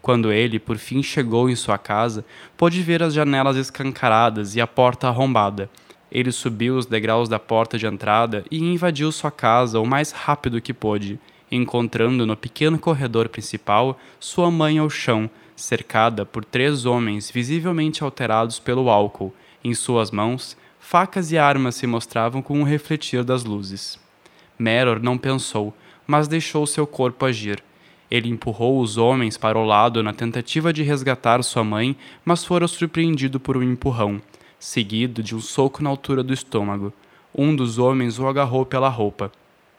Quando 0.00 0.32
ele, 0.32 0.58
por 0.58 0.78
fim, 0.78 1.02
chegou 1.02 1.50
em 1.50 1.54
sua 1.54 1.76
casa, 1.76 2.24
pôde 2.56 2.80
ver 2.80 3.02
as 3.02 3.12
janelas 3.12 3.58
escancaradas 3.58 4.56
e 4.56 4.62
a 4.62 4.66
porta 4.66 5.08
arrombada. 5.08 5.68
Ele 6.10 6.32
subiu 6.32 6.78
os 6.78 6.86
degraus 6.86 7.28
da 7.28 7.38
porta 7.38 7.76
de 7.76 7.86
entrada 7.86 8.46
e 8.50 8.60
invadiu 8.60 9.12
sua 9.12 9.30
casa 9.30 9.78
o 9.78 9.84
mais 9.84 10.10
rápido 10.10 10.62
que 10.62 10.72
pôde, 10.72 11.20
encontrando 11.56 12.26
no 12.26 12.36
pequeno 12.36 12.78
corredor 12.78 13.28
principal 13.28 13.98
sua 14.18 14.50
mãe 14.50 14.78
ao 14.78 14.90
chão, 14.90 15.30
cercada 15.56 16.26
por 16.26 16.44
três 16.44 16.84
homens 16.84 17.30
visivelmente 17.30 18.02
alterados 18.02 18.58
pelo 18.58 18.90
álcool. 18.90 19.32
Em 19.62 19.74
suas 19.74 20.10
mãos, 20.10 20.56
facas 20.78 21.32
e 21.32 21.38
armas 21.38 21.76
se 21.76 21.86
mostravam 21.86 22.42
com 22.42 22.60
o 22.60 22.64
refletir 22.64 23.24
das 23.24 23.44
luzes. 23.44 23.98
Meror 24.58 25.00
não 25.00 25.16
pensou, 25.16 25.74
mas 26.06 26.28
deixou 26.28 26.66
seu 26.66 26.86
corpo 26.86 27.24
agir. 27.24 27.62
Ele 28.10 28.28
empurrou 28.28 28.80
os 28.80 28.96
homens 28.96 29.36
para 29.36 29.58
o 29.58 29.64
lado 29.64 30.02
na 30.02 30.12
tentativa 30.12 30.72
de 30.72 30.82
resgatar 30.82 31.42
sua 31.42 31.64
mãe, 31.64 31.96
mas 32.24 32.44
fora 32.44 32.68
surpreendido 32.68 33.40
por 33.40 33.56
um 33.56 33.62
empurrão, 33.62 34.20
seguido 34.58 35.22
de 35.22 35.34
um 35.34 35.40
soco 35.40 35.82
na 35.82 35.90
altura 35.90 36.22
do 36.22 36.32
estômago. 36.32 36.92
Um 37.34 37.56
dos 37.56 37.78
homens 37.78 38.18
o 38.18 38.26
agarrou 38.28 38.64
pela 38.64 38.88
roupa, 38.88 39.32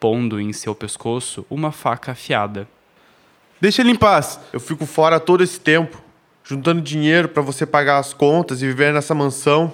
pondo 0.05 0.39
em 0.39 0.53
seu 0.53 0.75
pescoço 0.75 1.43
uma 1.49 1.71
faca 1.71 2.11
afiada. 2.11 2.67
Deixa 3.59 3.81
ele 3.81 3.89
em 3.89 3.95
paz. 3.95 4.39
Eu 4.53 4.59
fico 4.59 4.85
fora 4.85 5.19
todo 5.19 5.43
esse 5.43 5.59
tempo, 5.59 5.99
juntando 6.43 6.79
dinheiro 6.79 7.27
para 7.27 7.41
você 7.41 7.65
pagar 7.65 7.97
as 7.97 8.13
contas 8.13 8.61
e 8.61 8.67
viver 8.67 8.93
nessa 8.93 9.15
mansão, 9.15 9.73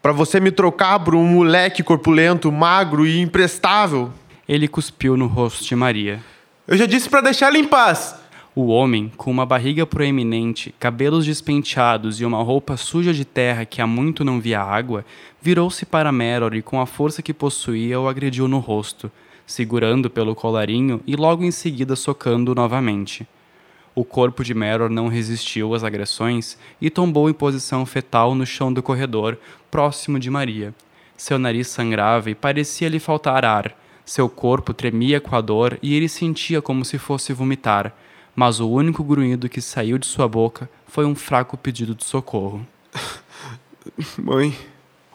para 0.00 0.12
você 0.12 0.40
me 0.40 0.50
trocar 0.50 0.98
por 1.00 1.14
um 1.14 1.26
moleque 1.26 1.82
corpulento, 1.82 2.50
magro 2.50 3.06
e 3.06 3.20
imprestável. 3.20 4.10
Ele 4.48 4.66
cuspiu 4.66 5.14
no 5.14 5.26
rosto 5.26 5.62
de 5.62 5.76
Maria. 5.76 6.24
Eu 6.66 6.78
já 6.78 6.86
disse 6.86 7.10
para 7.10 7.20
deixar 7.20 7.50
ele 7.50 7.58
em 7.58 7.68
paz. 7.68 8.14
O 8.54 8.68
homem, 8.68 9.12
com 9.14 9.30
uma 9.30 9.44
barriga 9.44 9.84
proeminente, 9.84 10.74
cabelos 10.80 11.26
despenteados 11.26 12.18
e 12.18 12.24
uma 12.24 12.42
roupa 12.42 12.78
suja 12.78 13.12
de 13.12 13.26
terra 13.26 13.66
que 13.66 13.82
há 13.82 13.86
muito 13.86 14.24
não 14.24 14.40
via 14.40 14.62
água, 14.62 15.04
virou-se 15.42 15.84
para 15.84 16.10
Meror 16.10 16.54
e 16.54 16.62
com 16.62 16.80
a 16.80 16.86
força 16.86 17.20
que 17.20 17.34
possuía 17.34 18.00
o 18.00 18.08
agrediu 18.08 18.48
no 18.48 18.58
rosto, 18.58 19.12
segurando 19.46 20.10
pelo 20.10 20.34
colarinho 20.34 21.00
e 21.06 21.14
logo 21.14 21.44
em 21.44 21.50
seguida 21.50 21.94
socando 21.94 22.54
novamente. 22.54 23.26
O 23.94 24.04
corpo 24.04 24.44
de 24.44 24.52
Meror 24.52 24.90
não 24.90 25.08
resistiu 25.08 25.72
às 25.72 25.82
agressões 25.82 26.58
e 26.80 26.90
tombou 26.90 27.30
em 27.30 27.32
posição 27.32 27.86
fetal 27.86 28.34
no 28.34 28.44
chão 28.44 28.70
do 28.70 28.82
corredor, 28.82 29.38
próximo 29.70 30.18
de 30.18 30.28
Maria. 30.28 30.74
Seu 31.16 31.38
nariz 31.38 31.68
sangrava 31.68 32.30
e 32.30 32.34
parecia 32.34 32.90
lhe 32.90 32.98
faltar 32.98 33.44
ar. 33.44 33.74
Seu 34.04 34.28
corpo 34.28 34.74
tremia 34.74 35.20
com 35.20 35.34
a 35.34 35.40
dor 35.40 35.78
e 35.82 35.94
ele 35.94 36.08
sentia 36.08 36.60
como 36.60 36.84
se 36.84 36.98
fosse 36.98 37.32
vomitar, 37.32 37.94
mas 38.34 38.60
o 38.60 38.68
único 38.68 39.02
grunhido 39.02 39.48
que 39.48 39.62
saiu 39.62 39.96
de 39.96 40.06
sua 40.06 40.28
boca 40.28 40.68
foi 40.86 41.06
um 41.06 41.14
fraco 41.14 41.56
pedido 41.56 41.94
de 41.94 42.04
socorro. 42.04 42.66
Mãe. 44.18 44.54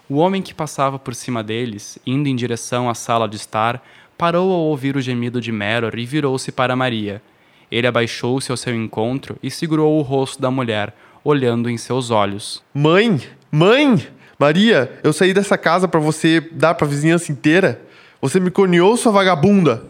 O 0.09 0.15
homem 0.15 0.41
que 0.41 0.53
passava 0.53 0.99
por 0.99 1.15
cima 1.15 1.41
deles, 1.41 1.97
indo 2.05 2.27
em 2.27 2.36
direção 2.36 2.89
à 2.89 2.93
sala 2.93 3.29
de 3.29 3.38
estar, 3.38 3.82
parou 4.22 4.53
ao 4.53 4.59
ouvir 4.59 4.95
o 4.95 5.01
gemido 5.01 5.41
de 5.41 5.51
Meror 5.51 5.97
e 5.97 6.05
virou-se 6.05 6.51
para 6.51 6.76
Maria. 6.76 7.24
Ele 7.72 7.88
abaixou-se 7.88 8.51
ao 8.51 8.55
seu 8.55 8.76
encontro 8.76 9.36
e 9.41 9.49
segurou 9.49 9.97
o 9.97 10.03
rosto 10.03 10.39
da 10.39 10.51
mulher, 10.51 10.95
olhando 11.24 11.67
em 11.67 11.76
seus 11.76 12.11
olhos. 12.11 12.63
Mãe! 12.72 13.19
Mãe! 13.51 14.07
Maria, 14.38 14.99
eu 15.03 15.11
saí 15.11 15.34
dessa 15.34 15.57
casa 15.57 15.88
para 15.88 15.99
você 15.99 16.39
dar 16.39 16.76
para 16.76 16.86
a 16.86 16.89
vizinhança 16.91 17.32
inteira. 17.32 17.82
Você 18.22 18.39
me 18.39 18.51
corneou, 18.51 18.95
sua 18.95 19.11
vagabunda! 19.11 19.84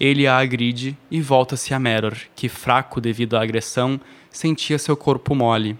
Ele 0.00 0.26
a 0.26 0.38
agride 0.38 0.96
e 1.10 1.20
volta-se 1.20 1.74
a 1.74 1.78
Meror, 1.78 2.16
que, 2.34 2.48
fraco 2.48 3.02
devido 3.02 3.36
à 3.36 3.42
agressão, 3.42 4.00
sentia 4.30 4.78
seu 4.78 4.96
corpo 4.96 5.34
mole. 5.34 5.76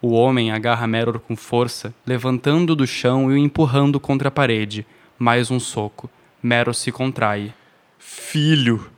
O 0.00 0.12
homem 0.12 0.50
agarra 0.50 0.86
Meror 0.86 1.18
com 1.18 1.36
força, 1.36 1.92
levantando 2.06 2.74
do 2.74 2.86
chão 2.86 3.30
e 3.30 3.34
o 3.34 3.36
empurrando 3.36 4.00
contra 4.00 4.28
a 4.28 4.32
parede. 4.32 4.86
Mais 5.18 5.50
um 5.50 5.60
soco. 5.60 6.08
Meror 6.44 6.74
se 6.74 6.92
contrai. 6.92 7.54
Filho! 7.98 8.90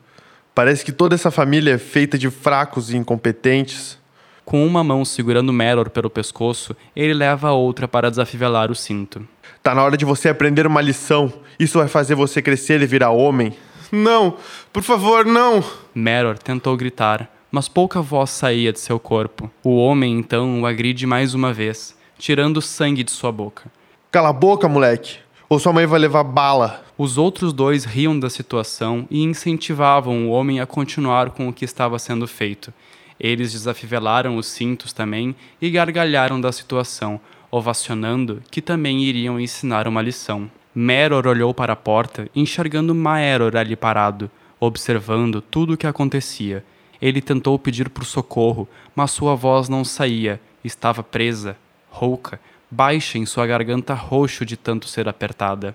Parece 0.53 0.85
que 0.85 0.91
toda 0.91 1.15
essa 1.15 1.31
família 1.31 1.75
é 1.75 1.79
feita 1.79 2.19
de 2.19 2.29
fracos 2.29 2.91
e 2.91 2.97
incompetentes. 2.97 4.01
Com 4.45 4.67
uma 4.67 4.83
mão 4.83 5.05
segurando 5.05 5.53
Meror 5.53 5.89
pelo 5.89 6.11
pescoço, 6.11 6.75
ele 6.97 7.15
leva 7.15 7.51
a 7.51 7.53
outra 7.53 7.87
para 7.87 8.11
desafivelar 8.11 8.69
o 8.69 8.75
cinto. 8.75 9.25
Tá 9.63 9.77
na 9.77 9.85
hora 9.85 9.97
de 9.97 10.05
você 10.05 10.29
aprender 10.29 10.67
uma 10.67 10.81
lição. 10.81 11.33
Isso 11.57 11.79
vai 11.79 11.87
fazer 11.87 12.17
você 12.17 12.43
crescer 12.43 12.83
e 12.83 12.87
virar 12.87 13.11
homem. 13.11 13.57
Não, 13.93 14.39
por 14.73 14.83
favor, 14.83 15.25
não. 15.25 15.63
Meror 15.95 16.37
tentou 16.39 16.77
gritar, 16.77 17.31
mas 17.49 17.69
pouca 17.69 18.03
voz 18.03 18.31
saía 18.31 18.73
de 18.73 18.81
seu 18.81 18.99
corpo. 18.99 19.49
O 19.63 19.77
homem 19.77 20.19
então 20.19 20.63
o 20.63 20.67
agride 20.67 21.07
mais 21.07 21.33
uma 21.33 21.53
vez, 21.53 21.97
tirando 22.19 22.61
sangue 22.61 23.05
de 23.05 23.13
sua 23.13 23.31
boca. 23.31 23.71
Cala 24.11 24.31
a 24.31 24.33
boca, 24.33 24.69
moleque, 24.69 25.19
ou 25.49 25.59
sua 25.59 25.73
mãe 25.73 25.87
vai 25.87 25.99
levar 25.99 26.25
bala. 26.25 26.85
Os 26.99 27.19
outros 27.19 27.53
dois 27.53 27.85
riam 27.85 28.19
da 28.19 28.29
situação 28.29 29.07
e 29.11 29.23
incentivavam 29.23 30.27
o 30.27 30.31
homem 30.31 30.61
a 30.61 30.67
continuar 30.67 31.31
com 31.31 31.49
o 31.49 31.53
que 31.53 31.65
estava 31.65 31.99
sendo 31.99 32.27
feito. 32.27 32.73
Eles 33.19 33.53
desafivelaram 33.53 34.37
os 34.37 34.47
cintos 34.47 34.93
também 34.93 35.35
e 35.61 35.71
gargalharam 35.71 36.41
da 36.41 36.51
situação, 36.51 37.21
ovacionando 37.51 38.43
que 38.51 38.61
também 38.61 39.03
iriam 39.03 39.39
ensinar 39.39 39.87
uma 39.87 40.03
lição. 40.03 40.51
Meror 40.75 41.27
olhou 41.27 41.55
para 41.55 41.73
a 41.73 41.77
porta, 41.77 42.29
enxergando 42.35 42.95
Maeror 42.95 43.57
ali 43.57 43.77
parado, 43.77 44.31
observando 44.59 45.41
tudo 45.41 45.75
o 45.75 45.77
que 45.77 45.87
acontecia. 45.87 46.65
Ele 47.01 47.21
tentou 47.21 47.59
pedir 47.59 47.89
por 47.89 48.05
socorro, 48.05 48.69
mas 48.95 49.13
sua 49.13 49.35
voz 49.35 49.69
não 49.69 49.85
saía, 49.85 50.41
estava 50.65 51.03
presa, 51.03 51.57
rouca, 51.89 52.41
baixa 52.71 53.19
em 53.19 53.27
sua 53.27 53.47
garganta 53.47 53.95
roxo 53.95 54.45
de 54.45 54.57
tanto 54.57 54.89
ser 54.89 55.09
apertada. 55.09 55.75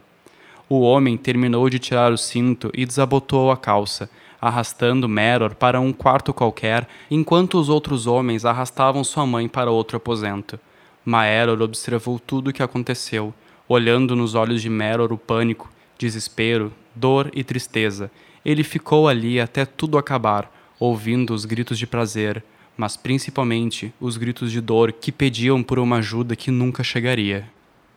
O 0.67 0.81
homem 0.81 1.17
terminou 1.17 1.69
de 1.69 1.79
tirar 1.79 2.11
o 2.11 2.17
cinto 2.17 2.71
e 2.73 2.85
desabotou 2.85 3.51
a 3.51 3.57
calça, 3.57 4.09
arrastando 4.39 5.07
Meror 5.07 5.53
para 5.53 5.79
um 5.79 5.93
quarto 5.93 6.33
qualquer, 6.33 6.87
enquanto 7.09 7.59
os 7.59 7.69
outros 7.69 8.07
homens 8.07 8.45
arrastavam 8.45 9.03
sua 9.03 9.25
mãe 9.25 9.47
para 9.47 9.69
outro 9.69 9.97
aposento. 9.97 10.59
Maeror 11.03 11.61
observou 11.61 12.19
tudo 12.19 12.49
o 12.49 12.53
que 12.53 12.63
aconteceu, 12.63 13.33
olhando 13.67 14.15
nos 14.15 14.33
olhos 14.33 14.61
de 14.61 14.69
Meror 14.69 15.11
o 15.11 15.17
pânico, 15.17 15.69
desespero, 15.97 16.71
dor 16.95 17.29
e 17.33 17.43
tristeza. 17.43 18.11
Ele 18.43 18.63
ficou 18.63 19.07
ali 19.07 19.39
até 19.39 19.65
tudo 19.65 19.97
acabar, 19.97 20.51
ouvindo 20.79 21.33
os 21.33 21.45
gritos 21.45 21.77
de 21.77 21.85
prazer, 21.85 22.43
mas 22.81 22.97
principalmente 22.97 23.93
os 24.01 24.17
gritos 24.17 24.51
de 24.51 24.59
dor 24.59 24.91
que 24.91 25.11
pediam 25.11 25.61
por 25.61 25.77
uma 25.77 25.97
ajuda 25.97 26.35
que 26.35 26.49
nunca 26.49 26.83
chegaria. 26.83 27.47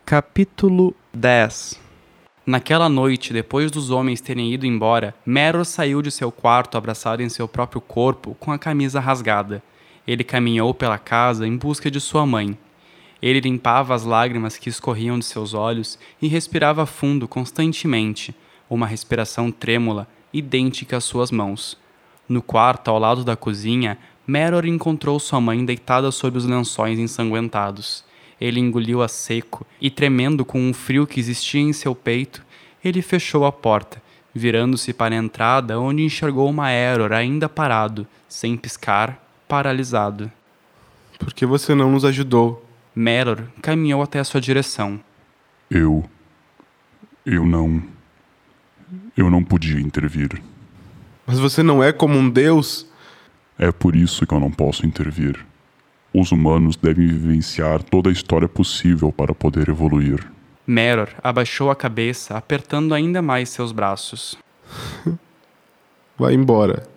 Capítulo 0.04 0.94
10 1.10 1.80
Naquela 2.44 2.86
noite, 2.86 3.32
depois 3.32 3.70
dos 3.70 3.88
homens 3.88 4.20
terem 4.20 4.52
ido 4.52 4.66
embora, 4.66 5.14
Meror 5.24 5.64
saiu 5.64 6.02
de 6.02 6.10
seu 6.10 6.30
quarto 6.30 6.76
abraçado 6.76 7.22
em 7.22 7.30
seu 7.30 7.48
próprio 7.48 7.80
corpo 7.80 8.36
com 8.38 8.52
a 8.52 8.58
camisa 8.58 9.00
rasgada. 9.00 9.62
Ele 10.06 10.22
caminhou 10.22 10.74
pela 10.74 10.98
casa 10.98 11.46
em 11.46 11.56
busca 11.56 11.90
de 11.90 11.98
sua 11.98 12.26
mãe, 12.26 12.54
ele 13.22 13.40
limpava 13.40 13.94
as 13.94 14.04
lágrimas 14.04 14.58
que 14.58 14.68
escorriam 14.68 15.18
de 15.18 15.24
seus 15.24 15.54
olhos 15.54 15.98
e 16.20 16.28
respirava 16.28 16.84
fundo 16.84 17.26
constantemente, 17.26 18.36
uma 18.68 18.86
respiração 18.86 19.50
trêmula, 19.50 20.06
idêntica 20.30 20.98
às 20.98 21.04
suas 21.04 21.30
mãos. 21.30 21.82
No 22.26 22.40
quarto, 22.40 22.88
ao 22.88 22.98
lado 22.98 23.22
da 23.22 23.36
cozinha, 23.36 23.98
Meror 24.26 24.64
encontrou 24.64 25.20
sua 25.20 25.40
mãe 25.40 25.64
deitada 25.64 26.10
sob 26.10 26.38
os 26.38 26.46
lençóis 26.46 26.98
ensanguentados. 26.98 28.04
Ele 28.40 28.58
engoliu 28.58 29.02
a 29.02 29.08
seco 29.08 29.66
e, 29.80 29.90
tremendo 29.90 30.44
com 30.44 30.60
um 30.60 30.72
frio 30.72 31.06
que 31.06 31.20
existia 31.20 31.60
em 31.60 31.72
seu 31.72 31.94
peito, 31.94 32.44
ele 32.84 33.02
fechou 33.02 33.44
a 33.44 33.52
porta, 33.52 34.02
virando-se 34.34 34.92
para 34.92 35.14
a 35.14 35.18
entrada 35.18 35.78
onde 35.78 36.02
enxergou 36.02 36.52
Maeror 36.52 37.12
ainda 37.12 37.48
parado, 37.48 38.06
sem 38.28 38.56
piscar, 38.56 39.22
paralisado. 39.46 40.30
Por 41.18 41.32
que 41.32 41.46
você 41.46 41.74
não 41.74 41.92
nos 41.92 42.04
ajudou? 42.04 42.66
Meror 42.94 43.44
caminhou 43.62 44.02
até 44.02 44.18
a 44.18 44.24
sua 44.24 44.40
direção. 44.40 45.00
Eu. 45.70 46.04
Eu 47.24 47.44
não. 47.46 47.82
Eu 49.16 49.30
não 49.30 49.42
podia 49.42 49.80
intervir. 49.80 50.42
Mas 51.26 51.38
você 51.38 51.62
não 51.62 51.82
é 51.82 51.92
como 51.92 52.18
um 52.18 52.28
deus? 52.28 52.86
É 53.58 53.70
por 53.70 53.94
isso 53.94 54.26
que 54.26 54.34
eu 54.34 54.40
não 54.40 54.50
posso 54.50 54.84
intervir. 54.84 55.44
Os 56.12 56.32
humanos 56.32 56.76
devem 56.76 57.06
vivenciar 57.06 57.82
toda 57.82 58.08
a 58.08 58.12
história 58.12 58.48
possível 58.48 59.12
para 59.12 59.34
poder 59.34 59.68
evoluir. 59.68 60.26
Meror 60.66 61.08
abaixou 61.22 61.70
a 61.70 61.76
cabeça, 61.76 62.36
apertando 62.36 62.94
ainda 62.94 63.20
mais 63.20 63.48
seus 63.48 63.72
braços. 63.72 64.36
Vai 66.18 66.34
embora. 66.34 66.88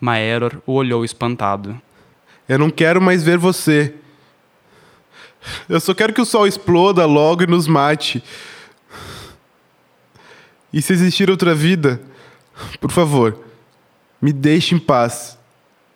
Maeror 0.00 0.60
o 0.66 0.72
olhou 0.72 1.04
espantado. 1.04 1.80
Eu 2.48 2.58
não 2.58 2.70
quero 2.70 3.00
mais 3.00 3.22
ver 3.22 3.38
você. 3.38 3.94
Eu 5.68 5.80
só 5.80 5.94
quero 5.94 6.12
que 6.12 6.20
o 6.20 6.24
sol 6.24 6.46
exploda 6.46 7.06
logo 7.06 7.42
e 7.42 7.46
nos 7.46 7.66
mate. 7.66 8.22
E 10.72 10.82
se 10.82 10.92
existir 10.92 11.30
outra 11.30 11.54
vida, 11.54 12.00
por 12.80 12.90
favor, 12.90 13.38
me 14.20 14.32
deixe 14.32 14.74
em 14.74 14.78
paz. 14.78 15.38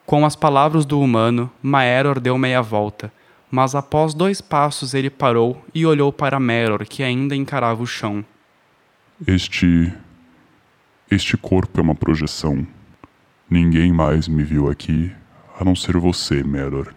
Com 0.07 0.27
as 0.27 0.37
palavras 0.37 0.85
do 0.85 1.01
humano, 1.01 1.51
Maeror 1.63 2.21
deu 2.21 2.37
meia 2.37 2.61
volta, 2.61 3.11
mas 3.51 3.75
após 3.75 4.13
dois 4.13 4.41
passos 4.41 4.93
ele 4.93 5.09
parou 5.09 5.65
e 5.75 5.87
olhou 5.87 6.13
para 6.13 6.39
Meror, 6.39 6.85
que 6.85 7.03
ainda 7.03 7.35
encarava 7.35 7.83
o 7.83 7.87
chão. 7.87 8.25
Este. 9.27 9.93
Este 11.11 11.37
corpo 11.39 11.81
é 11.81 11.83
uma 11.83 11.95
projeção. 11.95 12.67
Ninguém 13.49 13.93
mais 13.93 14.29
me 14.29 14.43
viu 14.43 14.69
aqui 14.69 15.11
a 15.59 15.65
não 15.65 15.75
ser 15.75 15.97
você, 15.97 16.43
Meror. 16.43 16.95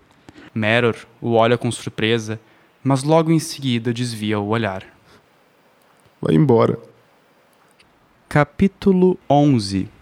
Meror 0.54 0.96
o 1.22 1.34
olha 1.34 1.58
com 1.58 1.72
surpresa, 1.72 2.40
mas 2.84 3.04
logo 3.04 3.32
em 3.32 3.40
seguida 3.40 3.94
desvia 3.94 4.38
o 4.38 4.48
olhar. 4.48 4.84
Vai 6.22 6.36
embora. 6.36 6.78
Capítulo 8.28 9.18
11 9.30 9.97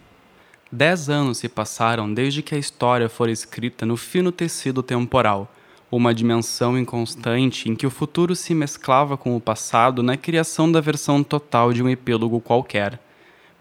Dez 0.75 1.07
anos 1.07 1.37
se 1.37 1.47
passaram 1.47 2.13
desde 2.13 2.41
que 2.41 2.53
a 2.53 2.57
história 2.57 3.07
fora 3.07 3.31
escrita 3.31 3.85
no 3.85 3.95
fino 3.95 4.29
tecido 4.29 4.83
temporal, 4.83 5.49
uma 5.89 6.13
dimensão 6.13 6.77
inconstante 6.77 7.69
em 7.69 7.75
que 7.77 7.87
o 7.87 7.89
futuro 7.89 8.35
se 8.35 8.53
mesclava 8.53 9.15
com 9.15 9.37
o 9.37 9.39
passado 9.39 10.03
na 10.03 10.17
criação 10.17 10.69
da 10.69 10.81
versão 10.81 11.23
total 11.23 11.71
de 11.71 11.81
um 11.81 11.87
epílogo 11.87 12.41
qualquer. 12.41 12.99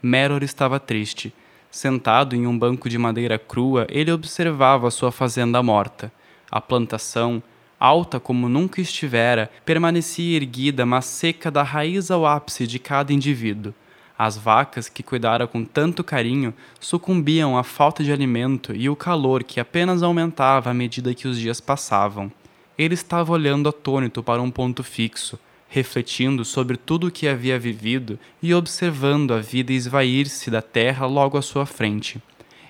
Meror 0.03 0.43
estava 0.43 0.81
triste. 0.81 1.33
Sentado 1.71 2.35
em 2.35 2.49
um 2.49 2.59
banco 2.59 2.89
de 2.89 2.99
madeira 2.99 3.39
crua, 3.39 3.87
ele 3.91 4.11
observava 4.11 4.91
sua 4.91 5.12
fazenda 5.12 5.62
morta. 5.62 6.11
A 6.51 6.61
plantação, 6.61 7.41
alta 7.79 8.19
como 8.19 8.49
nunca 8.49 8.81
estivera, 8.81 9.49
permanecia 9.65 10.35
erguida, 10.35 10.85
mas 10.85 11.05
seca 11.05 11.49
da 11.49 11.62
raiz 11.62 12.11
ao 12.11 12.27
ápice 12.27 12.67
de 12.67 12.81
cada 12.81 13.12
indivíduo. 13.12 13.73
As 14.17 14.37
vacas 14.37 14.89
que 14.89 15.03
cuidara 15.03 15.47
com 15.47 15.65
tanto 15.65 16.05
carinho 16.05 16.55
sucumbiam 16.79 17.59
à 17.59 17.65
falta 17.65 18.05
de 18.05 18.12
alimento 18.12 18.75
e 18.75 18.89
o 18.89 18.95
calor 18.95 19.43
que 19.43 19.59
apenas 19.59 20.03
aumentava 20.03 20.71
à 20.71 20.75
medida 20.75 21.15
que 21.15 21.27
os 21.27 21.39
dias 21.39 21.61
passavam. 21.61 22.31
Ele 22.79 22.95
estava 22.95 23.33
olhando 23.33 23.69
atônito 23.69 24.23
para 24.23 24.41
um 24.41 24.51
ponto 24.51 24.85
fixo, 24.85 25.39
refletindo 25.69 26.45
sobre 26.45 26.77
tudo 26.77 27.09
o 27.09 27.11
que 27.11 27.27
havia 27.27 27.59
vivido 27.59 28.17
e 28.41 28.55
observando 28.55 29.35
a 29.35 29.41
vida 29.41 29.73
esvair-se 29.73 30.49
da 30.49 30.62
terra 30.62 31.07
logo 31.07 31.37
à 31.37 31.43
sua 31.43 31.67
frente. 31.67 32.23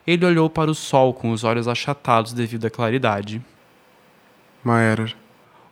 Ele 0.07 0.25
olhou 0.25 0.49
para 0.49 0.71
o 0.71 0.75
sol 0.75 1.13
com 1.13 1.31
os 1.31 1.45
olhos 1.45 1.69
achatados 1.69 2.33
devido 2.33 2.67
à 2.67 2.71
claridade. 2.71 3.43
Maeror. 4.63 5.13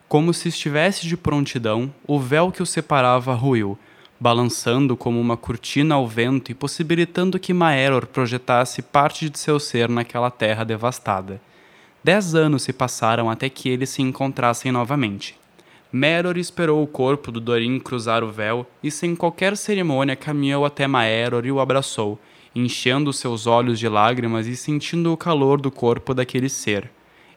Como 0.09 0.35
se 0.35 0.49
estivesse 0.49 1.07
de 1.07 1.17
prontidão, 1.17 1.93
o 2.07 2.21
véu 2.21 2.53
que 2.53 2.63
o 2.63 2.67
separava 2.67 3.33
ruiu, 3.33 3.79
balançando 4.23 4.97
como 4.97 5.21
uma 5.21 5.37
cortina 5.37 5.97
ao 5.97 6.07
vento 6.07 6.53
e 6.53 6.55
possibilitando 6.55 7.41
que 7.41 7.53
Maeror 7.53 8.07
projetasse 8.07 8.81
parte 8.81 9.29
de 9.29 9.37
seu 9.37 9.59
ser 9.59 9.89
naquela 9.89 10.31
terra 10.31 10.63
devastada. 10.63 11.41
Dez 12.05 12.33
anos 12.33 12.63
se 12.63 12.73
passaram 12.73 13.29
até 13.29 13.49
que 13.49 13.69
eles 13.69 13.91
se 13.91 14.01
encontrassem 14.01 14.71
novamente. 14.71 15.37
Meror 15.93 16.39
esperou 16.39 16.85
o 16.85 16.87
corpo 16.87 17.33
do 17.33 17.41
Dorim 17.41 17.81
cruzar 17.81 18.23
o 18.23 18.31
véu 18.31 18.65
e, 18.81 18.93
sem 18.93 19.17
qualquer 19.17 19.57
cerimônia, 19.57 20.15
caminhou 20.15 20.65
até 20.65 20.87
Maeror 20.87 21.45
e 21.45 21.51
o 21.51 21.59
abraçou, 21.59 22.17
enchendo 22.55 23.13
seus 23.13 23.49
olhos 23.49 23.77
de 23.77 23.89
lágrimas 23.89 24.47
e 24.47 24.55
sentindo 24.55 25.13
o 25.13 25.17
calor 25.17 25.61
do 25.61 25.71
corpo 25.71 26.15
daquele 26.15 26.49
ser. 26.49 26.89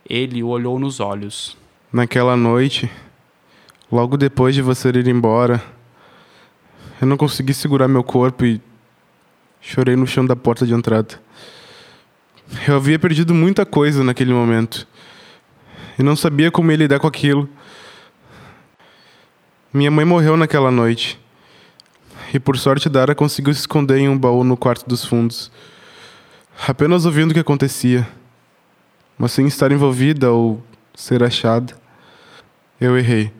Ele 0.07 0.43
o 0.43 0.49
olhou 0.49 0.77
nos 0.77 0.99
olhos. 0.99 1.57
Naquela 1.91 2.37
noite, 2.37 2.87
logo 3.91 4.15
depois 4.15 4.53
de 4.53 4.61
você 4.61 4.89
ir 4.89 5.07
embora, 5.07 5.74
eu 7.01 7.07
não 7.07 7.17
consegui 7.17 7.53
segurar 7.53 7.87
meu 7.87 8.03
corpo 8.03 8.45
e 8.45 8.61
chorei 9.59 9.95
no 9.95 10.07
chão 10.07 10.25
da 10.25 10.35
porta 10.35 10.65
de 10.65 10.73
entrada. 10.73 11.19
Eu 12.67 12.75
havia 12.75 12.97
perdido 12.97 13.33
muita 13.33 13.65
coisa 13.65 14.03
naquele 14.03 14.33
momento 14.33 14.87
e 15.97 16.03
não 16.03 16.15
sabia 16.15 16.51
como 16.51 16.71
ia 16.71 16.77
lidar 16.77 16.99
com 16.99 17.07
aquilo. 17.07 17.49
Minha 19.73 19.91
mãe 19.91 20.05
morreu 20.05 20.37
naquela 20.37 20.71
noite. 20.71 21.19
E 22.33 22.39
por 22.39 22.57
sorte 22.57 22.89
Dara 22.89 23.15
conseguiu 23.15 23.53
se 23.53 23.61
esconder 23.61 23.97
em 23.97 24.09
um 24.09 24.17
baú 24.17 24.43
no 24.43 24.55
quarto 24.55 24.87
dos 24.87 25.03
fundos. 25.03 25.51
Apenas 26.67 27.05
ouvindo 27.05 27.31
o 27.31 27.33
que 27.33 27.39
acontecia. 27.39 28.07
Mas 29.17 29.31
sem 29.31 29.47
estar 29.47 29.71
envolvida 29.71 30.31
ou 30.31 30.63
ser 30.93 31.23
achada. 31.23 31.73
Eu 32.79 32.97
errei. 32.97 33.31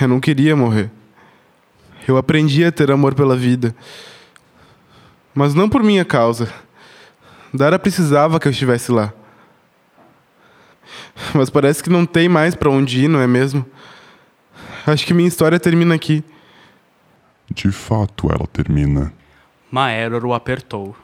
Eu 0.00 0.08
não 0.08 0.20
queria 0.20 0.56
morrer. 0.56 0.90
Eu 2.06 2.16
aprendi 2.16 2.64
a 2.64 2.72
ter 2.72 2.90
amor 2.90 3.14
pela 3.14 3.36
vida. 3.36 3.74
Mas 5.34 5.54
não 5.54 5.68
por 5.68 5.82
minha 5.82 6.04
causa. 6.04 6.52
Dara 7.54 7.78
precisava 7.78 8.40
que 8.40 8.48
eu 8.48 8.52
estivesse 8.52 8.90
lá. 8.90 9.12
Mas 11.34 11.48
parece 11.48 11.82
que 11.82 11.90
não 11.90 12.04
tem 12.04 12.28
mais 12.28 12.54
para 12.54 12.70
onde 12.70 13.04
ir, 13.04 13.08
não 13.08 13.20
é 13.20 13.26
mesmo? 13.26 13.64
Acho 14.86 15.06
que 15.06 15.14
minha 15.14 15.28
história 15.28 15.60
termina 15.60 15.94
aqui. 15.94 16.24
De 17.50 17.70
fato, 17.70 18.28
ela 18.30 18.46
termina. 18.46 19.12
Maeror 19.70 20.24
o 20.24 20.34
apertou. 20.34 20.96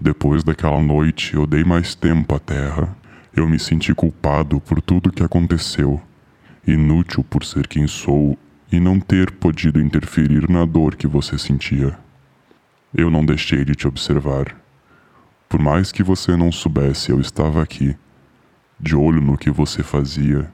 Depois 0.00 0.42
daquela 0.42 0.80
noite, 0.80 1.34
eu 1.34 1.46
dei 1.46 1.62
mais 1.62 1.94
tempo 1.94 2.34
à 2.34 2.38
Terra. 2.38 2.96
Eu 3.36 3.46
me 3.46 3.58
senti 3.58 3.94
culpado 3.94 4.60
por 4.60 4.80
tudo 4.80 5.12
que 5.12 5.22
aconteceu, 5.22 6.00
inútil 6.66 7.22
por 7.22 7.44
ser 7.44 7.66
quem 7.68 7.86
sou 7.86 8.38
e 8.70 8.78
não 8.78 9.00
ter 9.00 9.30
podido 9.32 9.80
interferir 9.80 10.48
na 10.48 10.64
dor 10.64 10.96
que 10.96 11.06
você 11.06 11.38
sentia. 11.38 11.98
Eu 12.94 13.10
não 13.10 13.24
deixei 13.24 13.64
de 13.64 13.74
te 13.74 13.86
observar. 13.88 14.56
Por 15.48 15.60
mais 15.60 15.90
que 15.90 16.02
você 16.02 16.36
não 16.36 16.52
soubesse, 16.52 17.10
eu 17.10 17.20
estava 17.20 17.62
aqui, 17.62 17.96
de 18.78 18.94
olho 18.94 19.20
no 19.20 19.36
que 19.36 19.50
você 19.50 19.82
fazia, 19.82 20.50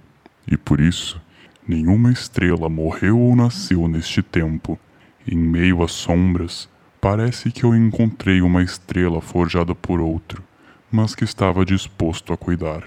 e 0.50 0.56
por 0.56 0.80
isso 0.80 1.20
Nenhuma 1.68 2.12
estrela 2.12 2.68
morreu 2.68 3.18
ou 3.18 3.34
nasceu 3.34 3.88
neste 3.88 4.22
tempo. 4.22 4.78
Em 5.26 5.36
meio 5.36 5.82
às 5.82 5.90
sombras, 5.90 6.68
parece 7.00 7.50
que 7.50 7.64
eu 7.64 7.74
encontrei 7.74 8.40
uma 8.40 8.62
estrela 8.62 9.20
forjada 9.20 9.74
por 9.74 10.00
outro, 10.00 10.44
mas 10.92 11.16
que 11.16 11.24
estava 11.24 11.64
disposto 11.64 12.32
a 12.32 12.36
cuidar. 12.36 12.84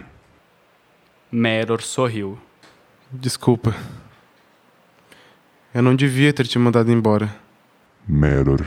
Meror 1.30 1.82
sorriu. 1.82 2.40
Desculpa. 3.12 3.76
Eu 5.72 5.84
não 5.84 5.96
devia 5.96 6.34
ter 6.34 6.48
te 6.48 6.58
mandado 6.58 6.92
embora. 6.92 7.34
Meror. 8.08 8.66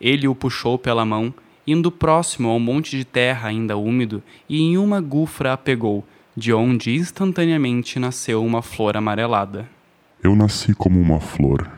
Ele 0.00 0.26
o 0.26 0.34
puxou 0.34 0.78
pela 0.78 1.04
mão, 1.04 1.34
indo 1.66 1.90
próximo 1.90 2.48
a 2.48 2.54
um 2.54 2.60
monte 2.60 2.96
de 2.96 3.04
terra 3.04 3.48
ainda 3.50 3.76
úmido, 3.76 4.22
e 4.48 4.62
em 4.62 4.78
uma 4.78 5.02
gufra 5.02 5.52
a 5.52 5.56
pegou, 5.56 6.02
de 6.34 6.50
onde 6.52 6.94
instantaneamente 6.94 7.98
nasceu 7.98 8.42
uma 8.42 8.62
flor 8.62 8.96
amarelada. 8.96 9.68
Eu 10.22 10.34
nasci 10.34 10.74
como 10.74 10.98
uma 10.98 11.20
flor. 11.20 11.70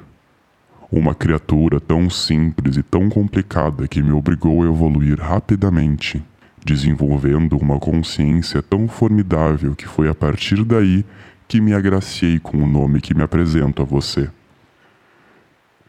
Uma 0.93 1.13
criatura 1.13 1.81
tão 1.81 2.09
simples 2.09 2.77
e 2.77 2.83
tão 2.85 3.09
complicada 3.09 3.89
que 3.89 4.01
me 4.01 4.13
obrigou 4.13 4.63
a 4.63 4.67
evoluir 4.67 5.19
rapidamente, 5.21 6.23
desenvolvendo 6.65 7.59
uma 7.59 7.81
consciência 7.81 8.63
tão 8.63 8.87
formidável 8.87 9.75
que 9.75 9.87
foi 9.87 10.09
a 10.09 10.15
partir 10.15 10.65
daí 10.65 11.05
que 11.49 11.61
me 11.61 11.73
agraciei 11.73 12.39
com 12.39 12.59
o 12.59 12.67
nome 12.67 13.01
que 13.01 13.15
me 13.15 13.23
apresento 13.23 13.83
a 13.83 13.85
você. 13.85 14.31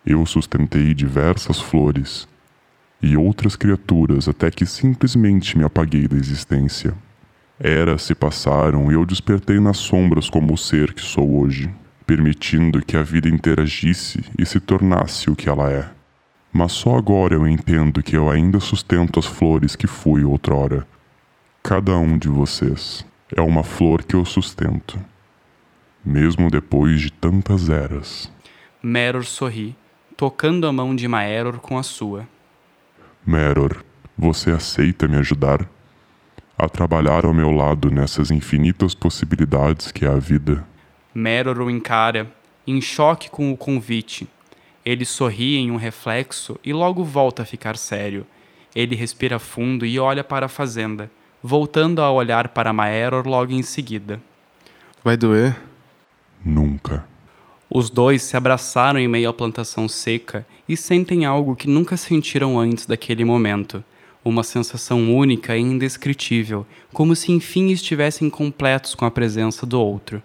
Eu 0.06 0.26
sustentei 0.26 0.94
diversas 0.94 1.60
flores 1.60 2.28
e 3.02 3.18
outras 3.18 3.56
criaturas 3.56 4.28
até 4.28 4.50
que 4.50 4.66
simplesmente 4.66 5.58
me 5.58 5.64
apaguei 5.64 6.08
da 6.08 6.16
existência. 6.16 6.94
Eras 7.60 8.04
se 8.04 8.14
passaram 8.14 8.92
e 8.92 8.94
eu 8.94 9.06
despertei 9.06 9.60
nas 9.60 9.78
sombras 9.78 10.30
como 10.30 10.54
o 10.54 10.58
ser 10.58 10.94
que 10.94 11.02
sou 11.02 11.40
hoje, 11.40 11.70
permitindo 12.06 12.86
que 12.86 12.96
a 12.96 13.04
vida 13.04 13.28
interagisse 13.28 14.24
e 14.38 14.46
se 14.46 14.60
tornasse 14.60 15.30
o 15.30 15.36
que 15.36 15.50
ela 15.50 15.72
é. 15.72 15.90
Mas 16.54 16.72
só 16.72 16.96
agora 16.96 17.34
eu 17.34 17.48
entendo 17.48 18.02
que 18.02 18.16
eu 18.16 18.30
ainda 18.30 18.60
sustento 18.60 19.20
as 19.20 19.26
flores 19.26 19.76
que 19.76 19.88
fui 19.88 20.24
outrora. 20.24 20.88
Cada 21.64 21.98
um 21.98 22.18
de 22.18 22.30
vocês 22.30 23.06
é 23.36 23.42
uma 23.42 23.64
flor 23.64 24.04
que 24.04 24.16
eu 24.16 24.24
sustento, 24.24 24.98
mesmo 26.08 26.50
depois 26.50 27.02
de 27.02 27.12
tantas 27.12 27.70
eras. 27.70 28.32
Meror 28.82 29.26
sorri, 29.26 29.76
tocando 30.16 30.66
a 30.66 30.72
mão 30.72 30.96
de 30.96 31.08
Maeror 31.08 31.60
com 31.60 31.78
a 31.78 31.84
sua. 31.84 32.28
Meror, 33.26 33.84
você 34.18 34.52
aceita 34.52 35.08
me 35.08 35.18
ajudar? 35.18 35.68
a 36.58 36.68
trabalhar 36.68 37.24
ao 37.24 37.34
meu 37.34 37.52
lado 37.52 37.92
nessas 37.92 38.32
infinitas 38.32 38.96
possibilidades 38.96 39.92
que 39.92 40.06
é 40.06 40.08
a 40.08 40.18
vida. 40.18 40.66
Meror 41.14 41.62
o 41.62 41.70
encara, 41.70 42.32
em 42.66 42.82
choque 42.82 43.30
com 43.30 43.52
o 43.52 43.58
convite. 43.58 44.28
Ele 44.84 45.06
sorri 45.06 45.58
em 45.58 45.70
um 45.70 45.76
reflexo 45.76 46.60
e 46.64 46.74
logo 46.74 47.04
volta 47.04 47.44
a 47.44 47.46
ficar 47.46 47.78
sério. 47.78 48.26
Ele 48.76 48.96
respira 48.96 49.38
fundo 49.38 49.86
e 49.86 50.00
olha 50.00 50.24
para 50.24 50.48
a 50.48 50.50
fazenda, 50.50 51.12
voltando 51.44 52.02
a 52.02 52.12
olhar 52.12 52.50
para 52.50 52.74
Maeror 52.74 53.28
logo 53.28 53.52
em 53.52 53.62
seguida. 53.62 54.20
Vai 55.04 55.16
doer? 55.16 55.56
Nunca. 56.48 57.06
Os 57.70 57.90
dois 57.90 58.22
se 58.22 58.38
abraçaram 58.38 58.98
em 58.98 59.08
meio 59.08 59.30
à 59.30 59.34
plantação 59.34 59.86
seca 59.90 60.48
e 60.68 60.78
sentem 60.78 61.26
algo 61.26 61.58
que 61.58 61.68
nunca 61.68 61.98
sentiram 61.98 62.58
antes 62.58 62.86
daquele 62.86 63.26
momento. 63.26 63.84
Uma 64.24 64.44
sensação 64.44 65.14
única 65.14 65.58
e 65.58 65.62
indescritível, 65.62 66.66
como 66.94 67.18
se 67.18 67.34
enfim 67.34 67.68
estivessem 67.72 68.30
completos 68.30 68.96
com 68.96 69.04
a 69.04 69.12
presença 69.12 69.66
do 69.66 69.78
outro. 69.82 70.24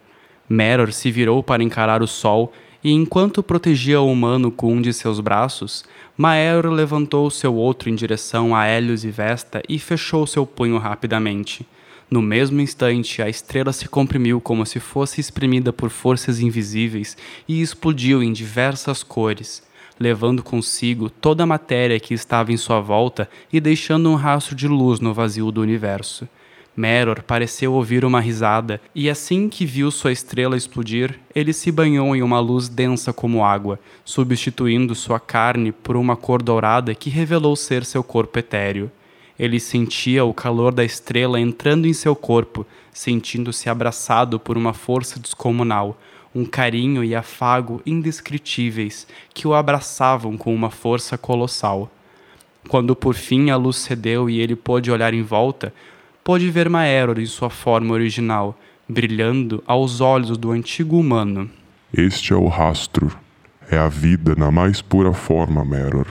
Meror 0.48 0.92
se 0.92 1.10
virou 1.10 1.42
para 1.42 1.64
encarar 1.64 2.02
o 2.02 2.06
sol 2.06 2.52
e 2.84 2.92
enquanto 2.92 3.42
protegia 3.42 4.00
o 4.00 4.08
humano 4.08 4.52
com 4.52 4.74
um 4.74 4.80
de 4.80 4.92
seus 4.92 5.18
braços, 5.18 5.84
Maero 6.16 6.70
levantou 6.70 7.28
seu 7.30 7.52
outro 7.52 7.90
em 7.90 7.96
direção 7.96 8.54
a 8.54 8.64
Hélios 8.64 9.04
e 9.04 9.10
Vesta 9.10 9.60
e 9.68 9.76
fechou 9.76 10.24
seu 10.28 10.46
punho 10.46 10.78
rapidamente. 10.78 11.66
No 12.12 12.20
mesmo 12.20 12.60
instante, 12.60 13.22
a 13.22 13.28
estrela 13.30 13.72
se 13.72 13.88
comprimiu 13.88 14.38
como 14.38 14.66
se 14.66 14.78
fosse 14.78 15.18
exprimida 15.18 15.72
por 15.72 15.88
forças 15.88 16.40
invisíveis 16.40 17.16
e 17.48 17.62
explodiu 17.62 18.22
em 18.22 18.34
diversas 18.34 19.02
cores, 19.02 19.62
levando 19.98 20.42
consigo 20.42 21.08
toda 21.08 21.44
a 21.44 21.46
matéria 21.46 21.98
que 21.98 22.12
estava 22.12 22.52
em 22.52 22.56
sua 22.58 22.80
volta 22.80 23.26
e 23.50 23.58
deixando 23.58 24.10
um 24.10 24.14
rastro 24.14 24.54
de 24.54 24.68
luz 24.68 25.00
no 25.00 25.14
vazio 25.14 25.50
do 25.50 25.62
universo. 25.62 26.28
Meror 26.76 27.22
pareceu 27.22 27.72
ouvir 27.72 28.04
uma 28.04 28.20
risada, 28.20 28.78
e 28.94 29.08
assim 29.08 29.48
que 29.48 29.64
viu 29.64 29.90
sua 29.90 30.12
estrela 30.12 30.54
explodir, 30.54 31.18
ele 31.34 31.54
se 31.54 31.72
banhou 31.72 32.14
em 32.14 32.20
uma 32.20 32.40
luz 32.40 32.68
densa 32.68 33.10
como 33.10 33.42
água, 33.42 33.80
substituindo 34.04 34.94
sua 34.94 35.18
carne 35.18 35.72
por 35.72 35.96
uma 35.96 36.14
cor 36.14 36.42
dourada 36.42 36.94
que 36.94 37.08
revelou 37.08 37.56
ser 37.56 37.86
seu 37.86 38.04
corpo 38.04 38.38
etéreo. 38.38 38.92
Ele 39.38 39.58
sentia 39.58 40.24
o 40.24 40.34
calor 40.34 40.72
da 40.72 40.84
estrela 40.84 41.40
entrando 41.40 41.86
em 41.86 41.92
seu 41.92 42.14
corpo, 42.14 42.66
sentindo-se 42.92 43.68
abraçado 43.68 44.38
por 44.38 44.56
uma 44.56 44.72
força 44.72 45.18
descomunal, 45.18 45.98
um 46.34 46.44
carinho 46.44 47.04
e 47.04 47.14
afago 47.14 47.82
indescritíveis 47.84 49.06
que 49.34 49.46
o 49.46 49.54
abraçavam 49.54 50.36
com 50.36 50.54
uma 50.54 50.70
força 50.70 51.18
colossal. 51.18 51.90
Quando 52.68 52.94
por 52.94 53.14
fim 53.14 53.50
a 53.50 53.56
luz 53.56 53.76
cedeu 53.76 54.30
e 54.30 54.38
ele 54.38 54.54
pôde 54.54 54.90
olhar 54.90 55.12
em 55.12 55.22
volta, 55.22 55.74
pôde 56.22 56.48
ver 56.50 56.68
Maeror 56.68 57.18
em 57.18 57.26
sua 57.26 57.50
forma 57.50 57.92
original, 57.92 58.58
brilhando 58.88 59.62
aos 59.66 60.00
olhos 60.00 60.36
do 60.38 60.50
antigo 60.52 60.98
humano. 60.98 61.50
Este 61.92 62.32
é 62.32 62.36
o 62.36 62.46
rastro. 62.46 63.10
É 63.70 63.78
a 63.78 63.88
vida 63.88 64.34
na 64.36 64.50
mais 64.50 64.80
pura 64.80 65.12
forma, 65.12 65.64
Meror. 65.64 66.06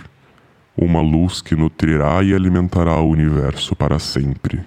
Uma 0.82 1.00
luz 1.00 1.44
que 1.44 1.56
nutrirá 1.56 2.24
e 2.24 2.34
alimentará 2.34 3.00
o 3.00 3.08
universo 3.08 3.76
para 3.76 4.00
sempre. 4.00 4.66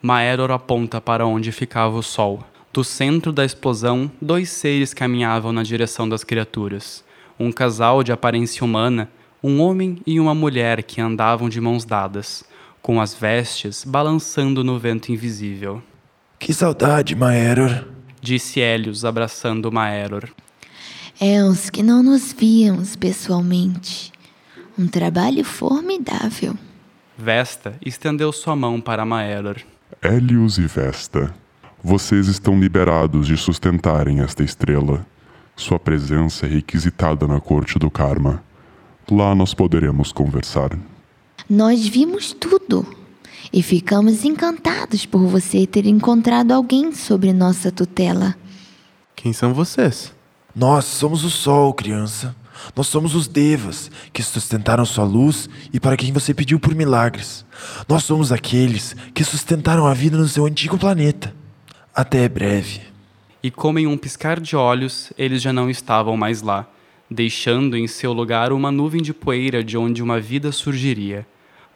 Maeror 0.00 0.50
aponta 0.50 1.02
para 1.02 1.26
onde 1.26 1.52
ficava 1.52 1.98
o 1.98 2.02
sol. 2.02 2.42
Do 2.72 2.82
centro 2.82 3.30
da 3.30 3.44
explosão, 3.44 4.10
dois 4.22 4.48
seres 4.48 4.94
caminhavam 4.94 5.52
na 5.52 5.62
direção 5.62 6.08
das 6.08 6.24
criaturas. 6.24 7.04
Um 7.38 7.52
casal 7.52 8.02
de 8.02 8.10
aparência 8.10 8.64
humana, 8.64 9.10
um 9.42 9.60
homem 9.60 9.98
e 10.06 10.18
uma 10.18 10.34
mulher 10.34 10.82
que 10.82 10.98
andavam 10.98 11.46
de 11.46 11.60
mãos 11.60 11.84
dadas 11.84 12.42
com 12.80 12.98
as 12.98 13.12
vestes 13.12 13.84
balançando 13.84 14.64
no 14.64 14.78
vento 14.78 15.12
invisível. 15.12 15.82
Que 16.38 16.54
saudade, 16.54 17.14
Maeror, 17.14 17.84
disse 18.18 18.62
Hélios 18.62 19.04
abraçando 19.04 19.70
Maeror. 19.70 20.26
É 21.20 21.44
os 21.44 21.68
que 21.68 21.82
não 21.82 22.02
nos 22.02 22.32
víamos 22.32 22.96
pessoalmente. 22.96 24.10
Um 24.78 24.86
trabalho 24.86 25.44
formidável. 25.44 26.56
Vesta 27.16 27.74
estendeu 27.84 28.32
sua 28.32 28.56
mão 28.56 28.80
para 28.80 29.04
Maeror. 29.04 29.56
Hélios 30.00 30.58
e 30.58 30.66
Vesta, 30.66 31.34
vocês 31.82 32.28
estão 32.28 32.58
liberados 32.58 33.26
de 33.26 33.36
sustentarem 33.36 34.20
esta 34.20 34.42
estrela. 34.42 35.06
Sua 35.56 35.78
presença 35.78 36.46
é 36.46 36.48
requisitada 36.48 37.26
na 37.26 37.40
corte 37.40 37.78
do 37.78 37.90
Karma. 37.90 38.42
Lá 39.10 39.34
nós 39.34 39.52
poderemos 39.52 40.12
conversar. 40.12 40.70
Nós 41.48 41.86
vimos 41.86 42.32
tudo 42.32 42.86
e 43.52 43.62
ficamos 43.62 44.24
encantados 44.24 45.04
por 45.04 45.26
você 45.26 45.66
ter 45.66 45.84
encontrado 45.86 46.52
alguém 46.52 46.92
sobre 46.92 47.32
nossa 47.32 47.72
tutela. 47.72 48.36
Quem 49.16 49.32
são 49.32 49.52
vocês? 49.52 50.14
Nós 50.54 50.84
somos 50.84 51.24
o 51.24 51.30
Sol, 51.30 51.74
criança. 51.74 52.34
Nós 52.74 52.86
somos 52.86 53.14
os 53.14 53.26
Devas, 53.28 53.90
que 54.12 54.22
sustentaram 54.22 54.84
sua 54.84 55.04
luz 55.04 55.48
e 55.72 55.80
para 55.80 55.96
quem 55.96 56.12
você 56.12 56.32
pediu 56.34 56.58
por 56.60 56.74
milagres. 56.74 57.44
Nós 57.88 58.04
somos 58.04 58.32
aqueles 58.32 58.94
que 59.14 59.24
sustentaram 59.24 59.86
a 59.86 59.94
vida 59.94 60.16
no 60.16 60.28
seu 60.28 60.46
antigo 60.46 60.78
planeta. 60.78 61.34
Até 61.94 62.28
breve. 62.28 62.80
E 63.42 63.50
como 63.50 63.78
em 63.78 63.86
um 63.86 63.96
piscar 63.96 64.38
de 64.38 64.54
olhos, 64.54 65.12
eles 65.16 65.40
já 65.42 65.52
não 65.52 65.70
estavam 65.70 66.16
mais 66.16 66.42
lá 66.42 66.68
deixando 67.10 67.76
em 67.76 67.88
seu 67.88 68.12
lugar 68.12 68.52
uma 68.52 68.70
nuvem 68.70 69.02
de 69.02 69.12
poeira 69.12 69.64
de 69.64 69.76
onde 69.76 70.02
uma 70.02 70.20
vida 70.20 70.52
surgiria. 70.52 71.26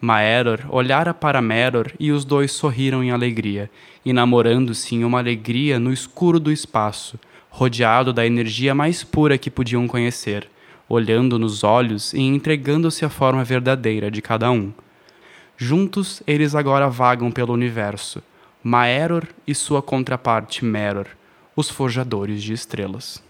Maeror 0.00 0.60
olhara 0.68 1.12
para 1.12 1.42
Meror 1.42 1.90
e 1.98 2.12
os 2.12 2.24
dois 2.24 2.52
sorriram 2.52 3.02
em 3.02 3.10
alegria, 3.10 3.70
e 4.04 4.12
namorando-se 4.12 4.94
em 4.94 5.02
uma 5.02 5.18
alegria 5.18 5.80
no 5.80 5.92
escuro 5.92 6.38
do 6.38 6.52
espaço, 6.52 7.18
rodeado 7.50 8.12
da 8.12 8.24
energia 8.24 8.74
mais 8.74 9.02
pura 9.02 9.38
que 9.38 9.50
podiam 9.50 9.88
conhecer, 9.88 10.48
olhando 10.88 11.38
nos 11.38 11.64
olhos 11.64 12.12
e 12.12 12.20
entregando-se 12.20 13.04
à 13.04 13.08
forma 13.08 13.44
verdadeira 13.44 14.10
de 14.10 14.20
cada 14.20 14.50
um. 14.50 14.72
Juntos, 15.56 16.22
eles 16.26 16.54
agora 16.54 16.88
vagam 16.88 17.30
pelo 17.30 17.52
universo, 17.52 18.22
Maeror 18.62 19.24
e 19.46 19.54
sua 19.54 19.82
contraparte 19.82 20.64
Meror, 20.64 21.06
os 21.54 21.68
forjadores 21.68 22.42
de 22.42 22.52
estrelas. 22.52 23.22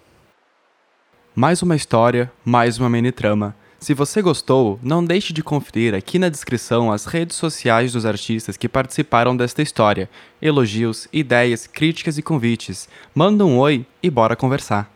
Mais 1.34 1.62
uma 1.62 1.74
história, 1.74 2.30
mais 2.44 2.78
uma 2.78 2.88
mini 2.88 3.10
trama. 3.10 3.56
Se 3.80 3.92
você 3.92 4.22
gostou, 4.22 4.78
não 4.82 5.04
deixe 5.04 5.32
de 5.32 5.42
conferir 5.42 5.94
aqui 5.94 6.18
na 6.18 6.28
descrição 6.28 6.90
as 6.90 7.04
redes 7.04 7.36
sociais 7.36 7.92
dos 7.92 8.06
artistas 8.06 8.56
que 8.56 8.68
participaram 8.68 9.36
desta 9.36 9.60
história. 9.60 10.08
Elogios, 10.40 11.08
ideias, 11.12 11.66
críticas 11.66 12.16
e 12.16 12.22
convites. 12.22 12.88
Manda 13.14 13.44
um 13.44 13.58
oi 13.58 13.84
e 14.02 14.08
bora 14.08 14.36
conversar. 14.36 14.93